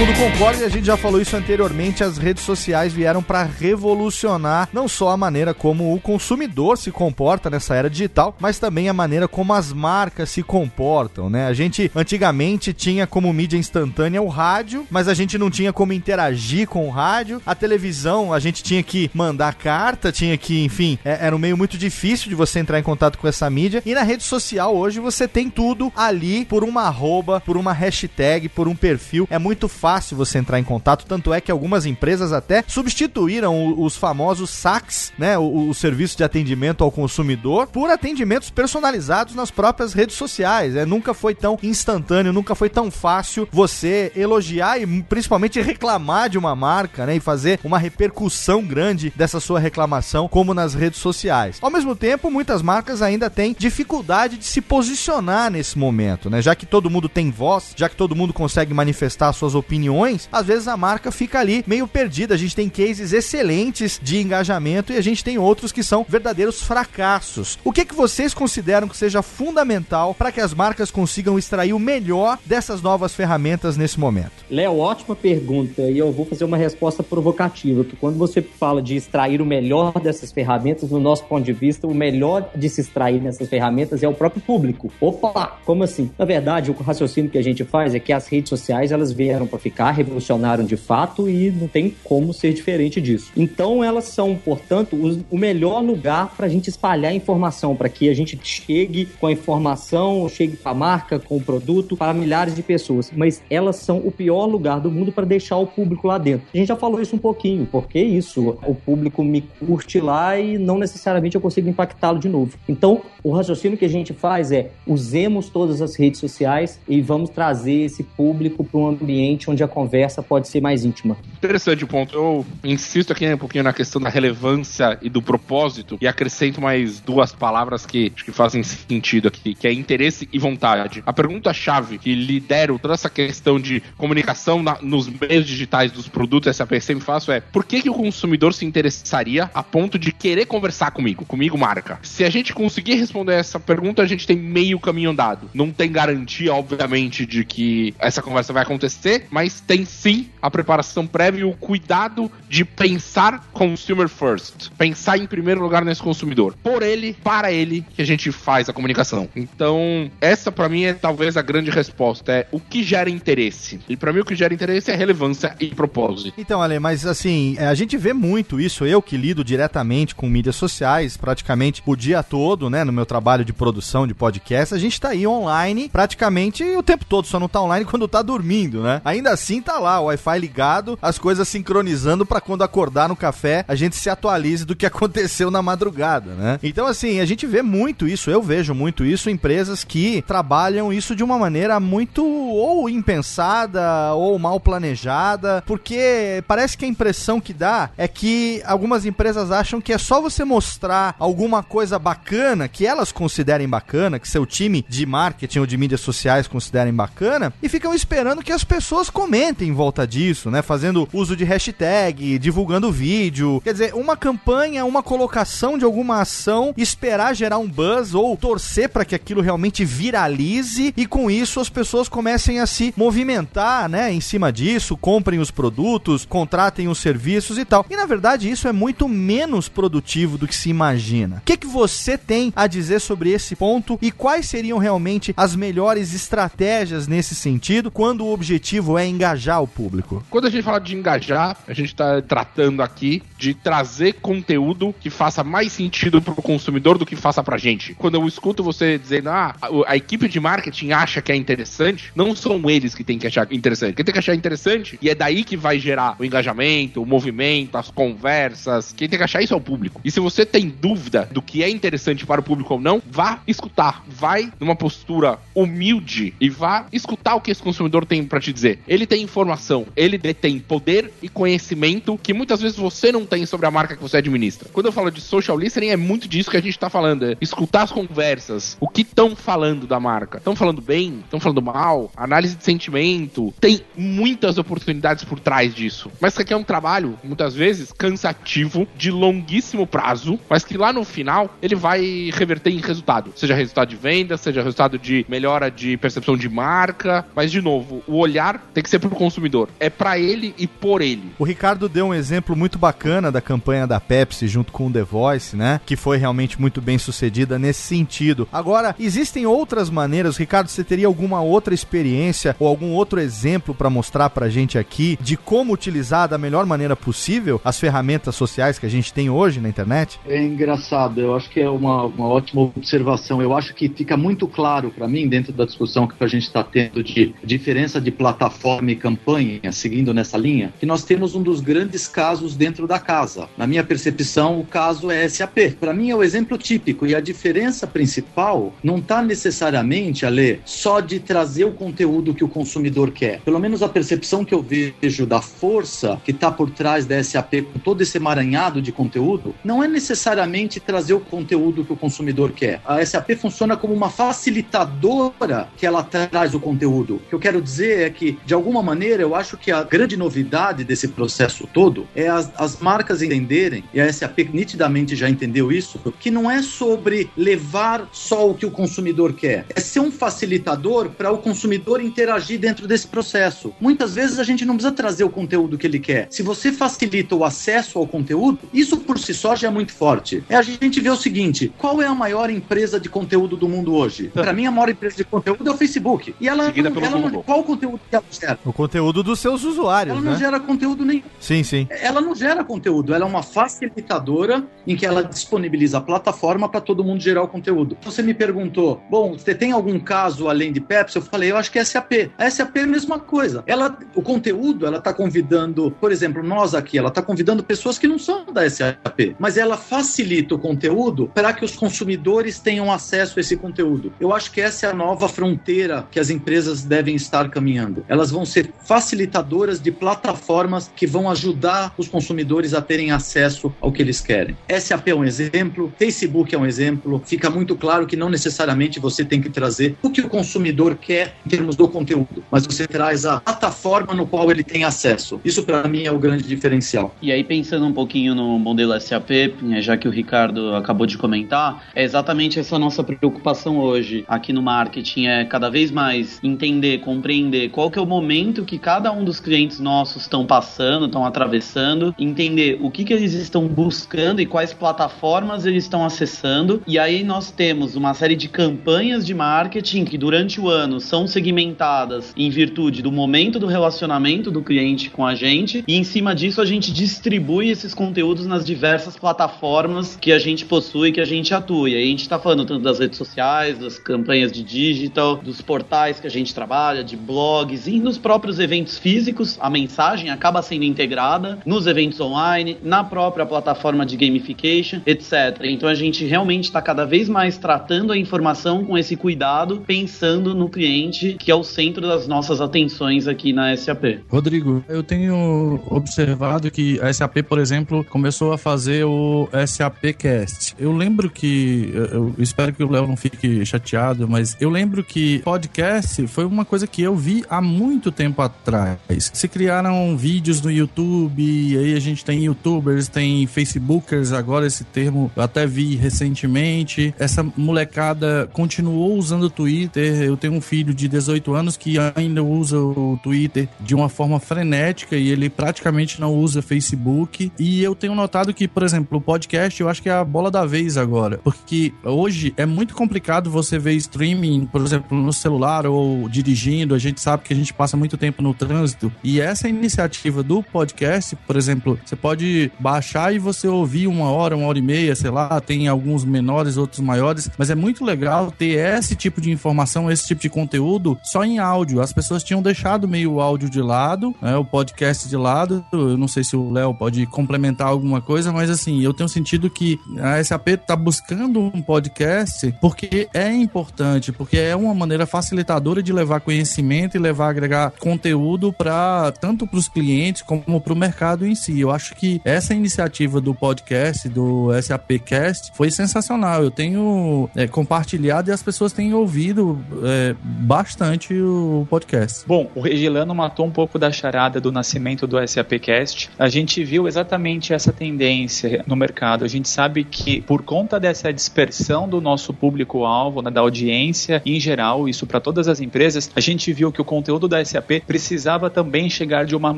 Mundo 0.00 0.14
concorda 0.16 0.62
e 0.62 0.64
a 0.64 0.68
gente 0.70 0.86
já 0.86 0.96
falou 0.96 1.20
isso 1.20 1.36
anteriormente. 1.36 2.02
As 2.02 2.16
redes 2.16 2.42
sociais 2.42 2.90
vieram 2.90 3.22
para 3.22 3.42
revolucionar 3.42 4.66
não 4.72 4.88
só 4.88 5.10
a 5.10 5.16
maneira 5.16 5.52
como 5.52 5.94
o 5.94 6.00
consumidor 6.00 6.78
se 6.78 6.90
comporta 6.90 7.50
nessa 7.50 7.74
era 7.74 7.90
digital, 7.90 8.34
mas 8.40 8.58
também 8.58 8.88
a 8.88 8.94
maneira 8.94 9.28
como 9.28 9.52
as 9.52 9.74
marcas 9.74 10.30
se 10.30 10.42
comportam, 10.42 11.28
né? 11.28 11.46
A 11.46 11.52
gente 11.52 11.90
antigamente 11.94 12.72
tinha 12.72 13.06
como 13.06 13.30
mídia 13.30 13.58
instantânea 13.58 14.22
o 14.22 14.28
rádio, 14.28 14.86
mas 14.90 15.06
a 15.06 15.12
gente 15.12 15.36
não 15.36 15.50
tinha 15.50 15.70
como 15.70 15.92
interagir 15.92 16.66
com 16.66 16.88
o 16.88 16.90
rádio. 16.90 17.42
A 17.44 17.54
televisão, 17.54 18.32
a 18.32 18.40
gente 18.40 18.62
tinha 18.62 18.82
que 18.82 19.10
mandar 19.12 19.54
carta, 19.54 20.10
tinha 20.10 20.38
que, 20.38 20.64
enfim, 20.64 20.98
é, 21.04 21.26
era 21.26 21.36
um 21.36 21.38
meio 21.38 21.58
muito 21.58 21.76
difícil 21.76 22.30
de 22.30 22.34
você 22.34 22.58
entrar 22.58 22.78
em 22.78 22.82
contato 22.82 23.18
com 23.18 23.28
essa 23.28 23.50
mídia. 23.50 23.82
E 23.84 23.94
na 23.94 24.02
rede 24.02 24.22
social 24.22 24.74
hoje 24.74 24.98
você 24.98 25.28
tem 25.28 25.50
tudo 25.50 25.92
ali 25.94 26.46
por 26.46 26.64
uma 26.64 26.84
arroba, 26.84 27.38
por 27.38 27.58
uma 27.58 27.74
hashtag, 27.74 28.48
por 28.48 28.66
um 28.66 28.74
perfil. 28.74 29.28
É 29.30 29.38
muito 29.38 29.68
fácil 29.68 29.89
fácil 29.90 30.16
você 30.16 30.38
entrar 30.38 30.60
em 30.60 30.62
contato, 30.62 31.04
tanto 31.04 31.34
é 31.34 31.40
que 31.40 31.50
algumas 31.50 31.84
empresas 31.84 32.32
até 32.32 32.62
substituíram 32.64 33.76
os 33.76 33.96
famosos 33.96 34.48
saques, 34.50 35.12
né, 35.18 35.36
o, 35.36 35.68
o 35.68 35.74
serviço 35.74 36.16
de 36.16 36.22
atendimento 36.22 36.84
ao 36.84 36.92
consumidor, 36.92 37.66
por 37.66 37.90
atendimentos 37.90 38.50
personalizados 38.50 39.34
nas 39.34 39.50
próprias 39.50 39.92
redes 39.92 40.14
sociais. 40.14 40.76
É, 40.76 40.86
nunca 40.86 41.12
foi 41.12 41.34
tão 41.34 41.58
instantâneo, 41.60 42.32
nunca 42.32 42.54
foi 42.54 42.68
tão 42.68 42.88
fácil 42.88 43.48
você 43.50 44.12
elogiar 44.14 44.80
e 44.80 44.86
principalmente 45.02 45.60
reclamar 45.60 46.30
de 46.30 46.38
uma 46.38 46.54
marca, 46.54 47.04
né, 47.04 47.16
e 47.16 47.20
fazer 47.20 47.58
uma 47.64 47.78
repercussão 47.78 48.62
grande 48.62 49.12
dessa 49.16 49.40
sua 49.40 49.58
reclamação, 49.58 50.28
como 50.28 50.54
nas 50.54 50.72
redes 50.72 51.00
sociais. 51.00 51.58
Ao 51.60 51.70
mesmo 51.70 51.96
tempo, 51.96 52.30
muitas 52.30 52.62
marcas 52.62 53.02
ainda 53.02 53.28
têm 53.28 53.56
dificuldade 53.58 54.36
de 54.36 54.44
se 54.44 54.60
posicionar 54.60 55.50
nesse 55.50 55.76
momento, 55.76 56.30
né, 56.30 56.40
já 56.40 56.54
que 56.54 56.64
todo 56.64 56.88
mundo 56.88 57.08
tem 57.08 57.28
voz, 57.28 57.72
já 57.74 57.88
que 57.88 57.96
todo 57.96 58.14
mundo 58.14 58.32
consegue 58.32 58.72
manifestar 58.72 59.32
suas 59.32 59.56
opiniões 59.56 59.79
opiniões, 59.80 60.28
às 60.30 60.46
vezes 60.46 60.68
a 60.68 60.76
marca 60.76 61.10
fica 61.10 61.40
ali 61.40 61.64
meio 61.66 61.88
perdida. 61.88 62.34
A 62.34 62.38
gente 62.38 62.54
tem 62.54 62.68
cases 62.68 63.12
excelentes 63.12 63.98
de 64.02 64.20
engajamento 64.20 64.92
e 64.92 64.96
a 64.96 65.00
gente 65.00 65.24
tem 65.24 65.38
outros 65.38 65.72
que 65.72 65.82
são 65.82 66.04
verdadeiros 66.06 66.62
fracassos. 66.62 67.58
O 67.64 67.72
que, 67.72 67.84
que 67.84 67.94
vocês 67.94 68.34
consideram 68.34 68.88
que 68.88 68.96
seja 68.96 69.22
fundamental 69.22 70.14
para 70.14 70.30
que 70.30 70.40
as 70.40 70.52
marcas 70.52 70.90
consigam 70.90 71.38
extrair 71.38 71.72
o 71.72 71.78
melhor 71.78 72.38
dessas 72.44 72.82
novas 72.82 73.14
ferramentas 73.14 73.76
nesse 73.76 73.98
momento? 73.98 74.32
Léo, 74.50 74.78
ótima 74.78 75.16
pergunta 75.16 75.82
e 75.82 75.98
eu 75.98 76.12
vou 76.12 76.26
fazer 76.26 76.44
uma 76.44 76.56
resposta 76.56 77.02
provocativa, 77.02 77.84
quando 78.00 78.18
você 78.18 78.42
fala 78.42 78.82
de 78.82 78.96
extrair 78.96 79.40
o 79.40 79.46
melhor 79.46 79.92
dessas 80.00 80.30
ferramentas, 80.30 80.90
no 80.90 81.00
nosso 81.00 81.24
ponto 81.24 81.44
de 81.44 81.52
vista, 81.52 81.86
o 81.86 81.94
melhor 81.94 82.50
de 82.54 82.68
se 82.68 82.80
extrair 82.80 83.20
nessas 83.22 83.48
ferramentas 83.48 84.02
é 84.02 84.08
o 84.08 84.14
próprio 84.14 84.42
público. 84.42 84.92
Opa, 85.00 85.58
como 85.64 85.82
assim? 85.82 86.10
Na 86.18 86.24
verdade, 86.24 86.70
o 86.70 86.74
raciocínio 86.74 87.30
que 87.30 87.38
a 87.38 87.42
gente 87.42 87.64
faz 87.64 87.94
é 87.94 87.98
que 87.98 88.12
as 88.12 88.26
redes 88.26 88.48
sociais 88.48 88.92
elas 88.92 89.12
vieram 89.12 89.46
para 89.46 89.58
ficar, 89.58 89.69
revolucionaram 89.78 90.64
de 90.64 90.76
fato 90.76 91.28
e 91.28 91.50
não 91.50 91.68
tem 91.68 91.94
como 92.04 92.32
ser 92.32 92.52
diferente 92.52 93.00
disso. 93.00 93.32
Então 93.36 93.82
elas 93.82 94.04
são, 94.04 94.36
portanto, 94.36 94.96
o 95.30 95.38
melhor 95.38 95.82
lugar 95.82 96.34
para 96.36 96.46
a 96.46 96.48
gente 96.48 96.68
espalhar 96.68 97.14
informação, 97.14 97.74
para 97.74 97.88
que 97.88 98.08
a 98.08 98.14
gente 98.14 98.38
chegue 98.42 99.06
com 99.20 99.26
a 99.26 99.32
informação, 99.32 100.28
chegue 100.28 100.56
com 100.56 100.68
a 100.68 100.74
marca, 100.74 101.18
com 101.18 101.36
o 101.36 101.40
produto 101.40 101.96
para 101.96 102.12
milhares 102.12 102.54
de 102.54 102.62
pessoas. 102.62 103.10
Mas 103.14 103.42
elas 103.50 103.76
são 103.76 103.98
o 103.98 104.10
pior 104.10 104.46
lugar 104.46 104.80
do 104.80 104.90
mundo 104.90 105.12
para 105.12 105.24
deixar 105.24 105.56
o 105.56 105.66
público 105.66 106.06
lá 106.06 106.18
dentro. 106.18 106.46
A 106.52 106.56
gente 106.56 106.68
já 106.68 106.76
falou 106.76 107.00
isso 107.00 107.16
um 107.16 107.18
pouquinho, 107.18 107.66
porque 107.70 108.00
isso, 108.00 108.58
o 108.66 108.74
público 108.74 109.22
me 109.22 109.42
curte 109.42 110.00
lá 110.00 110.38
e 110.38 110.58
não 110.58 110.78
necessariamente 110.78 111.34
eu 111.34 111.40
consigo 111.40 111.68
impactá-lo 111.68 112.18
de 112.18 112.28
novo. 112.28 112.56
Então, 112.68 113.02
o 113.22 113.32
raciocínio 113.32 113.76
que 113.76 113.84
a 113.84 113.88
gente 113.88 114.12
faz 114.12 114.50
é 114.52 114.70
usemos 114.86 115.48
todas 115.48 115.82
as 115.82 115.94
redes 115.94 116.20
sociais 116.20 116.80
e 116.88 117.00
vamos 117.00 117.30
trazer 117.30 117.84
esse 117.84 118.02
público 118.02 118.64
para 118.64 118.80
um 118.80 118.88
ambiente 118.88 119.50
onde 119.50 119.59
onde 119.60 119.64
a 119.64 119.68
conversa 119.68 120.22
pode 120.22 120.48
ser 120.48 120.60
mais 120.60 120.84
íntima. 120.84 121.16
Interessante 121.36 121.84
o 121.84 121.86
ponto. 121.86 122.14
Eu 122.14 122.46
insisto 122.64 123.12
aqui 123.12 123.26
um 123.32 123.38
pouquinho 123.38 123.64
na 123.64 123.72
questão 123.72 124.00
da 124.00 124.08
relevância 124.08 124.98
e 125.02 125.08
do 125.08 125.20
propósito 125.20 125.98
e 126.00 126.08
acrescento 126.08 126.60
mais 126.60 127.00
duas 127.00 127.32
palavras 127.32 127.84
que 127.84 128.12
acho 128.14 128.24
que 128.24 128.32
fazem 128.32 128.62
sentido 128.62 129.28
aqui, 129.28 129.54
que 129.54 129.66
é 129.66 129.72
interesse 129.72 130.28
e 130.32 130.38
vontade. 130.38 131.02
A 131.04 131.12
pergunta-chave 131.12 131.98
que 131.98 132.14
lidero 132.14 132.78
toda 132.78 132.94
essa 132.94 133.10
questão 133.10 133.60
de 133.60 133.82
comunicação 133.96 134.62
na, 134.62 134.78
nos 134.80 135.08
meios 135.08 135.46
digitais 135.46 135.92
dos 135.92 136.08
produtos 136.08 136.56
SAP 136.56 136.72
sempre 136.80 137.04
faço 137.04 137.30
é 137.30 137.40
por 137.40 137.64
que, 137.64 137.82
que 137.82 137.90
o 137.90 137.94
consumidor 137.94 138.54
se 138.54 138.64
interessaria 138.64 139.50
a 139.52 139.62
ponto 139.62 139.98
de 139.98 140.12
querer 140.12 140.46
conversar 140.46 140.90
comigo, 140.90 141.24
comigo 141.24 141.58
marca? 141.58 141.98
Se 142.02 142.24
a 142.24 142.30
gente 142.30 142.54
conseguir 142.54 142.94
responder 142.94 143.34
essa 143.34 143.60
pergunta, 143.60 144.02
a 144.02 144.06
gente 144.06 144.26
tem 144.26 144.36
meio 144.36 144.78
caminho 144.80 145.10
andado. 145.10 145.50
Não 145.52 145.70
tem 145.70 145.90
garantia, 145.90 146.54
obviamente, 146.54 147.26
de 147.26 147.44
que 147.44 147.94
essa 147.98 148.22
conversa 148.22 148.52
vai 148.52 148.62
acontecer, 148.70 149.26
mas 149.30 149.49
tem 149.58 149.86
sim 149.86 150.28
a 150.42 150.50
preparação 150.50 151.06
prévia 151.06 151.40
e 151.40 151.44
o 151.44 151.52
cuidado 151.52 152.30
de 152.48 152.64
pensar 152.64 153.48
consumer 153.52 154.08
first. 154.08 154.70
Pensar 154.76 155.18
em 155.18 155.26
primeiro 155.26 155.62
lugar 155.62 155.84
nesse 155.84 156.02
consumidor. 156.02 156.54
Por 156.62 156.82
ele, 156.82 157.16
para 157.24 157.50
ele, 157.50 157.84
que 157.94 158.02
a 158.02 158.04
gente 158.04 158.30
faz 158.30 158.68
a 158.68 158.72
comunicação. 158.72 159.28
Então, 159.34 160.10
essa 160.20 160.52
para 160.52 160.68
mim 160.68 160.84
é 160.84 160.92
talvez 160.92 161.36
a 161.36 161.42
grande 161.42 161.70
resposta. 161.70 162.32
É 162.32 162.46
o 162.52 162.60
que 162.60 162.82
gera 162.82 163.08
interesse. 163.08 163.80
E 163.88 163.96
para 163.96 164.12
mim 164.12 164.20
o 164.20 164.24
que 164.24 164.34
gera 164.34 164.52
interesse 164.52 164.90
é 164.90 164.94
relevância 164.94 165.56
e 165.58 165.68
propósito. 165.68 166.34
Então, 166.36 166.60
Ale, 166.60 166.78
mas 166.78 167.06
assim, 167.06 167.56
é, 167.58 167.66
a 167.66 167.74
gente 167.74 167.96
vê 167.96 168.12
muito 168.12 168.60
isso, 168.60 168.84
eu 168.84 169.00
que 169.00 169.16
lido 169.16 169.42
diretamente 169.42 170.14
com 170.14 170.28
mídias 170.28 170.56
sociais, 170.56 171.16
praticamente 171.16 171.82
o 171.86 171.96
dia 171.96 172.22
todo, 172.22 172.68
né, 172.68 172.84
no 172.84 172.92
meu 172.92 173.06
trabalho 173.06 173.44
de 173.44 173.52
produção 173.52 174.06
de 174.06 174.14
podcast, 174.14 174.74
a 174.74 174.78
gente 174.78 175.00
tá 175.00 175.10
aí 175.10 175.26
online 175.26 175.88
praticamente 175.88 176.62
o 176.62 176.82
tempo 176.82 177.04
todo, 177.04 177.26
só 177.26 177.38
não 177.38 177.48
tá 177.48 177.60
online 177.62 177.84
quando 177.88 178.06
tá 178.08 178.22
dormindo, 178.22 178.82
né? 178.82 179.00
Ainda 179.04 179.29
assim 179.32 179.60
tá 179.60 179.78
lá, 179.78 180.00
o 180.00 180.04
Wi-Fi 180.04 180.38
ligado, 180.38 180.98
as 181.00 181.18
coisas 181.18 181.48
sincronizando 181.48 182.26
para 182.26 182.40
quando 182.40 182.62
acordar 182.62 183.08
no 183.08 183.16
café, 183.16 183.64
a 183.66 183.74
gente 183.74 183.96
se 183.96 184.10
atualize 184.10 184.64
do 184.64 184.76
que 184.76 184.86
aconteceu 184.86 185.50
na 185.50 185.62
madrugada, 185.62 186.34
né? 186.34 186.58
Então, 186.62 186.86
assim, 186.86 187.20
a 187.20 187.24
gente 187.24 187.46
vê 187.46 187.62
muito 187.62 188.06
isso, 188.06 188.30
eu 188.30 188.42
vejo 188.42 188.74
muito 188.74 189.04
isso, 189.04 189.30
empresas 189.30 189.84
que 189.84 190.22
trabalham 190.22 190.92
isso 190.92 191.14
de 191.14 191.24
uma 191.24 191.38
maneira 191.38 191.78
muito 191.80 192.24
ou 192.24 192.88
impensada 192.88 194.14
ou 194.14 194.38
mal 194.38 194.60
planejada, 194.60 195.62
porque 195.66 196.42
parece 196.46 196.76
que 196.76 196.84
a 196.84 196.88
impressão 196.88 197.40
que 197.40 197.52
dá 197.52 197.90
é 197.96 198.08
que 198.08 198.62
algumas 198.64 199.06
empresas 199.06 199.50
acham 199.50 199.80
que 199.80 199.92
é 199.92 199.98
só 199.98 200.20
você 200.20 200.44
mostrar 200.44 201.14
alguma 201.18 201.62
coisa 201.62 201.98
bacana, 201.98 202.68
que 202.68 202.86
elas 202.86 203.12
considerem 203.12 203.68
bacana, 203.68 204.18
que 204.18 204.28
seu 204.28 204.44
time 204.46 204.84
de 204.88 205.06
marketing 205.06 205.60
ou 205.60 205.66
de 205.66 205.76
mídias 205.76 206.00
sociais 206.00 206.46
considerem 206.46 206.92
bacana, 206.92 207.52
e 207.62 207.68
ficam 207.68 207.94
esperando 207.94 208.42
que 208.42 208.52
as 208.52 208.64
pessoas 208.64 209.10
comentem 209.20 209.68
em 209.68 209.72
volta 209.74 210.06
disso, 210.06 210.50
né? 210.50 210.62
Fazendo 210.62 211.06
uso 211.12 211.36
de 211.36 211.44
hashtag, 211.44 212.38
divulgando 212.38 212.90
vídeo. 212.90 213.60
Quer 213.62 213.74
dizer, 213.74 213.94
uma 213.94 214.16
campanha, 214.16 214.86
uma 214.86 215.02
colocação 215.02 215.76
de 215.76 215.84
alguma 215.84 216.22
ação, 216.22 216.72
esperar 216.74 217.36
gerar 217.36 217.58
um 217.58 217.68
buzz 217.68 218.14
ou 218.14 218.34
torcer 218.34 218.88
para 218.88 219.04
que 219.04 219.14
aquilo 219.14 219.42
realmente 219.42 219.84
viralize 219.84 220.94
e 220.96 221.06
com 221.06 221.30
isso 221.30 221.60
as 221.60 221.68
pessoas 221.68 222.08
comecem 222.08 222.60
a 222.60 222.66
se 222.66 222.94
movimentar, 222.96 223.90
né, 223.90 224.10
em 224.10 224.22
cima 224.22 224.50
disso, 224.50 224.96
comprem 224.96 225.38
os 225.38 225.50
produtos, 225.50 226.24
contratem 226.24 226.88
os 226.88 226.96
serviços 226.96 227.58
e 227.58 227.64
tal. 227.66 227.84
E 227.90 227.96
na 227.96 228.06
verdade 228.06 228.50
isso 228.50 228.68
é 228.68 228.72
muito 228.72 229.06
menos 229.06 229.68
produtivo 229.68 230.38
do 230.38 230.48
que 230.48 230.56
se 230.56 230.70
imagina. 230.70 231.36
O 231.36 231.40
que, 231.44 231.58
que 231.58 231.66
você 231.66 232.16
tem 232.16 232.54
a 232.56 232.66
dizer 232.66 233.00
sobre 233.00 233.30
esse 233.32 233.54
ponto 233.54 233.98
e 234.00 234.10
quais 234.10 234.48
seriam 234.48 234.78
realmente 234.78 235.34
as 235.36 235.54
melhores 235.54 236.14
estratégias 236.14 237.06
nesse 237.06 237.34
sentido 237.34 237.90
quando 237.90 238.24
o 238.24 238.32
objetivo 238.32 238.96
é 238.96 239.09
engajar 239.10 239.62
o 239.62 239.66
público? 239.66 240.24
Quando 240.30 240.46
a 240.46 240.50
gente 240.50 240.62
fala 240.62 240.78
de 240.78 240.94
engajar, 240.94 241.56
a 241.66 241.74
gente 241.74 241.88
está 241.88 242.22
tratando 242.22 242.82
aqui 242.82 243.22
de 243.38 243.54
trazer 243.54 244.14
conteúdo 244.14 244.94
que 245.00 245.10
faça 245.10 245.42
mais 245.42 245.72
sentido 245.72 246.20
para 246.22 246.32
o 246.32 246.42
consumidor 246.42 246.98
do 246.98 247.06
que 247.06 247.16
faça 247.16 247.42
para 247.42 247.58
gente. 247.58 247.94
Quando 247.94 248.14
eu 248.14 248.26
escuto 248.26 248.62
você 248.62 248.98
dizendo, 248.98 249.30
ah, 249.30 249.54
a, 249.86 249.96
equipe 249.96 250.28
de 250.28 250.40
marketing 250.40 250.92
acha 250.92 251.20
que 251.20 251.32
é 251.32 251.36
interessante, 251.36 252.12
não 252.14 252.34
são 252.34 252.68
eles 252.68 252.94
que 252.94 253.04
tem 253.04 253.18
que 253.18 253.26
achar 253.26 253.50
interessante. 253.52 253.94
Quem 253.94 254.04
tem 254.04 254.12
que 254.12 254.18
achar 254.18 254.34
interessante, 254.34 254.98
e 255.00 255.10
é 255.10 255.14
daí 255.14 255.44
que 255.44 255.56
vai 255.56 255.78
gerar 255.78 256.16
o 256.18 256.24
engajamento, 256.24 257.02
o 257.02 257.06
movimento, 257.06 257.76
as 257.76 257.90
conversas. 257.90 258.92
Quem 258.96 259.08
tem 259.08 259.18
que 259.18 259.24
achar 259.24 259.42
isso 259.42 259.54
é 259.54 259.56
o 259.56 259.60
público. 259.60 260.00
E 260.04 260.10
se 260.10 260.20
você 260.20 260.44
tem 260.46 260.68
dúvida 260.68 261.28
do 261.30 261.42
que 261.42 261.62
é 261.62 261.68
interessante 261.68 262.26
para 262.26 262.40
o 262.40 262.44
público 262.44 262.74
ou 262.74 262.80
não, 262.80 263.02
vá 263.10 263.40
escutar. 263.46 264.04
Vai 264.08 264.52
numa 264.60 264.76
postura 264.76 265.38
humilde 265.54 266.34
e 266.40 266.48
vá 266.48 266.86
escutar 266.92 267.34
o 267.34 267.40
que 267.40 267.50
esse 267.50 267.62
consumidor 267.62 268.04
tem 268.04 268.24
para 268.24 268.40
te 268.40 268.52
dizer. 268.52 268.78
Ele 268.86 268.99
tem 269.06 269.22
informação, 269.22 269.86
ele 269.96 270.18
detém 270.18 270.58
poder 270.58 271.12
e 271.22 271.28
conhecimento 271.28 272.18
que 272.22 272.32
muitas 272.32 272.60
vezes 272.60 272.76
você 272.76 273.12
não 273.12 273.24
tem 273.24 273.46
sobre 273.46 273.66
a 273.66 273.70
marca 273.70 273.96
que 273.96 274.02
você 274.02 274.18
administra. 274.18 274.68
Quando 274.72 274.86
eu 274.86 274.92
falo 274.92 275.10
de 275.10 275.20
social 275.20 275.58
listening, 275.58 275.88
é 275.88 275.96
muito 275.96 276.28
disso 276.28 276.50
que 276.50 276.56
a 276.56 276.62
gente 276.62 276.78
tá 276.78 276.90
falando. 276.90 277.24
É 277.24 277.36
escutar 277.40 277.82
as 277.82 277.92
conversas, 277.92 278.76
o 278.80 278.88
que 278.88 279.02
estão 279.02 279.34
falando 279.34 279.86
da 279.86 280.00
marca. 280.00 280.38
Estão 280.38 280.56
falando 280.56 280.80
bem? 280.80 281.20
Estão 281.24 281.40
falando 281.40 281.62
mal? 281.62 282.10
Análise 282.16 282.56
de 282.56 282.64
sentimento. 282.64 283.52
Tem 283.60 283.80
muitas 283.96 284.58
oportunidades 284.58 285.24
por 285.24 285.40
trás 285.40 285.74
disso. 285.74 286.10
Mas 286.20 286.32
isso 286.32 286.42
aqui 286.42 286.52
é 286.52 286.56
um 286.56 286.64
trabalho, 286.64 287.18
muitas 287.22 287.54
vezes, 287.54 287.92
cansativo, 287.92 288.86
de 288.96 289.10
longuíssimo 289.10 289.86
prazo, 289.86 290.38
mas 290.48 290.64
que 290.64 290.76
lá 290.76 290.92
no 290.92 291.04
final 291.04 291.56
ele 291.62 291.74
vai 291.74 292.30
reverter 292.32 292.70
em 292.70 292.78
resultado. 292.78 293.32
Seja 293.36 293.54
resultado 293.54 293.88
de 293.88 293.96
venda, 293.96 294.36
seja 294.36 294.62
resultado 294.62 294.98
de 294.98 295.24
melhora 295.28 295.70
de 295.70 295.96
percepção 295.96 296.36
de 296.36 296.48
marca. 296.48 297.26
Mas, 297.34 297.50
de 297.50 297.60
novo, 297.60 298.02
o 298.06 298.18
olhar 298.18 298.70
tem 298.74 298.82
que 298.82 298.89
ser 298.90 298.98
pro 298.98 299.10
consumidor. 299.10 299.68
É 299.78 299.88
para 299.88 300.18
ele 300.18 300.54
e 300.58 300.66
por 300.66 301.00
ele. 301.00 301.32
O 301.38 301.44
Ricardo 301.44 301.88
deu 301.88 302.06
um 302.06 302.14
exemplo 302.14 302.56
muito 302.56 302.78
bacana 302.78 303.30
da 303.30 303.40
campanha 303.40 303.86
da 303.86 304.00
Pepsi 304.00 304.48
junto 304.48 304.72
com 304.72 304.88
o 304.88 304.90
The 304.90 305.02
Voice, 305.02 305.56
né? 305.56 305.80
Que 305.86 305.96
foi 305.96 306.18
realmente 306.18 306.60
muito 306.60 306.80
bem 306.80 306.98
sucedida 306.98 307.58
nesse 307.58 307.82
sentido. 307.82 308.48
Agora, 308.52 308.94
existem 308.98 309.46
outras 309.46 309.88
maneiras, 309.88 310.36
Ricardo, 310.36 310.68
você 310.68 310.82
teria 310.82 311.06
alguma 311.06 311.40
outra 311.40 311.72
experiência 311.72 312.56
ou 312.58 312.66
algum 312.66 312.92
outro 312.92 313.20
exemplo 313.20 313.74
para 313.74 313.88
mostrar 313.88 314.30
pra 314.30 314.48
gente 314.48 314.76
aqui 314.76 315.18
de 315.20 315.36
como 315.36 315.72
utilizar 315.72 316.28
da 316.28 316.36
melhor 316.36 316.66
maneira 316.66 316.96
possível 316.96 317.60
as 317.64 317.78
ferramentas 317.78 318.34
sociais 318.34 318.78
que 318.78 318.86
a 318.86 318.90
gente 318.90 319.12
tem 319.12 319.30
hoje 319.30 319.60
na 319.60 319.68
internet? 319.68 320.18
É 320.26 320.42
engraçado, 320.42 321.20
eu 321.20 321.34
acho 321.36 321.48
que 321.50 321.60
é 321.60 321.70
uma, 321.70 322.04
uma 322.04 322.26
ótima 322.26 322.62
observação. 322.62 323.40
Eu 323.40 323.56
acho 323.56 323.74
que 323.74 323.88
fica 323.88 324.16
muito 324.16 324.48
claro 324.48 324.90
para 324.90 325.06
mim, 325.06 325.28
dentro 325.28 325.52
da 325.52 325.64
discussão 325.64 326.06
que 326.06 326.22
a 326.22 326.26
gente 326.26 326.44
está 326.44 326.64
tendo 326.64 327.02
de 327.02 327.34
diferença 327.44 328.00
de 328.00 328.10
plataforma 328.10 328.79
e 328.88 328.96
campanha, 328.96 329.72
seguindo 329.72 330.14
nessa 330.14 330.38
linha, 330.38 330.72
que 330.78 330.86
nós 330.86 331.04
temos 331.04 331.34
um 331.34 331.42
dos 331.42 331.60
grandes 331.60 332.08
casos 332.08 332.54
dentro 332.54 332.86
da 332.86 332.98
casa. 332.98 333.48
Na 333.56 333.66
minha 333.66 333.84
percepção, 333.84 334.60
o 334.60 334.64
caso 334.64 335.10
é 335.10 335.28
SAP. 335.28 335.74
Para 335.78 335.92
mim 335.92 336.10
é 336.10 336.16
o 336.16 336.22
exemplo 336.22 336.56
típico 336.56 337.06
e 337.06 337.14
a 337.14 337.20
diferença 337.20 337.86
principal 337.86 338.72
não 338.82 338.98
está 338.98 339.20
necessariamente, 339.22 340.24
Ale, 340.24 340.60
só 340.64 341.00
de 341.00 341.18
trazer 341.20 341.64
o 341.64 341.72
conteúdo 341.72 342.34
que 342.34 342.44
o 342.44 342.48
consumidor 342.48 343.10
quer. 343.10 343.40
Pelo 343.40 343.58
menos 343.58 343.82
a 343.82 343.88
percepção 343.88 344.44
que 344.44 344.54
eu 344.54 344.62
vejo 344.62 345.26
da 345.26 345.40
força 345.40 346.20
que 346.24 346.30
está 346.30 346.50
por 346.50 346.70
trás 346.70 347.04
da 347.06 347.22
SAP 347.22 347.62
com 347.72 347.78
todo 347.78 348.02
esse 348.02 348.16
emaranhado 348.16 348.80
de 348.80 348.92
conteúdo, 348.92 349.54
não 349.64 349.82
é 349.82 349.88
necessariamente 349.88 350.78
trazer 350.80 351.14
o 351.14 351.20
conteúdo 351.20 351.84
que 351.84 351.92
o 351.92 351.96
consumidor 351.96 352.52
quer. 352.52 352.80
A 352.84 353.04
SAP 353.04 353.30
funciona 353.36 353.76
como 353.76 353.92
uma 353.92 354.10
facilitadora 354.10 355.68
que 355.76 355.86
ela 355.86 356.02
traz 356.02 356.54
o 356.54 356.60
conteúdo. 356.60 357.16
O 357.16 357.18
que 357.28 357.34
eu 357.34 357.38
quero 357.38 357.60
dizer 357.60 358.00
é 358.06 358.10
que, 358.10 358.38
de 358.44 358.54
alguma 358.70 358.82
maneira, 358.84 359.20
eu 359.20 359.34
acho 359.34 359.56
que 359.56 359.72
a 359.72 359.82
grande 359.82 360.16
novidade 360.16 360.84
desse 360.84 361.08
processo 361.08 361.68
todo 361.72 362.06
é 362.14 362.28
as, 362.28 362.52
as 362.56 362.78
marcas 362.78 363.20
entenderem, 363.20 363.82
e 363.92 364.00
a 364.00 364.10
SAP 364.12 364.38
nitidamente 364.52 365.16
já 365.16 365.28
entendeu 365.28 365.72
isso, 365.72 365.98
que 366.20 366.30
não 366.30 366.48
é 366.48 366.62
sobre 366.62 367.28
levar 367.36 368.08
só 368.12 368.48
o 368.48 368.54
que 368.54 368.64
o 368.64 368.70
consumidor 368.70 369.32
quer, 369.32 369.66
é 369.74 369.80
ser 369.80 369.98
um 369.98 370.12
facilitador 370.12 371.10
para 371.10 371.32
o 371.32 371.38
consumidor 371.38 372.00
interagir 372.00 372.60
dentro 372.60 372.86
desse 372.86 373.08
processo. 373.08 373.74
Muitas 373.80 374.14
vezes 374.14 374.38
a 374.38 374.44
gente 374.44 374.64
não 374.64 374.74
precisa 374.76 374.94
trazer 374.94 375.24
o 375.24 375.30
conteúdo 375.30 375.76
que 375.76 375.86
ele 375.86 375.98
quer. 375.98 376.28
Se 376.30 376.42
você 376.42 376.70
facilita 376.70 377.34
o 377.34 377.44
acesso 377.44 377.98
ao 377.98 378.06
conteúdo, 378.06 378.60
isso 378.72 378.98
por 378.98 379.18
si 379.18 379.34
só 379.34 379.56
já 379.56 379.66
é 379.66 379.70
muito 379.70 379.92
forte. 379.92 380.44
É 380.48 380.54
a 380.54 380.62
gente 380.62 381.00
ver 381.00 381.10
o 381.10 381.16
seguinte: 381.16 381.72
qual 381.76 382.00
é 382.00 382.06
a 382.06 382.14
maior 382.14 382.50
empresa 382.50 383.00
de 383.00 383.08
conteúdo 383.08 383.56
do 383.56 383.68
mundo 383.68 383.94
hoje? 383.94 384.28
Para 384.28 384.52
mim, 384.52 384.66
a 384.66 384.70
maior 384.70 384.90
empresa 384.90 385.16
de 385.16 385.24
conteúdo 385.24 385.68
é 385.68 385.72
o 385.72 385.76
Facebook. 385.76 386.34
E 386.40 386.48
ela, 386.48 386.72
ela 386.76 387.18
não, 387.18 387.42
qual 387.42 387.60
o 387.60 387.64
conteúdo 387.64 388.00
que 388.08 388.14
ela 388.14 388.24
gera? 388.30 388.59
O 388.64 388.72
conteúdo 388.72 389.22
dos 389.22 389.38
seus 389.38 389.64
usuários, 389.64 390.14
Ela 390.14 390.24
não 390.24 390.32
né? 390.32 390.38
gera 390.38 390.60
conteúdo 390.60 391.04
nenhum. 391.04 391.22
Sim, 391.40 391.62
sim. 391.62 391.86
Ela 391.90 392.20
não 392.20 392.34
gera 392.34 392.62
conteúdo, 392.62 393.14
ela 393.14 393.24
é 393.24 393.28
uma 393.28 393.42
facilitadora 393.42 394.64
em 394.86 394.96
que 394.96 395.06
ela 395.06 395.22
disponibiliza 395.22 395.98
a 395.98 396.00
plataforma 396.00 396.68
para 396.68 396.80
todo 396.80 397.02
mundo 397.02 397.20
gerar 397.22 397.42
o 397.42 397.48
conteúdo. 397.48 397.96
Você 398.02 398.22
me 398.22 398.34
perguntou, 398.34 399.00
bom, 399.10 399.32
você 399.32 399.54
tem 399.54 399.72
algum 399.72 399.98
caso 399.98 400.48
além 400.48 400.72
de 400.72 400.80
Pepsi? 400.80 401.16
Eu 401.16 401.22
falei, 401.22 401.50
eu 401.50 401.56
acho 401.56 401.70
que 401.70 401.78
é 401.78 401.84
SAP. 401.84 402.30
A 402.36 402.50
SAP 402.50 402.76
é 402.76 402.82
a 402.82 402.86
mesma 402.86 403.18
coisa. 403.18 403.64
Ela, 403.66 403.96
o 404.14 404.22
conteúdo, 404.22 404.86
ela 404.86 404.98
está 404.98 405.12
convidando, 405.12 405.90
por 406.00 406.12
exemplo, 406.12 406.42
nós 406.42 406.74
aqui, 406.74 406.98
ela 406.98 407.08
está 407.08 407.22
convidando 407.22 407.62
pessoas 407.62 407.98
que 407.98 408.06
não 408.06 408.18
são 408.18 408.44
da 408.52 408.68
SAP, 408.68 409.34
mas 409.38 409.56
ela 409.56 409.76
facilita 409.76 410.54
o 410.54 410.58
conteúdo 410.58 411.30
para 411.34 411.52
que 411.52 411.64
os 411.64 411.76
consumidores 411.76 412.58
tenham 412.58 412.92
acesso 412.92 413.38
a 413.38 413.40
esse 413.40 413.56
conteúdo. 413.56 414.12
Eu 414.20 414.34
acho 414.34 414.50
que 414.52 414.60
essa 414.60 414.86
é 414.86 414.90
a 414.90 414.94
nova 414.94 415.28
fronteira 415.28 416.06
que 416.10 416.20
as 416.20 416.28
empresas 416.28 416.82
devem 416.82 417.14
estar 417.14 417.48
caminhando. 417.48 418.04
Elas 418.08 418.30
vão 418.30 418.39
vão 418.40 418.46
ser 418.46 418.72
facilitadoras 418.86 419.80
de 419.80 419.92
plataformas 419.92 420.90
que 420.96 421.06
vão 421.06 421.30
ajudar 421.30 421.92
os 421.98 422.08
consumidores 422.08 422.72
a 422.72 422.80
terem 422.80 423.10
acesso 423.10 423.72
ao 423.80 423.92
que 423.92 424.00
eles 424.00 424.20
querem. 424.20 424.56
SAP 424.80 425.08
é 425.08 425.14
um 425.14 425.24
exemplo, 425.24 425.92
Facebook 425.98 426.54
é 426.54 426.58
um 426.58 426.64
exemplo. 426.64 427.22
Fica 427.26 427.50
muito 427.50 427.76
claro 427.76 428.06
que 428.06 428.16
não 428.16 428.30
necessariamente 428.30 428.98
você 428.98 429.26
tem 429.26 429.42
que 429.42 429.50
trazer 429.50 429.98
o 430.02 430.08
que 430.08 430.22
o 430.22 430.28
consumidor 430.28 430.96
quer 430.96 431.34
em 431.44 431.50
termos 431.50 431.76
do 431.76 431.86
conteúdo, 431.86 432.42
mas 432.50 432.64
você 432.64 432.86
traz 432.86 433.26
a 433.26 433.40
plataforma 433.40 434.14
no 434.14 434.26
qual 434.26 434.50
ele 434.50 434.64
tem 434.64 434.84
acesso. 434.84 435.38
Isso 435.44 435.62
para 435.62 435.86
mim 435.86 436.04
é 436.04 436.10
o 436.10 436.18
grande 436.18 436.44
diferencial. 436.44 437.14
E 437.20 437.30
aí 437.30 437.44
pensando 437.44 437.84
um 437.84 437.92
pouquinho 437.92 438.34
no 438.34 438.58
modelo 438.58 438.98
SAP, 438.98 439.30
né, 439.60 439.82
já 439.82 439.98
que 439.98 440.08
o 440.08 440.10
Ricardo 440.10 440.74
acabou 440.74 441.06
de 441.06 441.18
comentar, 441.18 441.84
é 441.94 442.02
exatamente 442.02 442.58
essa 442.58 442.78
nossa 442.78 443.04
preocupação 443.04 443.78
hoje 443.78 444.24
aqui 444.26 444.50
no 444.50 444.62
marketing 444.62 445.26
é 445.26 445.44
cada 445.44 445.68
vez 445.68 445.90
mais 445.90 446.40
entender, 446.42 447.00
compreender 447.00 447.68
qual 447.68 447.90
que 447.90 447.98
é 447.98 448.02
o 448.02 448.06
momento 448.06 448.29
que 448.64 448.78
cada 448.78 449.10
um 449.10 449.24
dos 449.24 449.40
clientes 449.40 449.80
nossos 449.80 450.22
estão 450.22 450.46
passando, 450.46 451.06
estão 451.06 451.24
atravessando, 451.24 452.14
entender 452.16 452.78
o 452.80 452.88
que, 452.88 453.04
que 453.04 453.12
eles 453.12 453.34
estão 453.34 453.66
buscando 453.66 454.40
e 454.40 454.46
quais 454.46 454.72
plataformas 454.72 455.66
eles 455.66 455.82
estão 455.82 456.04
acessando. 456.04 456.80
E 456.86 456.96
aí 456.96 457.24
nós 457.24 457.50
temos 457.50 457.96
uma 457.96 458.14
série 458.14 458.36
de 458.36 458.48
campanhas 458.48 459.26
de 459.26 459.34
marketing 459.34 460.04
que 460.04 460.16
durante 460.16 460.60
o 460.60 460.68
ano 460.68 461.00
são 461.00 461.26
segmentadas 461.26 462.32
em 462.36 462.50
virtude 462.50 463.02
do 463.02 463.10
momento 463.10 463.58
do 463.58 463.66
relacionamento 463.66 464.48
do 464.50 464.62
cliente 464.62 465.10
com 465.10 465.26
a 465.26 465.34
gente 465.34 465.82
e 465.88 465.96
em 465.96 466.04
cima 466.04 466.32
disso 466.32 466.60
a 466.60 466.64
gente 466.64 466.92
distribui 466.92 467.68
esses 467.70 467.92
conteúdos 467.92 468.46
nas 468.46 468.64
diversas 468.64 469.16
plataformas 469.16 470.16
que 470.20 470.30
a 470.30 470.38
gente 470.38 470.64
possui, 470.64 471.10
que 471.10 471.20
a 471.20 471.24
gente 471.24 471.52
atua. 471.52 471.90
E 471.90 471.96
aí 471.96 472.04
a 472.04 472.06
gente 472.06 472.22
está 472.22 472.38
falando 472.38 472.64
tanto 472.64 472.82
das 472.82 473.00
redes 473.00 473.18
sociais, 473.18 473.76
das 473.76 473.98
campanhas 473.98 474.52
de 474.52 474.62
digital, 474.62 475.36
dos 475.36 475.60
portais 475.60 476.20
que 476.20 476.28
a 476.28 476.30
gente 476.30 476.54
trabalha, 476.54 477.02
de 477.02 477.16
blogs 477.16 477.88
e 477.88 477.98
nos 477.98 478.19
próprios 478.20 478.60
eventos 478.60 478.98
físicos, 478.98 479.58
a 479.60 479.68
mensagem 479.68 480.30
acaba 480.30 480.62
sendo 480.62 480.84
integrada 480.84 481.58
nos 481.66 481.86
eventos 481.86 482.20
online, 482.20 482.76
na 482.82 483.02
própria 483.02 483.46
plataforma 483.46 484.06
de 484.06 484.16
gamification, 484.16 485.00
etc. 485.06 485.64
Então 485.64 485.88
a 485.88 485.94
gente 485.94 486.24
realmente 486.24 486.64
está 486.64 486.80
cada 486.80 487.04
vez 487.04 487.28
mais 487.28 487.58
tratando 487.58 488.12
a 488.12 488.18
informação 488.18 488.84
com 488.84 488.96
esse 488.96 489.16
cuidado, 489.16 489.82
pensando 489.86 490.54
no 490.54 490.68
cliente, 490.68 491.34
que 491.38 491.50
é 491.50 491.54
o 491.54 491.64
centro 491.64 492.06
das 492.06 492.28
nossas 492.28 492.60
atenções 492.60 493.26
aqui 493.26 493.52
na 493.52 493.76
SAP. 493.76 494.20
Rodrigo, 494.28 494.84
eu 494.88 495.02
tenho 495.02 495.80
observado 495.86 496.70
que 496.70 497.00
a 497.00 497.12
SAP, 497.12 497.38
por 497.48 497.58
exemplo, 497.58 498.04
começou 498.04 498.52
a 498.52 498.58
fazer 498.58 499.04
o 499.04 499.48
SAP 499.66 500.12
Cast. 500.18 500.74
Eu 500.78 500.92
lembro 500.92 501.30
que, 501.30 501.90
eu 501.94 502.34
espero 502.38 502.72
que 502.72 502.82
o 502.82 502.90
Léo 502.90 503.06
não 503.06 503.16
fique 503.16 503.64
chateado, 503.64 504.28
mas 504.28 504.56
eu 504.60 504.70
lembro 504.70 505.02
que 505.02 505.40
podcast 505.40 506.26
foi 506.26 506.44
uma 506.44 506.64
coisa 506.64 506.86
que 506.86 507.02
eu 507.02 507.16
vi 507.16 507.44
há 507.48 507.60
muito 507.60 508.09
tempo 508.12 508.42
atrás. 508.42 509.30
Se 509.32 509.48
criaram 509.48 510.16
vídeos 510.16 510.60
no 510.60 510.70
YouTube, 510.70 511.42
e 511.42 511.76
aí 511.76 511.94
a 511.94 512.00
gente 512.00 512.24
tem 512.24 512.44
youtubers, 512.44 513.08
tem 513.08 513.46
facebookers, 513.46 514.32
agora 514.32 514.66
esse 514.66 514.84
termo 514.84 515.30
eu 515.36 515.42
até 515.42 515.66
vi 515.66 515.96
recentemente. 515.96 517.14
Essa 517.18 517.42
molecada 517.56 518.48
continuou 518.52 519.16
usando 519.16 519.44
o 519.44 519.50
Twitter. 519.50 520.22
Eu 520.22 520.36
tenho 520.36 520.54
um 520.54 520.60
filho 520.60 520.94
de 520.94 521.08
18 521.08 521.54
anos 521.54 521.76
que 521.76 521.96
ainda 522.14 522.42
usa 522.42 522.78
o 522.78 523.18
Twitter 523.22 523.68
de 523.80 523.94
uma 523.94 524.08
forma 524.08 524.38
frenética 524.40 525.16
e 525.16 525.28
ele 525.28 525.48
praticamente 525.48 526.20
não 526.20 526.34
usa 526.34 526.62
Facebook. 526.62 527.52
E 527.58 527.82
eu 527.82 527.94
tenho 527.94 528.14
notado 528.14 528.54
que, 528.54 528.66
por 528.66 528.82
exemplo, 528.82 529.18
o 529.18 529.20
podcast 529.20 529.80
eu 529.80 529.88
acho 529.88 530.02
que 530.02 530.08
é 530.08 530.12
a 530.12 530.24
bola 530.24 530.50
da 530.50 530.64
vez 530.64 530.96
agora. 530.96 531.38
Porque 531.38 531.92
hoje 532.04 532.52
é 532.56 532.66
muito 532.66 532.94
complicado 532.94 533.50
você 533.50 533.78
ver 533.78 533.94
streaming, 533.94 534.66
por 534.66 534.82
exemplo, 534.82 535.16
no 535.16 535.32
celular 535.32 535.86
ou 535.86 536.28
dirigindo. 536.28 536.94
A 536.94 536.98
gente 536.98 537.20
sabe 537.20 537.44
que 537.44 537.52
a 537.52 537.56
gente 537.56 537.72
passa 537.72 537.96
muito 538.00 538.16
tempo 538.16 538.42
no 538.42 538.54
trânsito. 538.54 539.12
E 539.22 539.40
essa 539.40 539.68
iniciativa 539.68 540.42
do 540.42 540.62
podcast, 540.62 541.36
por 541.46 541.54
exemplo, 541.54 542.00
você 542.04 542.16
pode 542.16 542.72
baixar 542.78 543.34
e 543.34 543.38
você 543.38 543.68
ouvir 543.68 544.06
uma 544.06 544.30
hora, 544.30 544.56
uma 544.56 544.66
hora 544.66 544.78
e 544.78 544.82
meia, 544.82 545.14
sei 545.14 545.30
lá, 545.30 545.60
tem 545.60 545.86
alguns 545.86 546.24
menores, 546.24 546.78
outros 546.78 547.00
maiores, 547.00 547.50
mas 547.58 547.68
é 547.68 547.74
muito 547.74 548.04
legal 548.04 548.50
ter 548.50 548.78
esse 548.78 549.14
tipo 549.14 549.40
de 549.40 549.50
informação, 549.50 550.10
esse 550.10 550.26
tipo 550.26 550.40
de 550.40 550.48
conteúdo 550.48 551.18
só 551.22 551.44
em 551.44 551.58
áudio. 551.58 552.00
As 552.00 552.12
pessoas 552.12 552.42
tinham 552.42 552.62
deixado 552.62 553.06
meio 553.06 553.34
o 553.34 553.40
áudio 553.40 553.68
de 553.68 553.82
lado, 553.82 554.34
né, 554.40 554.56
o 554.56 554.64
podcast 554.64 555.28
de 555.28 555.36
lado. 555.36 555.84
Eu 555.92 556.16
não 556.16 556.26
sei 556.26 556.42
se 556.42 556.56
o 556.56 556.72
Léo 556.72 556.94
pode 556.94 557.26
complementar 557.26 557.88
alguma 557.88 558.22
coisa, 558.22 558.50
mas 558.50 558.70
assim, 558.70 559.02
eu 559.02 559.12
tenho 559.12 559.28
sentido 559.28 559.68
que 559.68 560.00
a 560.18 560.42
SAP 560.42 560.68
está 560.68 560.96
buscando 560.96 561.60
um 561.60 561.82
podcast 561.82 562.74
porque 562.80 563.28
é 563.34 563.52
importante, 563.52 564.32
porque 564.32 564.56
é 564.56 564.74
uma 564.74 564.94
maneira 564.94 565.26
facilitadora 565.26 566.02
de 566.02 566.12
levar 566.12 566.40
conhecimento 566.40 567.16
e 567.16 567.20
levar 567.20 567.50
agregar 567.50 567.89
conteúdo 567.98 568.72
para 568.72 569.32
tanto 569.40 569.66
para 569.66 569.78
os 569.78 569.88
clientes 569.88 570.42
como 570.42 570.80
para 570.80 570.92
o 570.92 570.96
mercado 570.96 571.46
em 571.46 571.54
si. 571.54 571.80
Eu 571.80 571.90
acho 571.90 572.14
que 572.14 572.40
essa 572.44 572.74
iniciativa 572.74 573.40
do 573.40 573.54
podcast, 573.54 574.28
do 574.28 574.68
SAPcast, 574.80 575.72
foi 575.74 575.90
sensacional. 575.90 576.62
Eu 576.62 576.70
tenho 576.70 577.48
é, 577.56 577.66
compartilhado 577.66 578.50
e 578.50 578.52
as 578.52 578.62
pessoas 578.62 578.92
têm 578.92 579.14
ouvido 579.14 579.78
é, 580.04 580.34
bastante 580.42 581.34
o 581.34 581.86
podcast. 581.88 582.44
Bom, 582.46 582.70
o 582.74 582.80
Regilano 582.80 583.34
matou 583.34 583.66
um 583.66 583.70
pouco 583.70 583.98
da 583.98 584.10
charada 584.10 584.60
do 584.60 584.70
nascimento 584.70 585.26
do 585.26 585.36
SAPcast. 585.46 586.30
A 586.38 586.48
gente 586.48 586.84
viu 586.84 587.08
exatamente 587.08 587.72
essa 587.72 587.92
tendência 587.92 588.84
no 588.86 588.96
mercado. 588.96 589.44
A 589.44 589.48
gente 589.48 589.68
sabe 589.68 590.04
que 590.04 590.40
por 590.42 590.62
conta 590.62 591.00
dessa 591.00 591.32
dispersão 591.32 592.08
do 592.08 592.20
nosso 592.20 592.52
público-alvo, 592.52 593.42
né, 593.42 593.50
da 593.50 593.60
audiência 593.60 594.42
em 594.44 594.60
geral, 594.60 595.08
isso 595.08 595.26
para 595.26 595.40
todas 595.40 595.68
as 595.68 595.80
empresas, 595.80 596.30
a 596.34 596.40
gente 596.40 596.72
viu 596.72 596.92
que 596.92 597.00
o 597.00 597.04
conteúdo 597.04 597.48
da 597.48 597.64
SAP 597.64 597.79
precisava 597.80 598.70
também 598.70 599.08
chegar 599.08 599.44
de 599.44 599.56
uma 599.56 599.76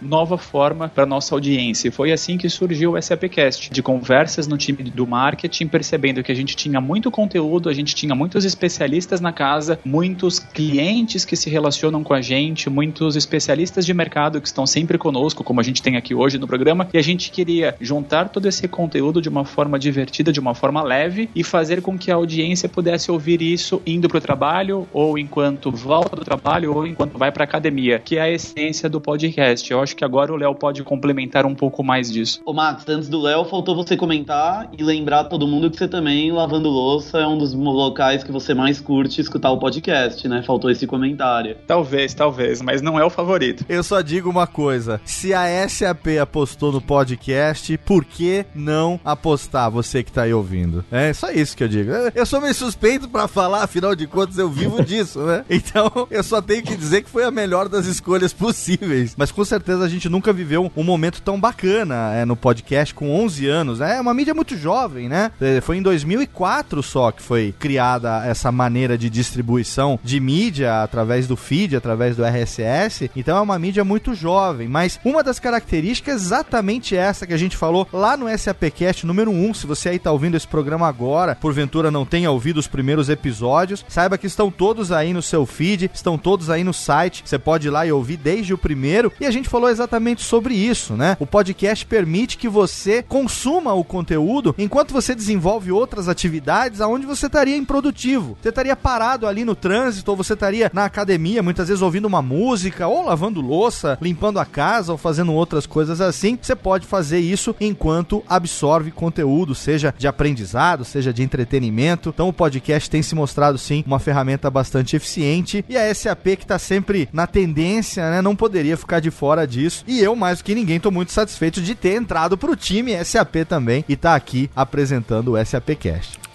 nova 0.00 0.38
forma 0.38 0.88
para 0.88 1.06
nossa 1.06 1.34
audiência. 1.34 1.88
E 1.88 1.90
foi 1.90 2.12
assim 2.12 2.36
que 2.36 2.48
surgiu 2.48 2.94
o 2.94 3.02
SAPcast, 3.02 3.70
de 3.70 3.82
conversas 3.82 4.46
no 4.46 4.56
time 4.56 4.82
do 4.82 5.06
marketing, 5.06 5.66
percebendo 5.66 6.22
que 6.22 6.32
a 6.32 6.34
gente 6.34 6.56
tinha 6.56 6.80
muito 6.80 7.10
conteúdo, 7.10 7.68
a 7.68 7.74
gente 7.74 7.94
tinha 7.94 8.14
muitos 8.14 8.44
especialistas 8.44 9.20
na 9.20 9.32
casa, 9.32 9.78
muitos 9.84 10.38
clientes 10.38 11.24
que 11.24 11.36
se 11.36 11.50
relacionam 11.50 12.02
com 12.02 12.14
a 12.14 12.20
gente, 12.20 12.68
muitos 12.68 13.16
especialistas 13.16 13.84
de 13.86 13.94
mercado 13.94 14.40
que 14.40 14.46
estão 14.46 14.66
sempre 14.66 14.98
conosco, 14.98 15.44
como 15.44 15.60
a 15.60 15.62
gente 15.62 15.82
tem 15.82 15.96
aqui 15.96 16.14
hoje 16.14 16.38
no 16.38 16.46
programa, 16.46 16.88
e 16.92 16.98
a 16.98 17.02
gente 17.02 17.30
queria 17.30 17.74
juntar 17.80 18.28
todo 18.28 18.46
esse 18.46 18.66
conteúdo 18.68 19.20
de 19.20 19.28
uma 19.28 19.44
forma 19.44 19.78
divertida, 19.78 20.32
de 20.32 20.40
uma 20.40 20.54
forma 20.54 20.82
leve 20.82 21.28
e 21.34 21.42
fazer 21.42 21.80
com 21.80 21.96
que 21.96 22.10
a 22.10 22.14
audiência 22.14 22.68
pudesse 22.68 23.10
ouvir 23.10 23.40
isso 23.40 23.80
indo 23.86 24.08
para 24.08 24.18
o 24.18 24.20
trabalho 24.20 24.88
ou 24.92 25.18
enquanto 25.18 25.70
volta 25.70 26.16
do 26.16 26.24
trabalho 26.24 26.74
ou 26.74 26.86
enquanto 26.86 27.16
vai 27.16 27.32
para 27.32 27.44
academia, 27.44 27.87
que 27.96 28.16
é 28.16 28.22
a 28.22 28.30
essência 28.30 28.88
do 28.88 29.00
podcast. 29.00 29.70
Eu 29.70 29.80
acho 29.80 29.94
que 29.94 30.04
agora 30.04 30.32
o 30.32 30.36
Léo 30.36 30.54
pode 30.54 30.82
complementar 30.82 31.46
um 31.46 31.54
pouco 31.54 31.84
mais 31.84 32.10
disso. 32.10 32.40
Ô 32.44 32.52
Max, 32.52 32.84
antes 32.88 33.08
do 33.08 33.20
Léo, 33.20 33.44
faltou 33.44 33.76
você 33.76 33.96
comentar 33.96 34.68
e 34.76 34.82
lembrar 34.82 35.24
todo 35.24 35.46
mundo 35.46 35.70
que 35.70 35.76
você 35.76 35.86
também, 35.86 36.32
lavando 36.32 36.68
louça, 36.68 37.18
é 37.18 37.26
um 37.26 37.38
dos 37.38 37.54
locais 37.54 38.24
que 38.24 38.32
você 38.32 38.52
mais 38.54 38.80
curte 38.80 39.20
escutar 39.20 39.50
o 39.50 39.58
podcast, 39.58 40.26
né? 40.26 40.42
Faltou 40.42 40.70
esse 40.70 40.86
comentário. 40.86 41.56
Talvez, 41.66 42.14
talvez, 42.14 42.60
mas 42.60 42.82
não 42.82 42.98
é 42.98 43.04
o 43.04 43.10
favorito. 43.10 43.64
Eu 43.68 43.82
só 43.82 44.00
digo 44.00 44.28
uma 44.28 44.46
coisa: 44.46 45.00
se 45.04 45.32
a 45.32 45.68
SAP 45.68 46.18
apostou 46.20 46.72
no 46.72 46.80
podcast, 46.80 47.76
por 47.78 48.04
que 48.04 48.44
não 48.54 48.98
apostar, 49.04 49.70
você 49.70 50.02
que 50.02 50.10
tá 50.10 50.22
aí 50.22 50.34
ouvindo? 50.34 50.84
É 50.90 51.12
só 51.12 51.30
isso 51.30 51.56
que 51.56 51.62
eu 51.62 51.68
digo. 51.68 51.90
Eu 52.14 52.26
sou 52.26 52.40
meio 52.40 52.54
suspeito 52.54 53.08
para 53.08 53.28
falar, 53.28 53.62
afinal 53.62 53.94
de 53.94 54.06
contas 54.06 54.38
eu 54.38 54.48
vivo 54.48 54.82
disso, 54.82 55.20
né? 55.20 55.44
Então 55.68 56.06
eu 56.10 56.22
só 56.22 56.40
tenho 56.40 56.62
que 56.62 56.76
dizer 56.76 57.02
que 57.02 57.10
foi 57.10 57.24
a 57.24 57.30
melhor 57.30 57.67
das 57.68 57.86
escolhas 57.86 58.32
possíveis. 58.34 59.14
Mas 59.16 59.30
com 59.30 59.44
certeza 59.44 59.84
a 59.84 59.88
gente 59.88 60.08
nunca 60.08 60.32
viveu 60.32 60.70
um 60.76 60.84
momento 60.84 61.22
tão 61.22 61.38
bacana 61.38 62.14
é, 62.14 62.24
no 62.24 62.36
podcast 62.36 62.94
com 62.94 63.10
11 63.24 63.46
anos. 63.46 63.80
É 63.80 64.00
uma 64.00 64.14
mídia 64.14 64.34
muito 64.34 64.56
jovem, 64.56 65.08
né? 65.08 65.30
É, 65.40 65.60
Foi 65.60 65.76
em 65.76 65.82
2004 65.82 66.82
só 66.82 67.10
que 67.10 67.22
foi 67.22 67.54
criada 67.58 68.24
essa 68.26 68.50
maneira 68.50 68.96
de 68.96 69.10
distribuição 69.10 69.98
de 70.02 70.20
mídia 70.20 70.82
através 70.82 71.26
do 71.26 71.36
feed, 71.36 71.76
através 71.76 72.16
do 72.16 72.24
RSS. 72.24 73.10
Então 73.14 73.36
é 73.36 73.40
uma 73.40 73.58
mídia 73.58 73.84
muito 73.84 74.14
jovem. 74.14 74.68
Mas 74.68 74.98
uma 75.04 75.22
das 75.22 75.38
características 75.38 76.14
é 76.14 76.16
exatamente 76.16 76.96
essa 76.96 77.26
que 77.26 77.34
a 77.34 77.38
gente 77.38 77.56
falou 77.56 77.86
lá 77.92 78.16
no 78.16 78.26
SAPcast 78.28 79.06
número 79.06 79.30
1. 79.30 79.54
Se 79.54 79.66
você 79.66 79.88
aí 79.90 79.98
tá 79.98 80.12
ouvindo 80.12 80.36
esse 80.36 80.46
programa 80.46 80.86
agora, 80.86 81.34
porventura 81.34 81.90
não 81.90 82.06
tenha 82.06 82.30
ouvido 82.30 82.58
os 82.58 82.68
primeiros 82.68 83.08
episódios, 83.08 83.84
saiba 83.88 84.18
que 84.18 84.26
estão 84.26 84.50
todos 84.50 84.92
aí 84.92 85.12
no 85.12 85.22
seu 85.22 85.44
feed, 85.44 85.90
estão 85.92 86.16
todos 86.16 86.50
aí 86.50 86.62
no 86.62 86.72
site. 86.72 87.22
Você 87.24 87.38
pode 87.38 87.57
ir 87.66 87.70
lá 87.70 87.86
e 87.86 87.92
ouvir 87.92 88.16
desde 88.16 88.54
o 88.54 88.58
primeiro. 88.58 89.12
E 89.20 89.26
a 89.26 89.30
gente 89.30 89.48
falou 89.48 89.68
exatamente 89.68 90.22
sobre 90.22 90.54
isso, 90.54 90.94
né? 90.94 91.16
O 91.18 91.26
podcast 91.26 91.84
permite 91.84 92.36
que 92.36 92.48
você 92.48 93.02
consuma 93.02 93.74
o 93.74 93.84
conteúdo 93.84 94.54
enquanto 94.56 94.92
você 94.92 95.14
desenvolve 95.14 95.72
outras 95.72 96.08
atividades 96.08 96.80
aonde 96.80 97.06
você 97.06 97.26
estaria 97.26 97.56
improdutivo. 97.56 98.36
Você 98.40 98.48
estaria 98.50 98.76
parado 98.76 99.26
ali 99.26 99.44
no 99.44 99.54
trânsito, 99.54 100.10
ou 100.10 100.16
você 100.16 100.34
estaria 100.34 100.70
na 100.72 100.84
academia, 100.84 101.42
muitas 101.42 101.68
vezes 101.68 101.82
ouvindo 101.82 102.06
uma 102.06 102.22
música, 102.22 102.86
ou 102.86 103.04
lavando 103.04 103.40
louça, 103.40 103.98
limpando 104.00 104.38
a 104.38 104.44
casa, 104.44 104.92
ou 104.92 104.98
fazendo 104.98 105.32
outras 105.32 105.66
coisas 105.66 106.00
assim. 106.00 106.38
Você 106.40 106.54
pode 106.54 106.86
fazer 106.86 107.18
isso 107.18 107.54
enquanto 107.60 108.22
absorve 108.28 108.90
conteúdo, 108.90 109.54
seja 109.54 109.94
de 109.96 110.06
aprendizado, 110.06 110.84
seja 110.84 111.12
de 111.12 111.22
entretenimento. 111.22 112.10
Então 112.10 112.28
o 112.28 112.32
podcast 112.32 112.88
tem 112.88 113.02
se 113.02 113.14
mostrado 113.14 113.58
sim 113.58 113.82
uma 113.86 113.98
ferramenta 113.98 114.50
bastante 114.50 114.96
eficiente 114.96 115.64
e 115.68 115.76
a 115.76 115.94
SAP 115.94 116.24
que 116.36 116.44
está 116.44 116.58
sempre 116.58 117.08
na 117.12 117.26
tendência 117.26 117.47
tendência, 117.48 118.10
né, 118.10 118.22
não 118.22 118.36
poderia 118.36 118.76
ficar 118.76 119.00
de 119.00 119.10
fora 119.10 119.46
disso. 119.46 119.84
E 119.86 120.00
eu, 120.00 120.14
mais 120.14 120.38
do 120.38 120.44
que 120.44 120.54
ninguém, 120.54 120.78
tô 120.78 120.90
muito 120.90 121.12
satisfeito 121.12 121.60
de 121.60 121.74
ter 121.74 121.94
entrado 121.94 122.36
pro 122.36 122.54
time 122.54 122.92
SAP 123.04 123.36
também 123.48 123.84
e 123.88 123.96
tá 123.96 124.14
aqui 124.14 124.50
apresentando 124.54 125.32
o 125.32 125.44
SAP 125.44 125.70
Cast. 125.78 126.27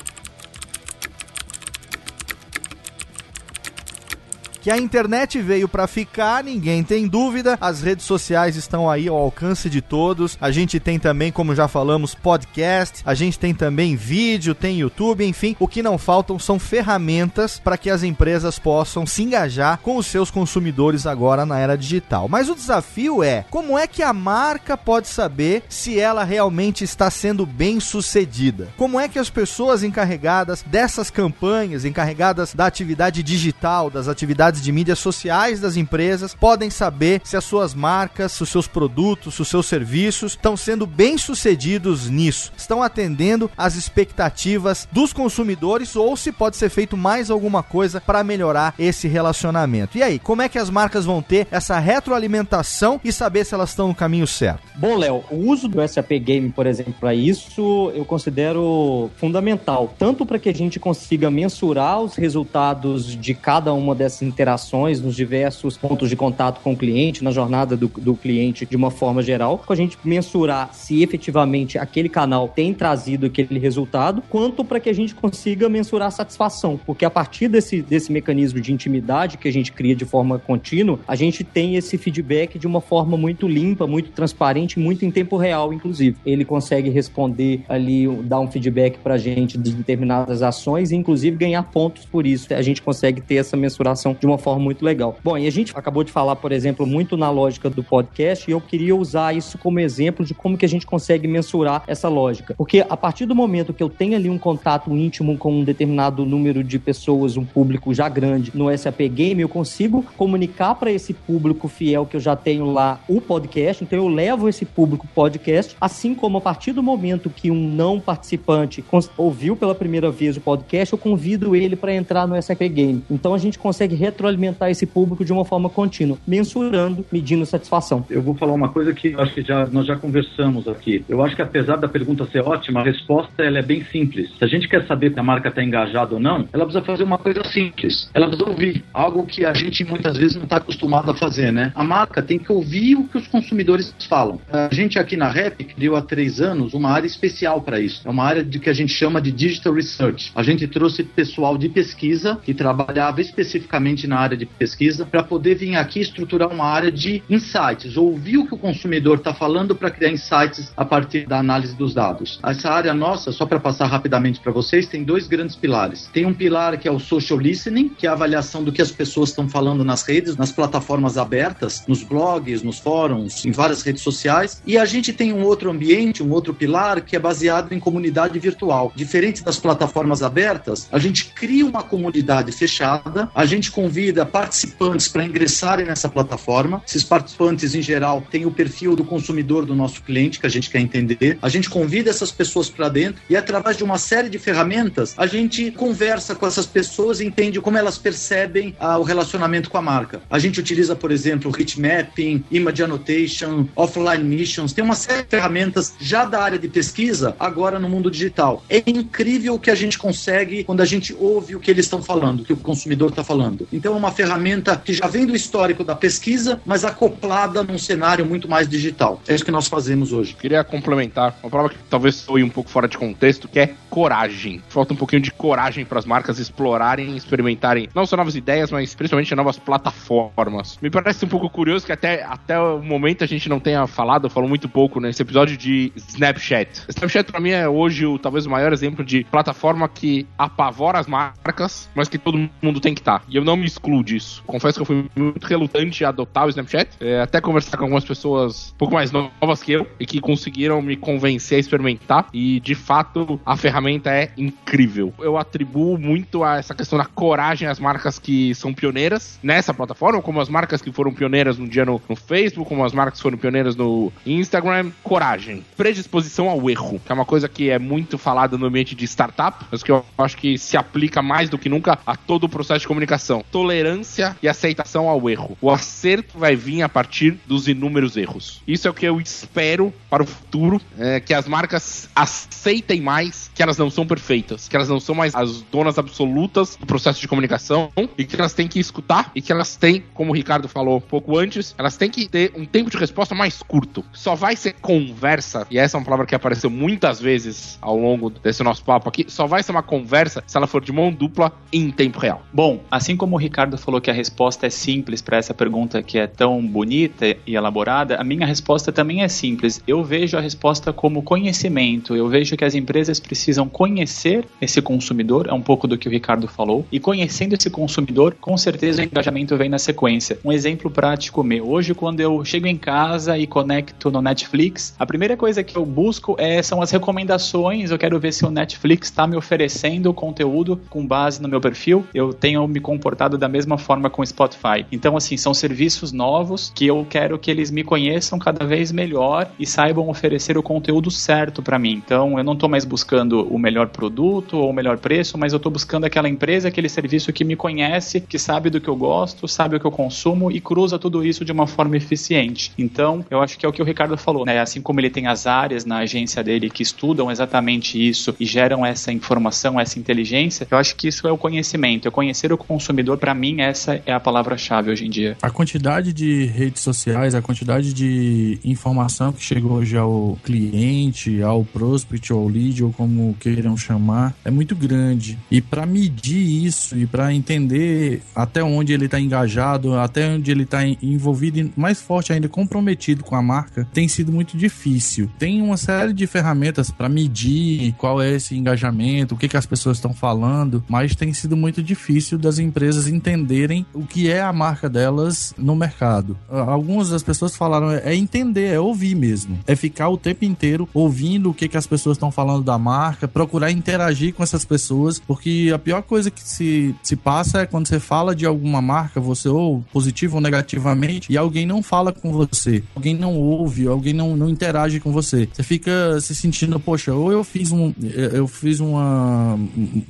Que 4.63 4.71
a 4.71 4.77
internet 4.77 5.41
veio 5.41 5.67
para 5.67 5.87
ficar, 5.87 6.41
ninguém 6.41 6.85
tem 6.85 7.05
dúvida. 7.05 7.57
As 7.59 7.81
redes 7.81 8.05
sociais 8.05 8.55
estão 8.55 8.89
aí 8.89 9.09
ao 9.09 9.17
alcance 9.17 9.69
de 9.69 9.81
todos. 9.81 10.37
A 10.39 10.51
gente 10.51 10.79
tem 10.79 10.97
também, 10.97 11.33
como 11.33 11.53
já 11.53 11.67
falamos, 11.67 12.15
podcast, 12.15 13.01
a 13.05 13.13
gente 13.13 13.37
tem 13.37 13.53
também 13.53 13.97
vídeo, 13.97 14.55
tem 14.55 14.79
YouTube, 14.79 15.25
enfim, 15.25 15.53
o 15.59 15.67
que 15.67 15.83
não 15.83 15.97
faltam 15.97 16.39
são 16.39 16.57
ferramentas 16.57 17.59
para 17.59 17.77
que 17.77 17.89
as 17.89 18.03
empresas 18.03 18.57
possam 18.57 19.05
se 19.05 19.23
engajar 19.23 19.79
com 19.79 19.97
os 19.97 20.05
seus 20.05 20.31
consumidores 20.31 21.05
agora 21.05 21.45
na 21.45 21.59
era 21.59 21.77
digital. 21.77 22.29
Mas 22.29 22.47
o 22.47 22.55
desafio 22.55 23.21
é, 23.21 23.43
como 23.49 23.77
é 23.77 23.85
que 23.85 24.01
a 24.01 24.13
marca 24.13 24.77
pode 24.77 25.09
saber 25.09 25.63
se 25.67 25.99
ela 25.99 26.23
realmente 26.23 26.85
está 26.85 27.11
sendo 27.11 27.45
bem 27.45 27.81
sucedida? 27.81 28.69
Como 28.77 28.97
é 28.97 29.09
que 29.09 29.19
as 29.19 29.29
pessoas 29.29 29.83
encarregadas 29.83 30.63
dessas 30.65 31.09
campanhas, 31.09 31.83
encarregadas 31.83 32.53
da 32.53 32.65
atividade 32.65 33.21
digital, 33.21 33.89
das 33.89 34.07
atividades 34.07 34.52
de 34.61 34.71
mídias 34.71 34.99
sociais 34.99 35.59
das 35.59 35.77
empresas 35.77 36.33
podem 36.35 36.69
saber 36.69 37.21
se 37.23 37.37
as 37.37 37.43
suas 37.43 37.73
marcas, 37.73 38.39
os 38.41 38.49
seus 38.49 38.67
produtos, 38.67 39.39
os 39.39 39.47
seus 39.47 39.65
serviços 39.65 40.33
estão 40.33 40.57
sendo 40.57 40.85
bem 40.85 41.17
sucedidos 41.17 42.09
nisso, 42.09 42.51
estão 42.57 42.81
atendendo 42.81 43.49
às 43.57 43.75
expectativas 43.75 44.87
dos 44.91 45.13
consumidores 45.13 45.95
ou 45.95 46.15
se 46.17 46.31
pode 46.31 46.57
ser 46.57 46.69
feito 46.69 46.97
mais 46.97 47.29
alguma 47.29 47.63
coisa 47.63 48.01
para 48.01 48.23
melhorar 48.23 48.73
esse 48.77 49.07
relacionamento. 49.07 49.97
E 49.97 50.03
aí, 50.03 50.19
como 50.19 50.41
é 50.41 50.49
que 50.49 50.59
as 50.59 50.69
marcas 50.69 51.05
vão 51.05 51.21
ter 51.21 51.47
essa 51.51 51.79
retroalimentação 51.79 52.99
e 53.03 53.11
saber 53.11 53.45
se 53.45 53.53
elas 53.53 53.69
estão 53.69 53.87
no 53.87 53.95
caminho 53.95 54.27
certo? 54.27 54.61
Bom, 54.75 54.97
Léo, 54.97 55.23
o 55.29 55.49
uso 55.49 55.67
do 55.67 55.85
SAP 55.87 56.11
Game, 56.19 56.49
por 56.49 56.65
exemplo, 56.65 56.95
para 56.99 57.13
isso 57.13 57.91
eu 57.95 58.05
considero 58.05 59.09
fundamental, 59.17 59.93
tanto 59.97 60.25
para 60.25 60.39
que 60.39 60.49
a 60.49 60.53
gente 60.53 60.79
consiga 60.79 61.29
mensurar 61.29 62.01
os 62.01 62.15
resultados 62.15 63.15
de 63.15 63.33
cada 63.33 63.73
uma 63.73 63.95
dessas 63.95 64.21
interações 64.21 64.42
interações 64.43 64.99
nos 64.99 65.15
diversos 65.15 65.77
pontos 65.77 66.09
de 66.09 66.17
contato 66.17 66.59
com 66.61 66.73
o 66.73 66.77
cliente, 66.77 67.23
na 67.23 67.31
jornada 67.31 67.77
do, 67.77 67.87
do 67.87 68.13
cliente 68.13 68.65
de 68.65 68.75
uma 68.75 68.91
forma 68.91 69.23
geral, 69.23 69.57
para 69.57 69.73
a 69.73 69.77
gente 69.77 69.97
mensurar 70.03 70.73
se 70.73 71.01
efetivamente 71.01 71.77
aquele 71.77 72.09
canal 72.09 72.49
tem 72.49 72.73
trazido 72.73 73.25
aquele 73.25 73.57
resultado, 73.57 74.21
quanto 74.29 74.65
para 74.65 74.81
que 74.81 74.89
a 74.89 74.93
gente 74.93 75.15
consiga 75.15 75.69
mensurar 75.69 76.09
a 76.09 76.11
satisfação, 76.11 76.77
porque 76.85 77.05
a 77.05 77.09
partir 77.09 77.47
desse, 77.47 77.81
desse 77.81 78.11
mecanismo 78.11 78.59
de 78.59 78.73
intimidade 78.73 79.37
que 79.37 79.47
a 79.47 79.51
gente 79.51 79.71
cria 79.71 79.95
de 79.95 80.03
forma 80.03 80.37
contínua, 80.37 80.99
a 81.07 81.15
gente 81.15 81.43
tem 81.43 81.77
esse 81.77 81.97
feedback 81.97 82.59
de 82.59 82.67
uma 82.67 82.81
forma 82.81 83.15
muito 83.15 83.47
limpa, 83.47 83.87
muito 83.87 84.11
transparente, 84.11 84.77
muito 84.77 85.05
em 85.05 85.11
tempo 85.11 85.37
real, 85.37 85.71
inclusive. 85.71 86.17
Ele 86.25 86.43
consegue 86.43 86.89
responder 86.89 87.61
ali, 87.69 88.07
dar 88.23 88.41
um 88.41 88.51
feedback 88.51 88.97
para 88.97 89.13
a 89.13 89.17
gente 89.17 89.57
de 89.57 89.71
determinadas 89.71 90.41
ações 90.41 90.91
e, 90.91 90.95
inclusive, 90.95 91.37
ganhar 91.37 91.63
pontos 91.63 92.05
por 92.05 92.27
isso. 92.27 92.53
A 92.53 92.61
gente 92.61 92.81
consegue 92.81 93.21
ter 93.21 93.35
essa 93.35 93.55
mensuração 93.55 94.15
de 94.19 94.25
uma 94.25 94.32
forma 94.37 94.61
muito 94.61 94.83
legal. 94.83 95.17
Bom, 95.23 95.37
e 95.37 95.47
a 95.47 95.51
gente 95.51 95.71
acabou 95.75 96.03
de 96.03 96.11
falar, 96.11 96.35
por 96.35 96.51
exemplo, 96.51 96.85
muito 96.85 97.17
na 97.17 97.29
lógica 97.29 97.69
do 97.69 97.83
podcast, 97.83 98.49
e 98.49 98.53
eu 98.53 98.61
queria 98.61 98.95
usar 98.95 99.35
isso 99.35 99.57
como 99.57 99.79
exemplo 99.79 100.25
de 100.25 100.33
como 100.33 100.57
que 100.57 100.65
a 100.65 100.69
gente 100.69 100.85
consegue 100.85 101.27
mensurar 101.27 101.83
essa 101.87 102.07
lógica. 102.07 102.53
Porque 102.57 102.85
a 102.87 102.97
partir 102.97 103.25
do 103.25 103.35
momento 103.35 103.73
que 103.73 103.83
eu 103.83 103.89
tenho 103.89 104.15
ali 104.15 104.29
um 104.29 104.37
contato 104.37 104.95
íntimo 104.95 105.37
com 105.37 105.59
um 105.59 105.63
determinado 105.63 106.25
número 106.25 106.63
de 106.63 106.79
pessoas, 106.79 107.37
um 107.37 107.45
público 107.45 107.93
já 107.93 108.09
grande 108.09 108.51
no 108.53 108.75
SAP 108.75 109.01
Game, 109.09 109.41
eu 109.41 109.49
consigo 109.49 110.05
comunicar 110.17 110.75
para 110.75 110.91
esse 110.91 111.13
público 111.13 111.67
fiel 111.67 112.05
que 112.05 112.15
eu 112.15 112.19
já 112.19 112.35
tenho 112.35 112.71
lá 112.71 112.99
o 113.07 113.21
podcast, 113.21 113.83
então 113.83 113.97
eu 113.97 114.07
levo 114.07 114.49
esse 114.49 114.65
público 114.65 115.07
podcast, 115.13 115.75
assim 115.79 116.13
como 116.13 116.37
a 116.37 116.41
partir 116.41 116.71
do 116.71 116.83
momento 116.83 117.29
que 117.29 117.51
um 117.51 117.67
não 117.69 117.99
participante 117.99 118.83
ouviu 119.17 119.55
pela 119.55 119.75
primeira 119.75 120.11
vez 120.11 120.37
o 120.37 120.41
podcast, 120.41 120.93
eu 120.93 120.99
convido 120.99 121.55
ele 121.55 121.75
para 121.75 121.93
entrar 121.93 122.27
no 122.27 122.41
SAP 122.41 122.61
Game. 122.69 123.03
Então 123.09 123.33
a 123.33 123.37
gente 123.37 123.57
consegue 123.59 123.95
retroalimentar 124.23 124.69
esse 124.69 124.85
público 124.85 125.25
de 125.25 125.33
uma 125.33 125.43
forma 125.43 125.69
contínua, 125.69 126.17
mensurando, 126.25 127.05
medindo 127.11 127.45
satisfação. 127.45 128.05
Eu 128.09 128.21
vou 128.21 128.35
falar 128.35 128.53
uma 128.53 128.69
coisa 128.69 128.93
que 128.93 129.13
acho 129.15 129.33
que 129.33 129.41
já, 129.41 129.65
nós 129.67 129.85
já 129.85 129.95
conversamos 129.95 130.67
aqui. 130.67 131.03
Eu 131.09 131.23
acho 131.23 131.35
que 131.35 131.41
apesar 131.41 131.75
da 131.75 131.87
pergunta 131.87 132.25
ser 132.31 132.41
ótima, 132.41 132.79
a 132.79 132.83
resposta 132.83 133.43
ela 133.43 133.59
é 133.59 133.61
bem 133.61 133.83
simples. 133.85 134.29
Se 134.37 134.43
a 134.43 134.47
gente 134.47 134.67
quer 134.67 134.85
saber 134.87 135.13
se 135.13 135.19
a 135.19 135.23
marca 135.23 135.49
está 135.49 135.63
engajada 135.63 136.13
ou 136.13 136.19
não, 136.19 136.47
ela 136.53 136.65
precisa 136.65 136.83
fazer 136.83 137.03
uma 137.03 137.17
coisa 137.17 137.43
simples. 137.43 138.09
Ela 138.13 138.27
precisa 138.27 138.49
ouvir 138.49 138.83
algo 138.93 139.25
que 139.25 139.45
a 139.45 139.53
gente 139.53 139.83
muitas 139.83 140.17
vezes 140.17 140.35
não 140.35 140.43
está 140.43 140.57
acostumado 140.57 141.11
a 141.11 141.15
fazer, 141.15 141.51
né? 141.51 141.71
A 141.75 141.83
marca 141.83 142.21
tem 142.21 142.39
que 142.39 142.51
ouvir 142.51 142.95
o 142.95 143.07
que 143.07 143.17
os 143.17 143.27
consumidores 143.27 143.93
falam. 144.07 144.39
A 144.51 144.73
gente 144.73 144.97
aqui 144.97 145.17
na 145.17 145.29
Rep 145.29 145.63
criou 145.63 145.95
há 145.95 146.01
três 146.01 146.39
anos 146.39 146.73
uma 146.73 146.91
área 146.91 147.07
especial 147.07 147.61
para 147.61 147.79
isso. 147.79 148.01
É 148.05 148.09
uma 148.09 148.23
área 148.23 148.43
de 148.43 148.59
que 148.59 148.69
a 148.69 148.73
gente 148.73 148.93
chama 148.93 149.21
de 149.21 149.31
Digital 149.31 149.73
Research. 149.73 150.31
A 150.35 150.43
gente 150.43 150.67
trouxe 150.67 151.03
pessoal 151.03 151.57
de 151.57 151.67
pesquisa 151.69 152.39
que 152.43 152.53
trabalhava 152.53 153.21
especificamente 153.21 154.07
na 154.07 154.12
área 154.19 154.37
de 154.37 154.45
pesquisa, 154.45 155.05
para 155.05 155.23
poder 155.23 155.55
vir 155.55 155.75
aqui 155.75 155.99
estruturar 155.99 156.51
uma 156.51 156.65
área 156.65 156.91
de 156.91 157.23
insights, 157.29 157.97
ouvir 157.97 158.37
o 158.37 158.47
que 158.47 158.53
o 158.53 158.57
consumidor 158.57 159.17
está 159.17 159.33
falando 159.33 159.75
para 159.75 159.89
criar 159.89 160.11
insights 160.11 160.71
a 160.75 160.85
partir 160.85 161.25
da 161.27 161.39
análise 161.39 161.75
dos 161.75 161.93
dados. 161.93 162.39
Essa 162.43 162.69
área 162.69 162.93
nossa, 162.93 163.31
só 163.31 163.45
para 163.45 163.59
passar 163.59 163.87
rapidamente 163.87 164.39
para 164.39 164.51
vocês, 164.51 164.87
tem 164.87 165.03
dois 165.03 165.27
grandes 165.27 165.55
pilares. 165.55 166.09
Tem 166.13 166.25
um 166.25 166.33
pilar 166.33 166.77
que 166.77 166.87
é 166.87 166.91
o 166.91 166.99
social 166.99 167.39
listening, 167.39 167.89
que 167.89 168.05
é 168.05 168.09
a 168.09 168.13
avaliação 168.13 168.63
do 168.63 168.71
que 168.71 168.81
as 168.81 168.91
pessoas 168.91 169.29
estão 169.29 169.49
falando 169.49 169.83
nas 169.83 170.03
redes, 170.03 170.37
nas 170.37 170.51
plataformas 170.51 171.17
abertas, 171.17 171.83
nos 171.87 172.03
blogs, 172.03 172.61
nos 172.61 172.79
fóruns, 172.79 173.45
em 173.45 173.51
várias 173.51 173.81
redes 173.81 174.03
sociais. 174.03 174.61
E 174.65 174.77
a 174.77 174.85
gente 174.85 175.13
tem 175.13 175.33
um 175.33 175.43
outro 175.43 175.69
ambiente, 175.69 176.21
um 176.23 176.31
outro 176.31 176.53
pilar 176.53 177.01
que 177.01 177.15
é 177.15 177.19
baseado 177.19 177.73
em 177.73 177.79
comunidade 177.79 178.37
virtual. 178.39 178.91
Diferente 178.95 179.43
das 179.43 179.57
plataformas 179.57 180.21
abertas, 180.21 180.87
a 180.91 180.99
gente 180.99 181.25
cria 181.25 181.65
uma 181.65 181.83
comunidade 181.83 182.51
fechada, 182.51 183.29
a 183.33 183.45
gente 183.45 183.71
convida 183.71 184.02
convida 184.03 184.25
participantes 184.25 185.07
para 185.07 185.23
ingressarem 185.23 185.85
nessa 185.85 186.09
plataforma. 186.09 186.83
Esses 186.85 187.05
participantes, 187.05 187.73
em 187.73 187.81
geral, 187.81 188.21
têm 188.29 188.45
o 188.45 188.51
perfil 188.51 188.97
do 188.97 189.05
consumidor 189.05 189.65
do 189.65 189.73
nosso 189.73 190.01
cliente, 190.03 190.41
que 190.41 190.45
a 190.45 190.49
gente 190.49 190.69
quer 190.69 190.79
entender. 190.79 191.37
A 191.41 191.47
gente 191.47 191.69
convida 191.69 192.09
essas 192.09 192.31
pessoas 192.31 192.69
para 192.69 192.89
dentro 192.89 193.21
e, 193.29 193.37
através 193.37 193.77
de 193.77 193.83
uma 193.83 193.97
série 193.97 194.27
de 194.27 194.37
ferramentas, 194.37 195.13
a 195.17 195.25
gente 195.25 195.71
conversa 195.71 196.35
com 196.35 196.45
essas 196.45 196.65
pessoas 196.65 197.21
e 197.21 197.25
entende 197.25 197.61
como 197.61 197.77
elas 197.77 197.97
percebem 197.97 198.75
ah, 198.77 198.97
o 198.97 199.03
relacionamento 199.03 199.69
com 199.69 199.77
a 199.77 199.81
marca. 199.81 200.21
A 200.29 200.37
gente 200.37 200.59
utiliza, 200.59 200.97
por 200.97 201.09
exemplo, 201.09 201.49
hit 201.51 201.79
mapping, 201.79 202.43
image 202.51 202.83
annotation, 202.83 203.69
offline 203.73 204.23
missions, 204.23 204.73
tem 204.73 204.83
uma 204.83 204.95
série 204.95 205.23
de 205.23 205.29
ferramentas 205.29 205.93
já 205.97 206.25
da 206.25 206.41
área 206.41 206.59
de 206.59 206.67
pesquisa, 206.67 207.37
agora 207.39 207.79
no 207.79 207.87
mundo 207.87 208.11
digital. 208.11 208.65
É 208.69 208.83
incrível 208.85 209.53
o 209.53 209.59
que 209.59 209.71
a 209.71 209.75
gente 209.75 209.97
consegue 209.97 210.65
quando 210.65 210.81
a 210.81 210.85
gente 210.85 211.15
ouve 211.17 211.55
o 211.55 211.59
que 211.61 211.71
eles 211.71 211.85
estão 211.85 212.03
falando, 212.03 212.41
o 212.41 212.43
que 212.43 212.51
o 212.51 212.57
consumidor 212.57 213.09
está 213.09 213.23
falando. 213.23 213.65
Então 213.83 213.95
é 213.95 213.97
uma 213.97 214.13
ferramenta 214.13 214.77
que 214.77 214.93
já 214.93 215.07
vem 215.07 215.25
do 215.25 215.35
histórico 215.35 215.83
da 215.83 215.93
pesquisa, 215.93 216.57
mas 216.65 216.85
acoplada 216.85 217.61
num 217.63 217.77
cenário 217.77 218.25
muito 218.25 218.47
mais 218.47 218.65
digital. 218.65 219.21
É 219.27 219.35
isso 219.35 219.43
que 219.43 219.51
nós 219.51 219.67
fazemos 219.67 220.13
hoje. 220.13 220.37
Queria 220.39 220.63
complementar 220.63 221.37
uma 221.43 221.49
palavra 221.49 221.73
que 221.73 221.77
talvez 221.89 222.15
soe 222.15 222.41
um 222.45 222.49
pouco 222.49 222.69
fora 222.69 222.87
de 222.87 222.97
contexto, 222.97 223.45
que 223.45 223.59
é 223.59 223.73
coragem. 223.89 224.63
Falta 224.69 224.93
um 224.93 224.95
pouquinho 224.95 225.21
de 225.21 225.33
coragem 225.33 225.83
para 225.83 225.99
as 225.99 226.05
marcas 226.05 226.39
explorarem, 226.39 227.17
experimentarem 227.17 227.89
não 227.93 228.05
só 228.05 228.15
novas 228.15 228.37
ideias, 228.37 228.71
mas 228.71 228.95
principalmente 228.95 229.35
novas 229.35 229.59
plataformas. 229.59 230.79
Me 230.81 230.89
parece 230.89 231.25
um 231.25 231.27
pouco 231.27 231.49
curioso 231.49 231.85
que 231.85 231.91
até, 231.91 232.23
até 232.23 232.57
o 232.57 232.81
momento 232.81 233.25
a 233.25 233.27
gente 233.27 233.49
não 233.49 233.59
tenha 233.59 233.85
falado, 233.85 234.29
falou 234.29 234.47
muito 234.47 234.69
pouco 234.69 235.01
nesse 235.01 235.21
episódio 235.21 235.57
de 235.57 235.91
Snapchat. 236.07 236.85
Snapchat 236.87 237.29
para 237.29 237.41
mim 237.41 237.49
é 237.49 237.67
hoje 237.67 238.05
o, 238.05 238.17
talvez 238.17 238.45
o 238.45 238.49
maior 238.49 238.71
exemplo 238.71 239.03
de 239.03 239.25
plataforma 239.25 239.89
que 239.89 240.25
apavora 240.37 240.99
as 240.99 241.05
marcas, 241.05 241.89
mas 241.93 242.07
que 242.07 242.17
todo 242.17 242.49
mundo 242.61 242.79
tem 242.79 242.93
que 242.93 243.01
estar. 243.01 243.19
Tá. 243.19 243.25
E 243.27 243.35
eu 243.35 243.43
não 243.43 243.57
me 243.57 243.72
excluo 243.73 244.03
disso. 244.03 244.43
Confesso 244.45 244.77
que 244.77 244.81
eu 244.81 244.85
fui 244.85 245.05
muito 245.15 245.45
relutante 245.45 246.05
a 246.05 246.09
adotar 246.09 246.45
o 246.45 246.49
Snapchat, 246.49 246.89
é, 246.99 247.21
até 247.21 247.41
conversar 247.41 247.77
com 247.77 247.83
algumas 247.83 248.05
pessoas 248.05 248.71
um 248.73 248.77
pouco 248.77 248.93
mais 248.93 249.11
novas 249.11 249.61
que 249.61 249.71
eu 249.71 249.87
e 249.99 250.05
que 250.05 250.19
conseguiram 250.19 250.81
me 250.81 250.95
convencer 250.95 251.57
a 251.57 251.59
experimentar. 251.59 252.27
E 252.33 252.59
de 252.59 252.75
fato 252.75 253.39
a 253.45 253.57
ferramenta 253.57 254.09
é 254.09 254.31
incrível. 254.37 255.13
Eu 255.19 255.37
atribuo 255.37 255.97
muito 255.97 256.43
a 256.43 256.57
essa 256.57 256.73
questão 256.73 256.97
da 256.97 257.05
coragem 257.05 257.67
às 257.67 257.79
marcas 257.79 258.19
que 258.19 258.53
são 258.55 258.73
pioneiras 258.73 259.39
nessa 259.43 259.73
plataforma, 259.73 260.21
como 260.21 260.39
as 260.39 260.49
marcas 260.49 260.81
que 260.81 260.91
foram 260.91 261.13
pioneiras 261.13 261.59
um 261.59 261.67
dia 261.67 261.85
no, 261.85 262.01
no 262.07 262.15
Facebook, 262.15 262.67
como 262.67 262.85
as 262.85 262.93
marcas 262.93 263.19
que 263.19 263.23
foram 263.23 263.37
pioneiras 263.37 263.75
no 263.75 264.11
Instagram. 264.25 264.91
Coragem, 265.03 265.63
predisposição 265.75 266.49
ao 266.49 266.69
erro, 266.69 267.01
que 267.05 267.11
é 267.11 267.15
uma 267.15 267.25
coisa 267.25 267.47
que 267.47 267.69
é 267.69 267.79
muito 267.79 268.17
falada 268.17 268.57
no 268.57 268.65
ambiente 268.65 268.95
de 268.95 269.05
startup, 269.05 269.65
mas 269.71 269.83
que 269.83 269.91
eu 269.91 270.05
acho 270.17 270.37
que 270.37 270.57
se 270.57 270.77
aplica 270.77 271.21
mais 271.21 271.49
do 271.49 271.57
que 271.57 271.69
nunca 271.69 271.97
a 272.05 272.15
todo 272.15 272.45
o 272.45 272.49
processo 272.49 272.81
de 272.81 272.87
comunicação 272.87 273.43
tolerância 273.63 274.35
e 274.43 274.49
aceitação 274.49 275.07
ao 275.07 275.29
erro. 275.29 275.57
O 275.61 275.71
acerto 275.71 276.37
vai 276.37 276.53
vir 276.53 276.81
a 276.81 276.89
partir 276.89 277.39
dos 277.47 277.69
inúmeros 277.69 278.17
erros. 278.17 278.61
Isso 278.67 278.89
é 278.89 278.91
o 278.91 278.93
que 278.93 279.05
eu 279.05 279.21
espero 279.21 279.93
para 280.09 280.21
o 280.21 280.25
futuro, 280.25 280.81
é, 280.99 281.21
que 281.21 281.33
as 281.33 281.47
marcas 281.47 282.09
aceitem 282.13 282.99
mais 282.99 283.49
que 283.55 283.63
elas 283.63 283.77
não 283.77 283.89
são 283.89 284.05
perfeitas, 284.05 284.67
que 284.67 284.75
elas 284.75 284.89
não 284.89 284.99
são 284.99 285.15
mais 285.15 285.33
as 285.33 285.61
donas 285.61 285.97
absolutas 285.97 286.75
do 286.75 286.85
processo 286.85 287.21
de 287.21 287.27
comunicação 287.27 287.89
e 288.17 288.25
que 288.25 288.35
elas 288.35 288.53
têm 288.53 288.67
que 288.67 288.79
escutar 288.79 289.31
e 289.33 289.41
que 289.41 289.51
elas 289.51 289.77
têm, 289.77 290.03
como 290.13 290.31
o 290.31 290.35
Ricardo 290.35 290.67
falou 290.67 290.97
um 290.97 291.01
pouco 291.01 291.37
antes, 291.37 291.73
elas 291.77 291.95
têm 291.95 292.09
que 292.09 292.27
ter 292.27 292.51
um 292.55 292.65
tempo 292.65 292.89
de 292.89 292.97
resposta 292.97 293.33
mais 293.33 293.63
curto. 293.63 294.03
Só 294.11 294.35
vai 294.35 294.57
ser 294.57 294.73
conversa, 294.73 295.65
e 295.71 295.77
essa 295.77 295.95
é 295.95 295.99
uma 295.99 296.05
palavra 296.05 296.25
que 296.25 296.35
apareceu 296.35 296.69
muitas 296.69 297.21
vezes 297.21 297.77
ao 297.81 297.97
longo 297.97 298.29
desse 298.29 298.61
nosso 298.61 298.83
papo 298.83 299.07
aqui, 299.07 299.25
só 299.29 299.47
vai 299.47 299.63
ser 299.63 299.71
uma 299.71 299.83
conversa 299.83 300.43
se 300.45 300.57
ela 300.57 300.67
for 300.67 300.83
de 300.83 300.91
mão 300.91 301.13
dupla 301.13 301.53
em 301.71 301.89
tempo 301.89 302.19
real. 302.19 302.43
Bom, 302.51 302.83
assim 302.91 303.15
como 303.15 303.35
o 303.35 303.39
Ricardo 303.39 303.52
falou 303.77 304.01
que 304.01 304.09
a 304.09 304.13
resposta 304.13 304.67
é 304.67 304.69
simples 304.69 305.21
para 305.21 305.37
essa 305.37 305.53
pergunta 305.53 306.03
que 306.03 306.17
é 306.17 306.27
tão 306.27 306.61
bonita 306.65 307.37
e 307.45 307.55
elaborada, 307.55 308.17
a 308.17 308.23
minha 308.23 308.45
resposta 308.45 308.91
também 308.91 309.23
é 309.23 309.27
simples. 309.27 309.81
Eu 309.87 310.03
vejo 310.03 310.37
a 310.37 310.41
resposta 310.41 310.91
como 310.91 311.21
conhecimento. 311.21 312.15
Eu 312.15 312.27
vejo 312.27 312.57
que 312.57 312.65
as 312.65 312.75
empresas 312.75 313.19
precisam 313.19 313.69
conhecer 313.69 314.45
esse 314.59 314.81
consumidor, 314.81 315.47
é 315.47 315.53
um 315.53 315.61
pouco 315.61 315.87
do 315.87 315.97
que 315.97 316.07
o 316.07 316.11
Ricardo 316.11 316.47
falou, 316.47 316.85
e 316.91 316.99
conhecendo 316.99 317.53
esse 317.53 317.69
consumidor, 317.69 318.35
com 318.39 318.57
certeza 318.57 319.01
o 319.01 319.05
engajamento 319.05 319.55
vem 319.55 319.69
na 319.69 319.79
sequência. 319.79 320.37
Um 320.43 320.51
exemplo 320.51 320.89
prático 320.89 321.43
meu, 321.43 321.69
hoje 321.69 321.93
quando 321.93 322.19
eu 322.19 322.43
chego 322.43 322.67
em 322.67 322.77
casa 322.77 323.37
e 323.37 323.47
conecto 323.47 324.11
no 324.11 324.21
Netflix, 324.21 324.95
a 324.97 325.05
primeira 325.05 325.37
coisa 325.37 325.63
que 325.63 325.77
eu 325.77 325.85
busco 325.85 326.35
é, 326.39 326.61
são 326.61 326.81
as 326.81 326.91
recomendações, 326.91 327.91
eu 327.91 327.97
quero 327.97 328.19
ver 328.19 328.33
se 328.33 328.45
o 328.45 328.51
Netflix 328.51 329.07
está 329.07 329.27
me 329.27 329.35
oferecendo 329.35 330.13
conteúdo 330.13 330.79
com 330.89 331.05
base 331.05 331.41
no 331.41 331.47
meu 331.47 331.61
perfil, 331.61 332.05
eu 332.13 332.33
tenho 332.33 332.67
me 332.67 332.79
comportado 332.79 333.37
da 333.43 333.49
mesma 333.49 333.77
forma 333.77 334.09
com 334.09 334.21
o 334.21 334.25
Spotify. 334.25 334.85
Então, 334.89 335.17
assim, 335.17 335.35
são 335.35 335.53
serviços 335.53 336.13
novos 336.13 336.71
que 336.73 336.87
eu 336.87 337.05
quero 337.09 337.37
que 337.37 337.51
eles 337.51 337.69
me 337.69 337.83
conheçam 337.83 338.39
cada 338.39 338.65
vez 338.65 338.89
melhor 338.89 339.51
e 339.59 339.65
saibam 339.65 340.07
oferecer 340.07 340.57
o 340.57 340.63
conteúdo 340.63 341.11
certo 341.11 341.61
para 341.61 341.77
mim. 341.77 342.01
Então, 342.05 342.37
eu 342.37 342.43
não 342.43 342.53
estou 342.53 342.69
mais 342.69 342.85
buscando 342.85 343.45
o 343.53 343.59
melhor 343.59 343.89
produto 343.89 344.57
ou 344.57 344.69
o 344.69 344.73
melhor 344.73 344.97
preço, 344.97 345.37
mas 345.37 345.51
eu 345.51 345.57
estou 345.57 345.69
buscando 345.69 346.05
aquela 346.05 346.29
empresa, 346.29 346.69
aquele 346.69 346.87
serviço 346.87 347.33
que 347.33 347.43
me 347.43 347.57
conhece, 347.57 348.21
que 348.21 348.39
sabe 348.39 348.69
do 348.69 348.79
que 348.79 348.87
eu 348.87 348.95
gosto, 348.95 349.45
sabe 349.45 349.75
o 349.75 349.79
que 349.79 349.85
eu 349.85 349.91
consumo 349.91 350.49
e 350.49 350.61
cruza 350.61 350.97
tudo 350.97 351.25
isso 351.25 351.43
de 351.43 351.51
uma 351.51 351.67
forma 351.67 351.97
eficiente. 351.97 352.71
Então, 352.77 353.25
eu 353.29 353.41
acho 353.41 353.59
que 353.59 353.65
é 353.65 353.69
o 353.69 353.73
que 353.73 353.81
o 353.81 353.85
Ricardo 353.85 354.17
falou, 354.17 354.45
né? 354.45 354.61
Assim 354.61 354.81
como 354.81 355.01
ele 355.01 355.09
tem 355.09 355.27
as 355.27 355.45
áreas 355.45 355.83
na 355.83 355.97
agência 355.97 356.41
dele 356.41 356.69
que 356.69 356.81
estudam 356.81 357.29
exatamente 357.29 357.99
isso 357.99 358.33
e 358.39 358.45
geram 358.45 358.85
essa 358.85 359.11
informação, 359.11 359.77
essa 359.77 359.99
inteligência, 359.99 360.65
eu 360.71 360.77
acho 360.77 360.95
que 360.95 361.09
isso 361.09 361.27
é 361.27 361.31
o 361.31 361.37
conhecimento. 361.37 362.07
É 362.07 362.11
conhecer 362.11 362.53
o 362.53 362.57
consumidor, 362.57 363.17
para 363.17 363.32
mim, 363.33 363.61
essa 363.61 364.01
é 364.05 364.13
a 364.13 364.19
palavra-chave 364.19 364.91
hoje 364.91 365.05
em 365.05 365.09
dia. 365.09 365.37
A 365.41 365.49
quantidade 365.49 366.13
de 366.13 366.45
redes 366.45 366.81
sociais, 366.81 367.35
a 367.35 367.41
quantidade 367.41 367.93
de 367.93 368.59
informação 368.63 369.31
que 369.31 369.43
chegou 369.43 369.73
hoje 369.73 369.97
ao 369.97 370.37
cliente, 370.43 371.41
ao 371.41 371.63
prospect, 371.63 372.31
ao 372.31 372.47
lead, 372.47 372.83
ou 372.83 372.91
como 372.91 373.35
queiram 373.39 373.75
chamar, 373.77 374.33
é 374.43 374.51
muito 374.51 374.75
grande. 374.75 375.37
E 375.49 375.61
para 375.61 375.85
medir 375.85 376.65
isso 376.65 376.97
e 376.97 377.05
para 377.05 377.33
entender 377.33 378.21
até 378.35 378.63
onde 378.63 378.93
ele 378.93 379.05
está 379.05 379.19
engajado, 379.19 379.95
até 379.95 380.29
onde 380.29 380.51
ele 380.51 380.63
está 380.63 380.85
envolvido 380.85 381.59
e 381.59 381.71
mais 381.75 382.01
forte 382.01 382.33
ainda 382.33 382.47
comprometido 382.47 383.23
com 383.23 383.35
a 383.35 383.41
marca, 383.41 383.87
tem 383.93 384.07
sido 384.07 384.31
muito 384.31 384.57
difícil. 384.57 385.29
Tem 385.37 385.61
uma 385.61 385.77
série 385.77 386.13
de 386.13 386.27
ferramentas 386.27 386.91
para 386.91 387.09
medir 387.09 387.93
qual 387.97 388.21
é 388.21 388.31
esse 388.31 388.55
engajamento, 388.55 389.35
o 389.35 389.37
que, 389.37 389.47
que 389.47 389.57
as 389.57 389.65
pessoas 389.65 389.97
estão 389.97 390.13
falando, 390.13 390.83
mas 390.87 391.15
tem 391.15 391.33
sido 391.33 391.55
muito 391.55 391.81
difícil 391.81 392.37
das 392.37 392.59
empresas 392.59 393.07
entenderem 393.23 393.85
o 393.93 394.05
que 394.05 394.29
é 394.29 394.41
a 394.41 394.51
marca 394.51 394.89
delas 394.89 395.53
no 395.57 395.75
mercado. 395.75 396.37
Algumas 396.49 397.09
das 397.09 397.23
pessoas 397.23 397.55
falaram 397.55 397.91
é 397.91 398.13
entender, 398.13 398.73
é 398.73 398.79
ouvir 398.79 399.15
mesmo, 399.15 399.57
é 399.65 399.75
ficar 399.75 400.09
o 400.09 400.17
tempo 400.17 400.43
inteiro 400.43 400.87
ouvindo 400.93 401.49
o 401.49 401.53
que, 401.53 401.69
que 401.69 401.77
as 401.77 401.87
pessoas 401.87 402.17
estão 402.17 402.31
falando 402.31 402.63
da 402.63 402.77
marca, 402.77 403.27
procurar 403.27 403.71
interagir 403.71 404.33
com 404.33 404.43
essas 404.43 404.65
pessoas, 404.65 405.19
porque 405.19 405.71
a 405.73 405.79
pior 405.79 406.01
coisa 406.01 406.29
que 406.29 406.41
se, 406.41 406.93
se 407.01 407.15
passa 407.15 407.61
é 407.61 407.65
quando 407.65 407.87
você 407.87 407.99
fala 407.99 408.35
de 408.35 408.45
alguma 408.45 408.81
marca, 408.81 409.21
você 409.21 409.47
ou 409.47 409.83
positivo 409.93 410.35
ou 410.35 410.41
negativamente, 410.41 411.31
e 411.31 411.37
alguém 411.37 411.65
não 411.65 411.81
fala 411.81 412.11
com 412.11 412.31
você, 412.31 412.83
alguém 412.95 413.15
não 413.15 413.35
ouve, 413.35 413.87
alguém 413.87 414.13
não, 414.13 414.35
não 414.35 414.49
interage 414.49 414.99
com 414.99 415.11
você. 415.11 415.47
Você 415.51 415.63
fica 415.63 416.19
se 416.19 416.35
sentindo, 416.35 416.79
poxa, 416.79 417.13
ou 417.13 417.31
eu 417.31 417.43
fiz 417.43 417.71
um 417.71 417.93
eu 418.33 418.47
fiz 418.47 418.79
uma, 418.79 419.57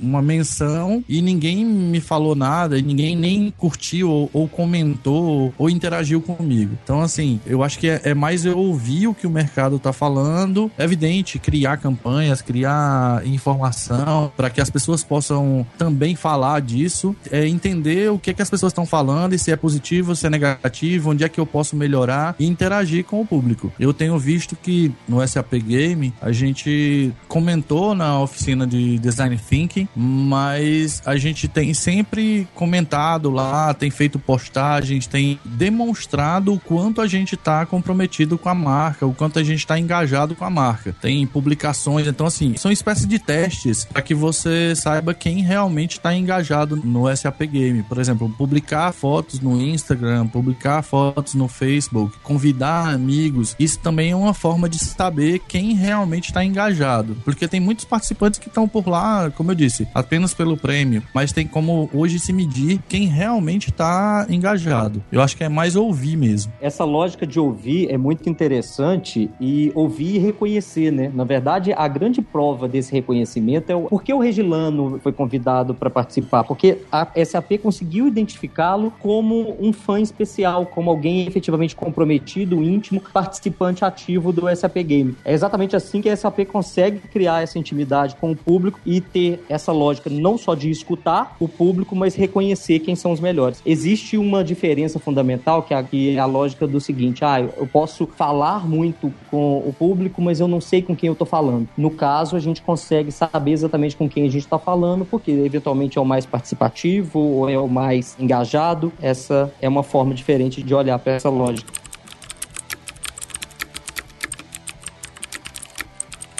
uma 0.00 0.22
menção 0.22 1.04
e 1.08 1.20
ninguém 1.20 1.64
me 1.64 2.00
falou 2.00 2.34
nada, 2.34 2.78
e 2.78 2.82
ninguém 2.82 3.03
nem 3.12 3.52
curtiu 3.58 4.08
ou, 4.08 4.30
ou 4.32 4.48
comentou 4.48 5.52
ou 5.58 5.68
interagiu 5.68 6.20
comigo. 6.20 6.78
Então, 6.84 7.00
assim, 7.00 7.40
eu 7.44 7.64
acho 7.64 7.78
que 7.78 7.88
é, 7.88 8.00
é 8.04 8.14
mais 8.14 8.44
eu 8.44 8.56
ouvir 8.56 9.08
o 9.08 9.14
que 9.14 9.26
o 9.26 9.30
mercado 9.30 9.78
tá 9.80 9.92
falando, 9.92 10.70
é 10.78 10.84
evidente, 10.84 11.38
criar 11.40 11.78
campanhas, 11.78 12.40
criar 12.40 13.26
informação 13.26 14.32
para 14.36 14.48
que 14.48 14.60
as 14.60 14.70
pessoas 14.70 15.02
possam 15.02 15.66
também 15.76 16.14
falar 16.14 16.60
disso, 16.60 17.16
é 17.30 17.46
entender 17.48 18.10
o 18.12 18.18
que, 18.18 18.30
é 18.30 18.34
que 18.34 18.42
as 18.42 18.50
pessoas 18.50 18.70
estão 18.70 18.86
falando 18.86 19.34
e 19.34 19.38
se 19.38 19.50
é 19.50 19.56
positivo, 19.56 20.14
se 20.14 20.26
é 20.26 20.30
negativo, 20.30 21.10
onde 21.10 21.24
é 21.24 21.28
que 21.28 21.40
eu 21.40 21.46
posso 21.46 21.74
melhorar 21.74 22.36
e 22.38 22.46
interagir 22.46 23.04
com 23.04 23.20
o 23.20 23.26
público. 23.26 23.72
Eu 23.80 23.92
tenho 23.92 24.16
visto 24.18 24.54
que 24.54 24.92
no 25.08 25.26
SAP 25.26 25.54
Game 25.54 26.14
a 26.20 26.30
gente 26.30 27.12
comentou 27.26 27.94
na 27.94 28.20
oficina 28.20 28.66
de 28.66 28.98
Design 28.98 29.36
Thinking, 29.36 29.88
mas 29.96 31.02
a 31.04 31.16
gente 31.16 31.48
tem 31.48 31.74
sempre 31.74 32.46
comentado 32.54 32.83
lá, 33.30 33.72
tem 33.74 33.90
feito 33.90 34.18
postagens, 34.18 35.06
tem 35.06 35.38
demonstrado 35.44 36.52
o 36.52 36.60
quanto 36.60 37.00
a 37.00 37.06
gente 37.06 37.34
está 37.34 37.64
comprometido 37.66 38.38
com 38.38 38.48
a 38.48 38.54
marca, 38.54 39.06
o 39.06 39.14
quanto 39.14 39.38
a 39.38 39.42
gente 39.42 39.60
está 39.60 39.78
engajado 39.78 40.34
com 40.34 40.44
a 40.44 40.50
marca. 40.50 40.94
Tem 41.00 41.26
publicações, 41.26 42.06
então 42.06 42.26
assim, 42.26 42.56
são 42.56 42.70
espécies 42.70 43.06
de 43.06 43.18
testes 43.18 43.84
para 43.84 44.02
que 44.02 44.14
você 44.14 44.74
saiba 44.76 45.14
quem 45.14 45.42
realmente 45.42 45.92
está 45.92 46.14
engajado 46.14 46.76
no 46.76 47.14
SAP 47.14 47.42
Game. 47.42 47.82
Por 47.82 47.98
exemplo, 47.98 48.28
publicar 48.36 48.92
fotos 48.92 49.40
no 49.40 49.60
Instagram, 49.60 50.26
publicar 50.26 50.82
fotos 50.82 51.34
no 51.34 51.48
Facebook, 51.48 52.18
convidar 52.22 52.88
amigos. 52.88 53.54
Isso 53.58 53.78
também 53.78 54.10
é 54.10 54.16
uma 54.16 54.34
forma 54.34 54.68
de 54.68 54.78
saber 54.78 55.40
quem 55.40 55.74
realmente 55.74 56.26
está 56.26 56.44
engajado, 56.44 57.16
porque 57.24 57.48
tem 57.48 57.60
muitos 57.60 57.84
participantes 57.84 58.38
que 58.38 58.48
estão 58.48 58.68
por 58.68 58.86
lá, 58.88 59.30
como 59.30 59.50
eu 59.50 59.54
disse, 59.54 59.86
apenas 59.94 60.34
pelo 60.34 60.56
prêmio, 60.56 61.02
mas 61.14 61.32
tem 61.32 61.46
como 61.46 61.88
hoje 61.92 62.18
se 62.18 62.32
medir 62.32 62.73
quem 62.78 63.06
realmente 63.06 63.70
está 63.70 64.26
engajado. 64.28 65.02
Eu 65.10 65.20
acho 65.20 65.36
que 65.36 65.44
é 65.44 65.48
mais 65.48 65.76
ouvir 65.76 66.16
mesmo. 66.16 66.52
Essa 66.60 66.84
lógica 66.84 67.26
de 67.26 67.40
ouvir 67.40 67.90
é 67.90 67.96
muito 67.96 68.28
interessante 68.28 69.30
e 69.40 69.72
ouvir 69.74 70.16
e 70.16 70.18
reconhecer, 70.18 70.90
né? 70.90 71.10
Na 71.14 71.24
verdade, 71.24 71.72
a 71.72 71.88
grande 71.88 72.20
prova 72.20 72.68
desse 72.68 72.92
reconhecimento 72.92 73.70
é 73.70 73.74
o 73.74 73.84
por 73.84 74.02
que 74.02 74.12
o 74.12 74.18
Regilano 74.18 74.98
foi 75.02 75.12
convidado 75.12 75.74
para 75.74 75.88
participar, 75.88 76.42
porque 76.42 76.78
a 76.90 77.06
SAP 77.24 77.58
conseguiu 77.62 78.08
identificá-lo 78.08 78.92
como 78.98 79.56
um 79.60 79.72
fã 79.72 80.00
especial, 80.00 80.66
como 80.66 80.90
alguém 80.90 81.26
efetivamente 81.26 81.76
comprometido, 81.76 82.62
íntimo, 82.62 83.00
participante 83.12 83.84
ativo 83.84 84.32
do 84.32 84.54
SAP 84.54 84.78
Game. 84.78 85.16
É 85.24 85.32
exatamente 85.32 85.76
assim 85.76 86.00
que 86.00 86.08
a 86.08 86.16
SAP 86.16 86.40
consegue 86.46 86.98
criar 87.08 87.42
essa 87.42 87.58
intimidade 87.58 88.16
com 88.16 88.32
o 88.32 88.36
público 88.36 88.80
e 88.84 89.00
ter 89.00 89.44
essa 89.48 89.70
lógica 89.70 90.10
não 90.10 90.36
só 90.36 90.54
de 90.54 90.70
escutar 90.70 91.36
o 91.38 91.48
público, 91.48 91.94
mas 91.94 92.14
reconhecer 92.14 92.63
quem 92.80 92.94
são 92.94 93.12
os 93.12 93.20
melhores. 93.20 93.62
Existe 93.64 94.16
uma 94.16 94.42
diferença 94.42 94.98
fundamental 94.98 95.62
que 95.62 95.74
é 95.74 95.76
a, 95.76 95.84
é 95.92 96.18
a 96.18 96.26
lógica 96.26 96.66
do 96.66 96.80
seguinte: 96.80 97.24
ah, 97.24 97.40
eu 97.40 97.66
posso 97.66 98.06
falar 98.06 98.66
muito 98.66 99.12
com 99.30 99.58
o 99.58 99.74
público, 99.76 100.20
mas 100.20 100.40
eu 100.40 100.48
não 100.48 100.60
sei 100.60 100.82
com 100.82 100.96
quem 100.96 101.08
eu 101.08 101.12
estou 101.12 101.26
falando. 101.26 101.68
No 101.76 101.90
caso, 101.90 102.36
a 102.36 102.40
gente 102.40 102.62
consegue 102.62 103.10
saber 103.12 103.52
exatamente 103.52 103.96
com 103.96 104.08
quem 104.08 104.24
a 104.24 104.30
gente 104.30 104.44
está 104.44 104.58
falando, 104.58 105.04
porque 105.04 105.30
eventualmente 105.30 105.98
é 105.98 106.00
o 106.00 106.04
mais 106.04 106.26
participativo 106.26 107.18
ou 107.18 107.48
é 107.48 107.58
o 107.58 107.68
mais 107.68 108.16
engajado. 108.18 108.92
Essa 109.00 109.52
é 109.60 109.68
uma 109.68 109.82
forma 109.82 110.14
diferente 110.14 110.62
de 110.62 110.74
olhar 110.74 110.98
para 110.98 111.12
essa 111.12 111.28
lógica. 111.28 111.83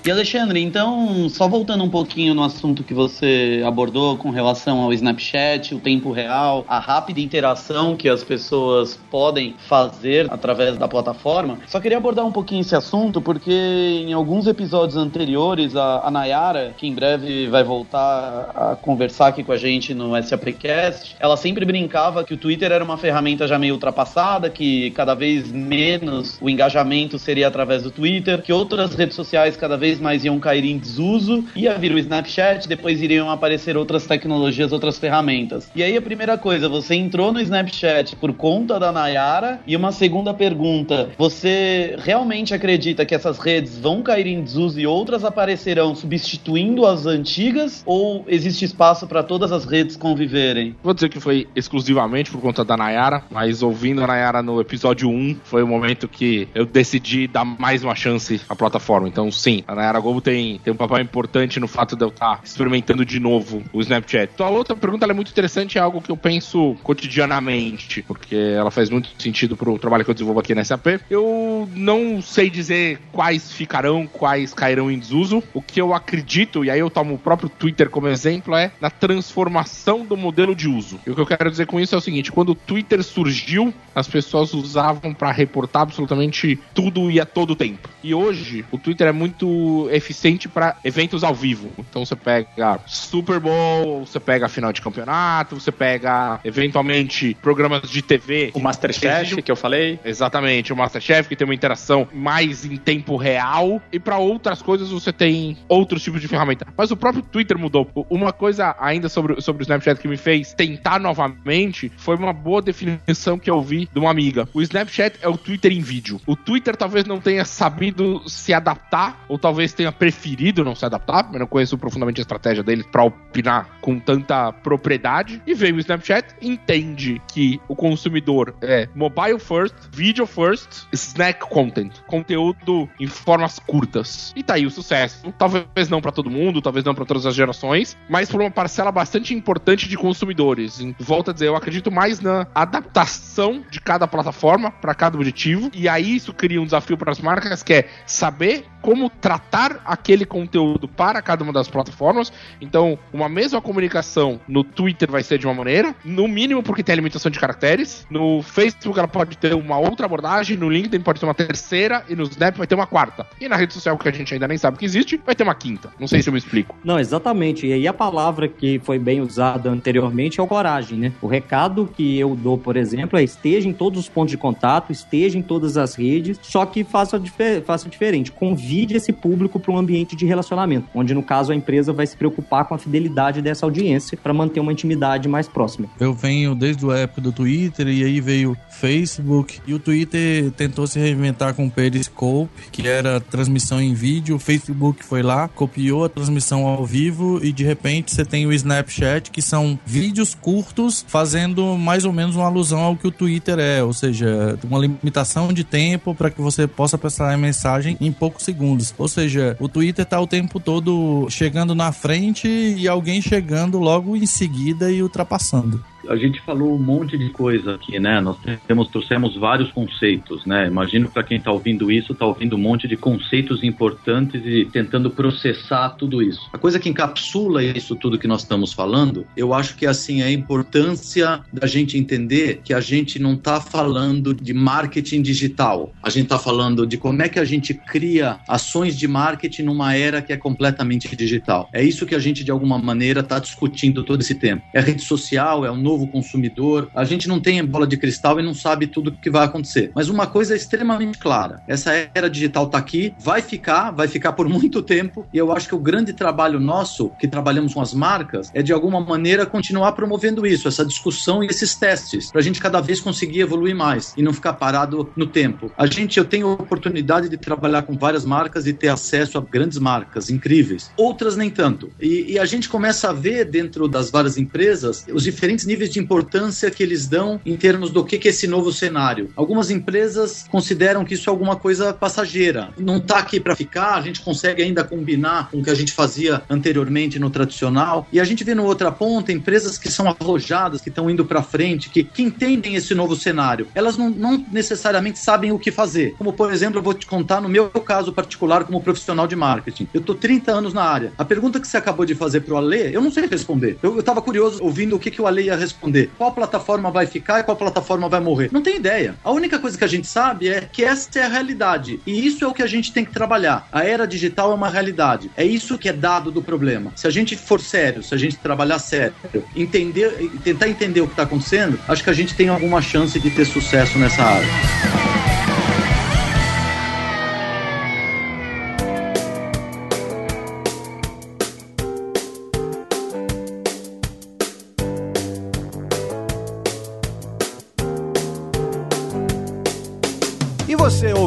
E 0.06 0.10
Alexandre, 0.10 0.60
então, 0.60 1.30
só 1.30 1.48
voltando 1.48 1.82
um 1.82 1.88
pouquinho 1.88 2.34
no 2.34 2.44
assunto 2.44 2.84
que 2.84 2.92
você 2.92 3.62
abordou 3.66 4.18
com 4.18 4.28
relação 4.28 4.82
ao 4.82 4.92
Snapchat, 4.92 5.74
o 5.74 5.80
tempo 5.80 6.12
real, 6.12 6.62
a 6.68 6.78
rápida 6.78 7.20
interação 7.20 7.96
que 7.96 8.06
as 8.06 8.22
pessoas 8.22 9.00
podem 9.10 9.54
fazer 9.66 10.30
através 10.30 10.76
da 10.76 10.86
plataforma, 10.86 11.56
só 11.66 11.80
queria 11.80 11.96
abordar 11.96 12.26
um 12.26 12.30
pouquinho 12.30 12.60
esse 12.60 12.76
assunto 12.76 13.18
porque 13.18 13.50
em 13.50 14.12
alguns 14.12 14.46
episódios 14.46 14.98
anteriores, 14.98 15.74
a, 15.74 16.06
a 16.06 16.10
Nayara, 16.10 16.74
que 16.76 16.86
em 16.86 16.92
breve 16.92 17.46
vai 17.46 17.64
voltar 17.64 18.50
a 18.54 18.76
conversar 18.76 19.28
aqui 19.28 19.42
com 19.42 19.52
a 19.52 19.56
gente 19.56 19.94
no 19.94 20.22
SAPcast, 20.22 21.16
ela 21.18 21.38
sempre 21.38 21.64
brincava 21.64 22.24
que 22.24 22.34
o 22.34 22.36
Twitter 22.36 22.70
era 22.70 22.84
uma 22.84 22.98
ferramenta 22.98 23.48
já 23.48 23.58
meio 23.58 23.72
ultrapassada, 23.72 24.50
que 24.50 24.90
cada 24.90 25.14
vez 25.14 25.50
menos 25.50 26.36
o 26.42 26.50
engajamento 26.50 27.18
seria 27.18 27.48
através 27.48 27.82
do 27.82 27.90
Twitter, 27.90 28.42
que 28.42 28.52
outras 28.52 28.94
redes 28.94 29.16
sociais 29.16 29.56
cada 29.56 29.78
vez 29.78 29.93
vez 29.94 30.00
mais 30.00 30.24
iam 30.24 30.38
cair 30.38 30.64
em 30.64 30.78
desuso, 30.78 31.44
ia 31.54 31.78
vir 31.78 31.92
o 31.92 31.98
Snapchat, 31.98 32.68
depois 32.68 33.00
iriam 33.00 33.30
aparecer 33.30 33.76
outras 33.76 34.06
tecnologias, 34.06 34.72
outras 34.72 34.98
ferramentas. 34.98 35.70
E 35.74 35.82
aí 35.82 35.96
a 35.96 36.02
primeira 36.02 36.36
coisa, 36.36 36.68
você 36.68 36.94
entrou 36.94 37.32
no 37.32 37.40
Snapchat 37.40 38.16
por 38.16 38.32
conta 38.32 38.78
da 38.78 38.90
Nayara, 38.90 39.60
e 39.66 39.76
uma 39.76 39.92
segunda 39.92 40.34
pergunta, 40.34 41.10
você 41.16 41.96
realmente 41.98 42.54
acredita 42.54 43.04
que 43.06 43.14
essas 43.14 43.38
redes 43.38 43.78
vão 43.78 44.02
cair 44.02 44.26
em 44.26 44.42
desuso 44.42 44.80
e 44.80 44.86
outras 44.86 45.24
aparecerão 45.24 45.94
substituindo 45.94 46.86
as 46.86 47.06
antigas, 47.06 47.82
ou 47.86 48.24
existe 48.26 48.64
espaço 48.64 49.06
para 49.06 49.22
todas 49.22 49.52
as 49.52 49.64
redes 49.64 49.96
conviverem? 49.96 50.74
Vou 50.82 50.94
dizer 50.94 51.08
que 51.08 51.20
foi 51.20 51.46
exclusivamente 51.54 52.30
por 52.30 52.40
conta 52.40 52.64
da 52.64 52.76
Nayara, 52.76 53.22
mas 53.30 53.62
ouvindo 53.62 54.02
a 54.02 54.06
Nayara 54.06 54.42
no 54.42 54.60
episódio 54.60 55.08
1, 55.08 55.36
foi 55.44 55.62
o 55.62 55.66
momento 55.66 56.08
que 56.08 56.48
eu 56.54 56.66
decidi 56.66 57.26
dar 57.26 57.44
mais 57.44 57.84
uma 57.84 57.94
chance 57.94 58.40
à 58.48 58.56
plataforma. 58.56 59.06
Então, 59.08 59.30
sim, 59.30 59.62
a 59.66 59.74
Nayara 59.74 59.83
Globo 59.92 60.20
tem, 60.20 60.58
tem 60.58 60.72
um 60.72 60.76
papel 60.76 61.00
importante 61.00 61.58
no 61.60 61.68
fato 61.68 61.96
de 61.96 62.04
eu 62.04 62.08
estar 62.08 62.40
experimentando 62.44 63.04
de 63.04 63.20
novo 63.20 63.62
o 63.72 63.80
Snapchat. 63.80 64.32
Então, 64.34 64.46
a 64.46 64.50
outra 64.50 64.76
pergunta 64.76 65.06
é 65.06 65.12
muito 65.12 65.30
interessante, 65.30 65.78
é 65.78 65.80
algo 65.80 66.00
que 66.00 66.10
eu 66.10 66.16
penso 66.16 66.76
cotidianamente, 66.82 68.02
porque 68.02 68.34
ela 68.34 68.70
faz 68.70 68.90
muito 68.90 69.10
sentido 69.18 69.56
pro 69.56 69.78
trabalho 69.78 70.04
que 70.04 70.10
eu 70.10 70.14
desenvolvo 70.14 70.40
aqui 70.40 70.54
na 70.54 70.64
SAP. 70.64 70.86
Eu 71.10 71.68
não 71.74 72.20
sei 72.22 72.50
dizer 72.50 73.00
quais 73.12 73.52
ficarão, 73.52 74.06
quais 74.06 74.54
cairão 74.54 74.90
em 74.90 74.98
desuso. 74.98 75.42
O 75.52 75.62
que 75.62 75.80
eu 75.80 75.94
acredito, 75.94 76.64
e 76.64 76.70
aí 76.70 76.80
eu 76.80 76.90
tomo 76.90 77.14
o 77.14 77.18
próprio 77.18 77.48
Twitter 77.48 77.90
como 77.90 78.08
exemplo, 78.08 78.54
é 78.54 78.72
na 78.80 78.90
transformação 78.90 80.04
do 80.04 80.16
modelo 80.16 80.54
de 80.54 80.68
uso. 80.68 81.00
E 81.06 81.10
o 81.10 81.14
que 81.14 81.20
eu 81.20 81.26
quero 81.26 81.50
dizer 81.50 81.66
com 81.66 81.80
isso 81.80 81.94
é 81.94 81.98
o 81.98 82.00
seguinte: 82.00 82.32
quando 82.32 82.50
o 82.50 82.54
Twitter 82.54 83.02
surgiu, 83.02 83.72
as 83.94 84.08
pessoas 84.08 84.52
usavam 84.54 85.14
para 85.14 85.30
reportar 85.30 85.82
absolutamente 85.82 86.58
tudo 86.74 87.10
e 87.10 87.20
a 87.20 87.26
todo 87.26 87.54
tempo. 87.56 87.88
E 88.02 88.14
hoje, 88.14 88.64
o 88.70 88.78
Twitter 88.78 89.08
é 89.08 89.12
muito 89.12 89.73
eficiente 89.90 90.48
para 90.48 90.76
eventos 90.84 91.24
ao 91.24 91.34
vivo. 91.34 91.70
Então 91.78 92.04
você 92.04 92.16
pega 92.16 92.80
Super 92.86 93.38
Bowl, 93.38 94.06
você 94.06 94.20
pega 94.20 94.48
final 94.48 94.72
de 94.72 94.80
campeonato, 94.80 95.60
você 95.60 95.72
pega 95.72 96.40
eventualmente 96.44 97.36
programas 97.42 97.88
de 97.88 98.02
TV. 98.02 98.50
O 98.54 98.60
Masterchef 98.60 99.42
que 99.42 99.50
eu 99.50 99.56
falei. 99.56 99.98
Exatamente, 100.04 100.72
o 100.72 100.76
Masterchef 100.76 101.28
que 101.28 101.36
tem 101.36 101.46
uma 101.46 101.54
interação 101.54 102.08
mais 102.12 102.64
em 102.64 102.76
tempo 102.76 103.16
real. 103.16 103.80
E 103.92 103.98
para 103.98 104.18
outras 104.18 104.62
coisas 104.62 104.90
você 104.90 105.12
tem 105.12 105.56
outros 105.68 106.02
tipos 106.02 106.20
de 106.20 106.28
ferramenta. 106.28 106.66
Mas 106.76 106.90
o 106.90 106.96
próprio 106.96 107.22
Twitter 107.22 107.58
mudou. 107.58 107.88
Uma 108.08 108.32
coisa 108.32 108.74
ainda 108.78 109.08
sobre, 109.08 109.40
sobre 109.40 109.62
o 109.62 109.64
Snapchat 109.64 110.00
que 110.00 110.08
me 110.08 110.16
fez 110.16 110.52
tentar 110.52 110.98
novamente 110.98 111.90
foi 111.96 112.16
uma 112.16 112.32
boa 112.32 112.62
definição 112.62 113.38
que 113.38 113.50
eu 113.50 113.60
vi 113.60 113.88
de 113.92 113.98
uma 113.98 114.10
amiga. 114.10 114.48
O 114.52 114.62
Snapchat 114.62 115.18
é 115.20 115.28
o 115.28 115.36
Twitter 115.36 115.72
em 115.72 115.80
vídeo. 115.80 116.20
O 116.26 116.36
Twitter 116.36 116.76
talvez 116.76 117.04
não 117.04 117.20
tenha 117.20 117.44
sabido 117.44 118.22
se 118.28 118.52
adaptar, 118.52 119.24
ou 119.28 119.38
talvez 119.38 119.63
tenha 119.72 119.92
preferido 119.92 120.64
não 120.64 120.74
se 120.74 120.84
adaptar. 120.84 121.28
Eu 121.32 121.40
não 121.40 121.46
conheço 121.46 121.78
profundamente 121.78 122.20
a 122.20 122.22
estratégia 122.22 122.62
dele 122.62 122.84
para 122.84 123.04
opinar 123.04 123.78
com 123.80 123.98
tanta 123.98 124.52
propriedade. 124.52 125.42
E 125.46 125.54
veio 125.54 125.76
o 125.76 125.78
Snapchat, 125.78 126.34
entende 126.40 127.20
que 127.28 127.60
o 127.68 127.74
consumidor 127.74 128.54
é 128.60 128.88
mobile 128.94 129.38
first, 129.38 129.74
video 129.92 130.26
first, 130.26 130.86
snack 130.92 131.40
content, 131.48 131.92
conteúdo 132.06 132.88
em 132.98 133.06
formas 133.06 133.58
curtas. 133.58 134.32
E 134.36 134.42
tá 134.42 134.54
aí 134.54 134.66
o 134.66 134.70
sucesso. 134.70 135.32
Talvez 135.38 135.88
não 135.88 136.00
para 136.00 136.12
todo 136.12 136.30
mundo, 136.30 136.60
talvez 136.60 136.84
não 136.84 136.94
para 136.94 137.04
todas 137.04 137.26
as 137.26 137.34
gerações, 137.34 137.96
mas 138.08 138.30
por 138.30 138.40
uma 138.40 138.50
parcela 138.50 138.90
bastante 138.90 139.34
importante 139.34 139.88
de 139.88 139.96
consumidores. 139.96 140.80
Volto 140.98 141.30
a 141.30 141.34
dizer, 141.34 141.48
eu 141.48 141.56
acredito 141.56 141.90
mais 141.90 142.20
na 142.20 142.46
adaptação 142.54 143.64
de 143.70 143.80
cada 143.80 144.06
plataforma 144.06 144.70
para 144.70 144.94
cada 144.94 145.16
objetivo. 145.16 145.70
E 145.72 145.88
aí 145.88 146.16
isso 146.16 146.32
cria 146.32 146.60
um 146.60 146.64
desafio 146.64 146.96
para 146.96 147.12
as 147.12 147.20
marcas 147.20 147.62
que 147.62 147.72
é 147.72 147.88
saber 148.06 148.66
como 148.84 149.08
tratar 149.08 149.80
aquele 149.82 150.26
conteúdo 150.26 150.86
para 150.86 151.22
cada 151.22 151.42
uma 151.42 151.54
das 151.54 151.68
plataformas. 151.68 152.30
Então, 152.60 152.98
uma 153.14 153.30
mesma 153.30 153.58
comunicação 153.58 154.38
no 154.46 154.62
Twitter 154.62 155.10
vai 155.10 155.22
ser 155.22 155.38
de 155.38 155.46
uma 155.46 155.54
maneira, 155.54 155.94
no 156.04 156.28
mínimo 156.28 156.62
porque 156.62 156.82
tem 156.82 156.92
a 156.92 156.96
limitação 156.96 157.30
de 157.30 157.40
caracteres. 157.40 158.06
No 158.10 158.42
Facebook 158.42 158.98
ela 158.98 159.08
pode 159.08 159.38
ter 159.38 159.54
uma 159.54 159.78
outra 159.78 160.04
abordagem, 160.04 160.58
no 160.58 160.68
LinkedIn 160.68 161.00
pode 161.00 161.18
ter 161.18 161.24
uma 161.24 161.32
terceira 161.32 162.04
e 162.10 162.14
no 162.14 162.24
Snap 162.24 162.58
vai 162.58 162.66
ter 162.66 162.74
uma 162.74 162.86
quarta. 162.86 163.26
E 163.40 163.48
na 163.48 163.56
rede 163.56 163.72
social 163.72 163.96
que 163.96 164.06
a 164.06 164.12
gente 164.12 164.34
ainda 164.34 164.46
nem 164.46 164.58
sabe 164.58 164.76
que 164.76 164.84
existe, 164.84 165.18
vai 165.24 165.34
ter 165.34 165.44
uma 165.44 165.54
quinta. 165.54 165.90
Não 165.98 166.06
sei 166.06 166.20
se 166.20 166.28
eu 166.28 166.32
me 166.34 166.38
explico. 166.38 166.76
Não, 166.84 166.98
exatamente. 166.98 167.66
E 167.66 167.72
aí 167.72 167.88
a 167.88 167.94
palavra 167.94 168.48
que 168.48 168.78
foi 168.80 168.98
bem 168.98 169.22
usada 169.22 169.70
anteriormente 169.70 170.40
é 170.40 170.42
o 170.42 170.46
coragem, 170.46 170.98
né? 170.98 171.12
O 171.22 171.26
recado 171.26 171.88
que 171.96 172.18
eu 172.18 172.36
dou, 172.36 172.58
por 172.58 172.76
exemplo, 172.76 173.18
é 173.18 173.24
esteja 173.24 173.66
em 173.66 173.72
todos 173.72 173.98
os 173.98 174.10
pontos 174.10 174.32
de 174.32 174.36
contato, 174.36 174.92
esteja 174.92 175.38
em 175.38 175.42
todas 175.42 175.78
as 175.78 175.94
redes, 175.94 176.38
só 176.42 176.66
que 176.66 176.84
faça, 176.84 177.18
faça 177.64 177.88
diferente. 177.88 178.30
Convide 178.30 178.73
esse 178.82 179.12
público 179.12 179.58
para 179.60 179.72
um 179.72 179.78
ambiente 179.78 180.16
de 180.16 180.26
relacionamento, 180.26 180.88
onde 180.94 181.14
no 181.14 181.22
caso 181.22 181.52
a 181.52 181.54
empresa 181.54 181.92
vai 181.92 182.06
se 182.06 182.16
preocupar 182.16 182.64
com 182.64 182.74
a 182.74 182.78
fidelidade 182.78 183.40
dessa 183.40 183.66
audiência 183.66 184.18
para 184.20 184.32
manter 184.32 184.60
uma 184.60 184.72
intimidade 184.72 185.28
mais 185.28 185.48
próxima. 185.48 185.88
Eu 186.00 186.12
venho 186.12 186.54
desde 186.54 186.88
a 186.90 186.98
época 186.98 187.20
do 187.20 187.32
Twitter 187.32 187.88
e 187.88 188.02
aí 188.02 188.20
veio 188.20 188.56
Facebook 188.70 189.60
e 189.66 189.74
o 189.74 189.78
Twitter 189.78 190.50
tentou 190.52 190.86
se 190.86 190.98
reinventar 190.98 191.54
com 191.54 191.66
o 191.66 191.70
Periscope, 191.70 192.50
que 192.72 192.86
era 192.86 193.20
transmissão 193.20 193.80
em 193.80 193.94
vídeo. 193.94 194.36
O 194.36 194.38
Facebook 194.38 195.04
foi 195.04 195.22
lá, 195.22 195.48
copiou 195.48 196.04
a 196.04 196.08
transmissão 196.08 196.66
ao 196.66 196.84
vivo 196.84 197.40
e 197.44 197.52
de 197.52 197.64
repente 197.64 198.12
você 198.12 198.24
tem 198.24 198.46
o 198.46 198.52
Snapchat, 198.52 199.30
que 199.30 199.42
são 199.42 199.78
vídeos 199.84 200.34
curtos 200.34 201.04
fazendo 201.06 201.76
mais 201.76 202.04
ou 202.04 202.12
menos 202.12 202.36
uma 202.36 202.46
alusão 202.46 202.80
ao 202.80 202.96
que 202.96 203.06
o 203.06 203.10
Twitter 203.10 203.58
é, 203.58 203.82
ou 203.82 203.92
seja, 203.92 204.58
uma 204.64 204.78
limitação 204.78 205.52
de 205.52 205.64
tempo 205.64 206.14
para 206.14 206.30
que 206.30 206.40
você 206.40 206.66
possa 206.66 206.98
passar 206.98 207.32
a 207.32 207.36
mensagem 207.36 207.96
em 208.00 208.12
poucos 208.12 208.44
segundos. 208.44 208.63
Ou 208.98 209.08
seja, 209.08 209.56
o 209.60 209.68
Twitter 209.68 210.04
tá 210.04 210.20
o 210.20 210.26
tempo 210.26 210.58
todo 210.58 211.26
chegando 211.30 211.74
na 211.74 211.92
frente 211.92 212.48
e 212.48 212.88
alguém 212.88 213.20
chegando 213.20 213.78
logo 213.78 214.16
em 214.16 214.26
seguida 214.26 214.90
e 214.90 215.02
ultrapassando 215.02 215.84
a 216.08 216.16
gente 216.16 216.40
falou 216.40 216.74
um 216.74 216.78
monte 216.78 217.16
de 217.16 217.30
coisa 217.30 217.74
aqui, 217.74 217.98
né? 217.98 218.20
Nós 218.20 218.36
temos, 218.66 218.88
trouxemos 218.88 219.36
vários 219.36 219.70
conceitos, 219.70 220.44
né? 220.46 220.66
Imagino 220.66 221.08
para 221.08 221.22
quem 221.22 221.38
está 221.38 221.50
ouvindo 221.50 221.90
isso, 221.90 222.12
está 222.12 222.26
ouvindo 222.26 222.56
um 222.56 222.58
monte 222.58 222.86
de 222.88 222.96
conceitos 222.96 223.62
importantes 223.62 224.42
e 224.44 224.64
tentando 224.66 225.10
processar 225.10 225.90
tudo 225.90 226.22
isso. 226.22 226.48
A 226.52 226.58
coisa 226.58 226.78
que 226.78 226.88
encapsula 226.88 227.62
isso 227.62 227.96
tudo 227.96 228.18
que 228.18 228.26
nós 228.26 228.42
estamos 228.42 228.72
falando, 228.72 229.26
eu 229.36 229.54
acho 229.54 229.76
que 229.76 229.86
assim 229.86 230.22
é 230.22 230.26
a 230.26 230.32
importância 230.32 231.40
da 231.52 231.66
gente 231.66 231.96
entender 231.98 232.60
que 232.64 232.74
a 232.74 232.80
gente 232.80 233.18
não 233.18 233.34
está 233.34 233.60
falando 233.60 234.34
de 234.34 234.52
marketing 234.52 235.22
digital. 235.22 235.92
A 236.02 236.10
gente 236.10 236.24
está 236.24 236.38
falando 236.38 236.86
de 236.86 236.96
como 236.96 237.22
é 237.22 237.28
que 237.28 237.38
a 237.38 237.44
gente 237.44 237.74
cria 237.74 238.38
ações 238.48 238.96
de 238.96 239.06
marketing 239.06 239.62
numa 239.62 239.94
era 239.94 240.20
que 240.20 240.32
é 240.32 240.36
completamente 240.36 241.14
digital. 241.14 241.68
É 241.72 241.82
isso 241.82 242.06
que 242.06 242.14
a 242.14 242.18
gente 242.18 242.44
de 242.44 242.50
alguma 242.50 242.78
maneira 242.78 243.20
está 243.20 243.38
discutindo 243.38 244.02
todo 244.02 244.20
esse 244.20 244.34
tempo. 244.34 244.62
É 244.72 244.80
rede 244.80 245.02
social, 245.02 245.64
é 245.64 245.70
um 245.70 245.76
novo 245.76 245.93
novo 245.94 246.08
consumidor. 246.08 246.90
A 246.94 247.04
gente 247.04 247.28
não 247.28 247.40
tem 247.40 247.64
bola 247.64 247.86
de 247.86 247.96
cristal 247.96 248.38
e 248.40 248.42
não 248.42 248.54
sabe 248.54 248.86
tudo 248.86 249.08
o 249.08 249.12
que 249.12 249.30
vai 249.30 249.44
acontecer. 249.44 249.92
Mas 249.94 250.08
uma 250.08 250.26
coisa 250.26 250.54
é 250.54 250.56
extremamente 250.56 251.18
clara: 251.18 251.62
essa 251.66 251.92
era 252.14 252.28
digital 252.28 252.66
está 252.66 252.78
aqui, 252.78 253.14
vai 253.18 253.40
ficar, 253.40 253.92
vai 253.92 254.08
ficar 254.08 254.32
por 254.32 254.48
muito 254.50 254.82
tempo. 254.82 255.26
E 255.32 255.38
eu 255.38 255.52
acho 255.52 255.68
que 255.68 255.74
o 255.74 255.78
grande 255.78 256.12
trabalho 256.12 256.58
nosso, 256.58 257.10
que 257.18 257.28
trabalhamos 257.28 257.74
com 257.74 257.80
as 257.80 257.94
marcas, 257.94 258.50
é 258.52 258.62
de 258.62 258.72
alguma 258.72 259.00
maneira 259.00 259.46
continuar 259.46 259.92
promovendo 259.92 260.46
isso, 260.46 260.66
essa 260.66 260.84
discussão 260.84 261.42
e 261.42 261.46
esses 261.46 261.74
testes, 261.74 262.30
para 262.30 262.40
a 262.40 262.44
gente 262.44 262.60
cada 262.60 262.80
vez 262.80 263.00
conseguir 263.00 263.40
evoluir 263.40 263.74
mais 263.74 264.12
e 264.16 264.22
não 264.22 264.32
ficar 264.32 264.54
parado 264.54 265.10
no 265.16 265.26
tempo. 265.26 265.70
A 265.76 265.86
gente, 265.86 266.18
eu 266.18 266.24
tenho 266.24 266.50
oportunidade 266.50 267.28
de 267.28 267.36
trabalhar 267.36 267.82
com 267.82 267.96
várias 267.96 268.24
marcas 268.24 268.66
e 268.66 268.72
ter 268.72 268.88
acesso 268.88 269.38
a 269.38 269.40
grandes 269.40 269.78
marcas 269.78 270.30
incríveis, 270.30 270.90
outras 270.96 271.36
nem 271.36 271.50
tanto. 271.50 271.90
E, 272.00 272.32
e 272.32 272.38
a 272.38 272.44
gente 272.44 272.68
começa 272.68 273.10
a 273.10 273.12
ver 273.12 273.44
dentro 273.44 273.86
das 273.86 274.10
várias 274.10 274.36
empresas 274.36 275.04
os 275.12 275.22
diferentes 275.22 275.66
níveis 275.66 275.83
níveis 275.84 275.90
de 275.90 276.00
importância 276.00 276.70
que 276.70 276.82
eles 276.82 277.06
dão 277.06 277.40
em 277.44 277.56
termos 277.56 277.90
do 277.90 278.04
que, 278.04 278.16
é 278.16 278.30
esse 278.30 278.46
novo 278.46 278.72
cenário. 278.72 279.30
Algumas 279.36 279.70
empresas 279.70 280.46
consideram 280.50 281.04
que 281.04 281.14
isso 281.14 281.28
é 281.28 281.30
alguma 281.30 281.56
coisa 281.56 281.92
passageira, 281.92 282.70
não 282.78 282.96
está 282.96 283.18
aqui 283.18 283.38
para 283.38 283.54
ficar, 283.54 283.94
a 283.94 284.00
gente 284.00 284.20
consegue 284.20 284.62
ainda 284.62 284.82
combinar 284.82 285.50
com 285.50 285.58
o 285.58 285.62
que 285.62 285.70
a 285.70 285.74
gente 285.74 285.92
fazia 285.92 286.42
anteriormente 286.48 287.18
no 287.18 287.30
tradicional. 287.30 288.06
E 288.12 288.18
a 288.18 288.24
gente 288.24 288.44
vê 288.44 288.54
no 288.54 288.64
outra 288.64 288.90
ponta 288.90 289.32
empresas 289.32 289.76
que 289.76 289.90
são 289.90 290.08
arrojadas, 290.08 290.80
que 290.80 290.88
estão 290.88 291.10
indo 291.10 291.24
para 291.24 291.42
frente, 291.42 291.90
que, 291.90 292.04
que 292.04 292.22
entendem 292.22 292.74
esse 292.74 292.94
novo 292.94 293.14
cenário. 293.14 293.66
Elas 293.74 293.96
não, 293.96 294.10
não 294.10 294.44
necessariamente 294.50 295.18
sabem 295.18 295.52
o 295.52 295.58
que 295.58 295.70
fazer. 295.70 296.14
Como, 296.16 296.32
por 296.32 296.52
exemplo, 296.52 296.78
eu 296.78 296.82
vou 296.82 296.94
te 296.94 297.06
contar 297.06 297.40
no 297.40 297.48
meu 297.48 297.68
caso 297.68 298.12
particular 298.12 298.64
como 298.64 298.80
profissional 298.80 299.26
de 299.26 299.36
marketing. 299.36 299.88
Eu 299.92 300.00
tô 300.00 300.14
30 300.14 300.52
anos 300.52 300.72
na 300.72 300.82
área. 300.82 301.12
A 301.18 301.24
pergunta 301.24 301.60
que 301.60 301.68
você 301.68 301.76
acabou 301.76 302.06
de 302.06 302.14
fazer 302.14 302.40
pro 302.40 302.56
Ale, 302.56 302.92
eu 302.92 303.02
não 303.02 303.10
sei 303.10 303.26
responder. 303.26 303.78
Eu, 303.82 303.96
eu 303.96 304.02
tava 304.02 304.22
curioso 304.22 304.62
ouvindo 304.62 304.96
o 304.96 304.98
que, 304.98 305.10
que 305.10 305.20
o 305.20 305.26
Ale 305.26 305.42
ia 305.42 305.56
responder 305.56 305.73
responder 305.74 306.10
qual 306.16 306.32
plataforma 306.32 306.90
vai 306.90 307.06
ficar 307.06 307.40
e 307.40 307.42
qual 307.42 307.56
plataforma 307.56 308.08
vai 308.08 308.20
morrer. 308.20 308.48
Não 308.52 308.62
tem 308.62 308.76
ideia. 308.76 309.16
A 309.22 309.30
única 309.30 309.58
coisa 309.58 309.76
que 309.76 309.84
a 309.84 309.88
gente 309.88 310.06
sabe 310.06 310.48
é 310.48 310.62
que 310.62 310.84
essa 310.84 311.18
é 311.18 311.24
a 311.24 311.28
realidade. 311.28 312.00
E 312.06 312.26
isso 312.26 312.44
é 312.44 312.48
o 312.48 312.54
que 312.54 312.62
a 312.62 312.66
gente 312.66 312.92
tem 312.92 313.04
que 313.04 313.12
trabalhar. 313.12 313.68
A 313.70 313.84
era 313.84 314.06
digital 314.06 314.52
é 314.52 314.54
uma 314.54 314.68
realidade. 314.68 315.30
É 315.36 315.44
isso 315.44 315.78
que 315.78 315.88
é 315.88 315.92
dado 315.92 316.30
do 316.30 316.42
problema. 316.42 316.92
Se 316.96 317.06
a 317.06 317.10
gente 317.10 317.36
for 317.36 317.60
sério, 317.60 318.02
se 318.02 318.14
a 318.14 318.18
gente 318.18 318.36
trabalhar 318.36 318.78
sério, 318.78 319.14
entender, 319.54 320.30
tentar 320.42 320.68
entender 320.68 321.00
o 321.00 321.06
que 321.06 321.12
está 321.12 321.24
acontecendo, 321.24 321.78
acho 321.88 322.02
que 322.02 322.10
a 322.10 322.14
gente 322.14 322.34
tem 322.34 322.48
alguma 322.48 322.80
chance 322.80 323.18
de 323.18 323.30
ter 323.30 323.44
sucesso 323.44 323.98
nessa 323.98 324.22
área. 324.22 325.03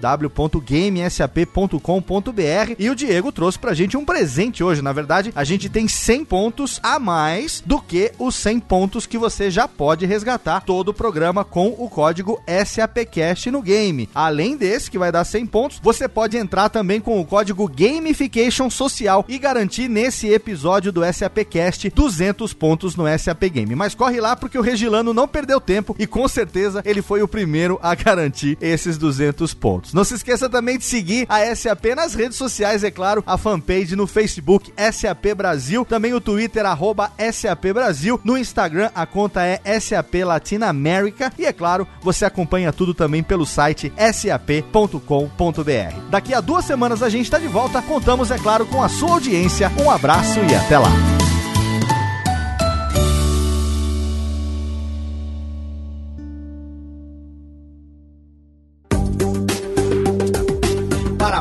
www.gamesap.com.br. 0.02 2.74
E 2.78 2.90
o 2.90 2.94
Diego 2.94 3.30
trouxe 3.30 3.58
pra 3.58 3.72
gente 3.72 3.96
um 3.96 4.04
presente 4.04 4.64
hoje. 4.64 4.82
Na 4.82 4.92
verdade, 4.92 5.32
a 5.34 5.44
gente 5.44 5.68
tem 5.68 5.86
100 5.86 6.24
pontos 6.24 6.80
a 6.82 6.98
mais 6.98 7.62
do 7.64 7.80
que 7.80 8.10
os 8.18 8.34
100 8.34 8.58
pontos 8.60 9.06
que 9.06 9.16
você 9.16 9.50
já 9.50 9.68
pode 9.68 10.04
resgatar 10.04 10.62
todo 10.62 10.88
o 10.88 10.94
programa 10.94 11.44
com 11.44 11.68
o 11.78 11.88
código 11.88 12.42
SAPcast 12.66 13.50
no 13.50 13.62
game. 13.62 14.08
Além 14.14 14.56
desse, 14.56 14.90
que 14.90 14.98
vai 14.98 15.12
dar 15.12 15.24
100 15.24 15.46
pontos, 15.46 15.80
você 15.80 16.08
pode 16.08 16.36
entrar 16.36 16.68
também 16.68 17.00
com 17.00 17.20
o 17.20 17.24
código 17.24 17.68
Gamification 17.68 18.68
Social 18.68 19.24
e 19.28 19.38
garantir 19.38 19.88
nesse 19.88 20.28
episódio 20.28 20.90
do 20.90 21.02
SAPcast 21.12 21.90
200 21.90 22.52
pontos 22.52 22.96
no 22.96 23.04
SAP 23.18 23.44
Game. 23.44 23.76
Mas 23.76 23.94
corre 23.94 24.20
lá 24.20 24.34
porque 24.34 24.58
o 24.58 24.62
Regilano 24.62 25.14
não 25.14 25.28
perdeu 25.28 25.60
tempo 25.60 25.94
e 25.98 26.06
com 26.06 26.26
certeza 26.26 26.82
ele 26.84 27.02
foi 27.02 27.22
o 27.22 27.28
primeiro 27.28 27.78
a 27.82 27.94
garantir 27.94 28.56
esses 28.60 28.98
200 28.98 29.54
pontos. 29.54 29.91
Não 29.92 30.04
se 30.04 30.14
esqueça 30.14 30.48
também 30.48 30.78
de 30.78 30.84
seguir 30.84 31.26
a 31.28 31.54
SAP 31.54 31.86
nas 31.96 32.14
redes 32.14 32.36
sociais, 32.36 32.84
é 32.84 32.90
claro, 32.90 33.22
a 33.26 33.36
fanpage 33.36 33.96
no 33.96 34.06
Facebook 34.06 34.72
SAP 34.92 35.34
Brasil, 35.36 35.84
também 35.84 36.14
o 36.14 36.20
Twitter 36.20 36.64
arroba 36.64 37.12
SAP 37.32 37.72
Brasil, 37.74 38.20
no 38.24 38.38
Instagram 38.38 38.90
a 38.94 39.06
conta 39.06 39.42
é 39.44 39.60
SAP 39.80 40.14
Latina 40.24 40.68
América 40.68 41.32
e, 41.38 41.44
é 41.44 41.52
claro, 41.52 41.86
você 42.02 42.24
acompanha 42.24 42.72
tudo 42.72 42.94
também 42.94 43.22
pelo 43.22 43.46
site 43.46 43.92
sap.com.br. 44.12 45.00
Daqui 46.10 46.34
a 46.34 46.40
duas 46.40 46.64
semanas 46.64 47.02
a 47.02 47.08
gente 47.08 47.24
está 47.24 47.38
de 47.38 47.48
volta. 47.48 47.82
Contamos, 47.82 48.30
é 48.30 48.38
claro, 48.38 48.66
com 48.66 48.82
a 48.82 48.88
sua 48.88 49.12
audiência. 49.12 49.70
Um 49.78 49.90
abraço 49.90 50.40
e 50.40 50.54
até 50.54 50.78
lá. 50.78 51.21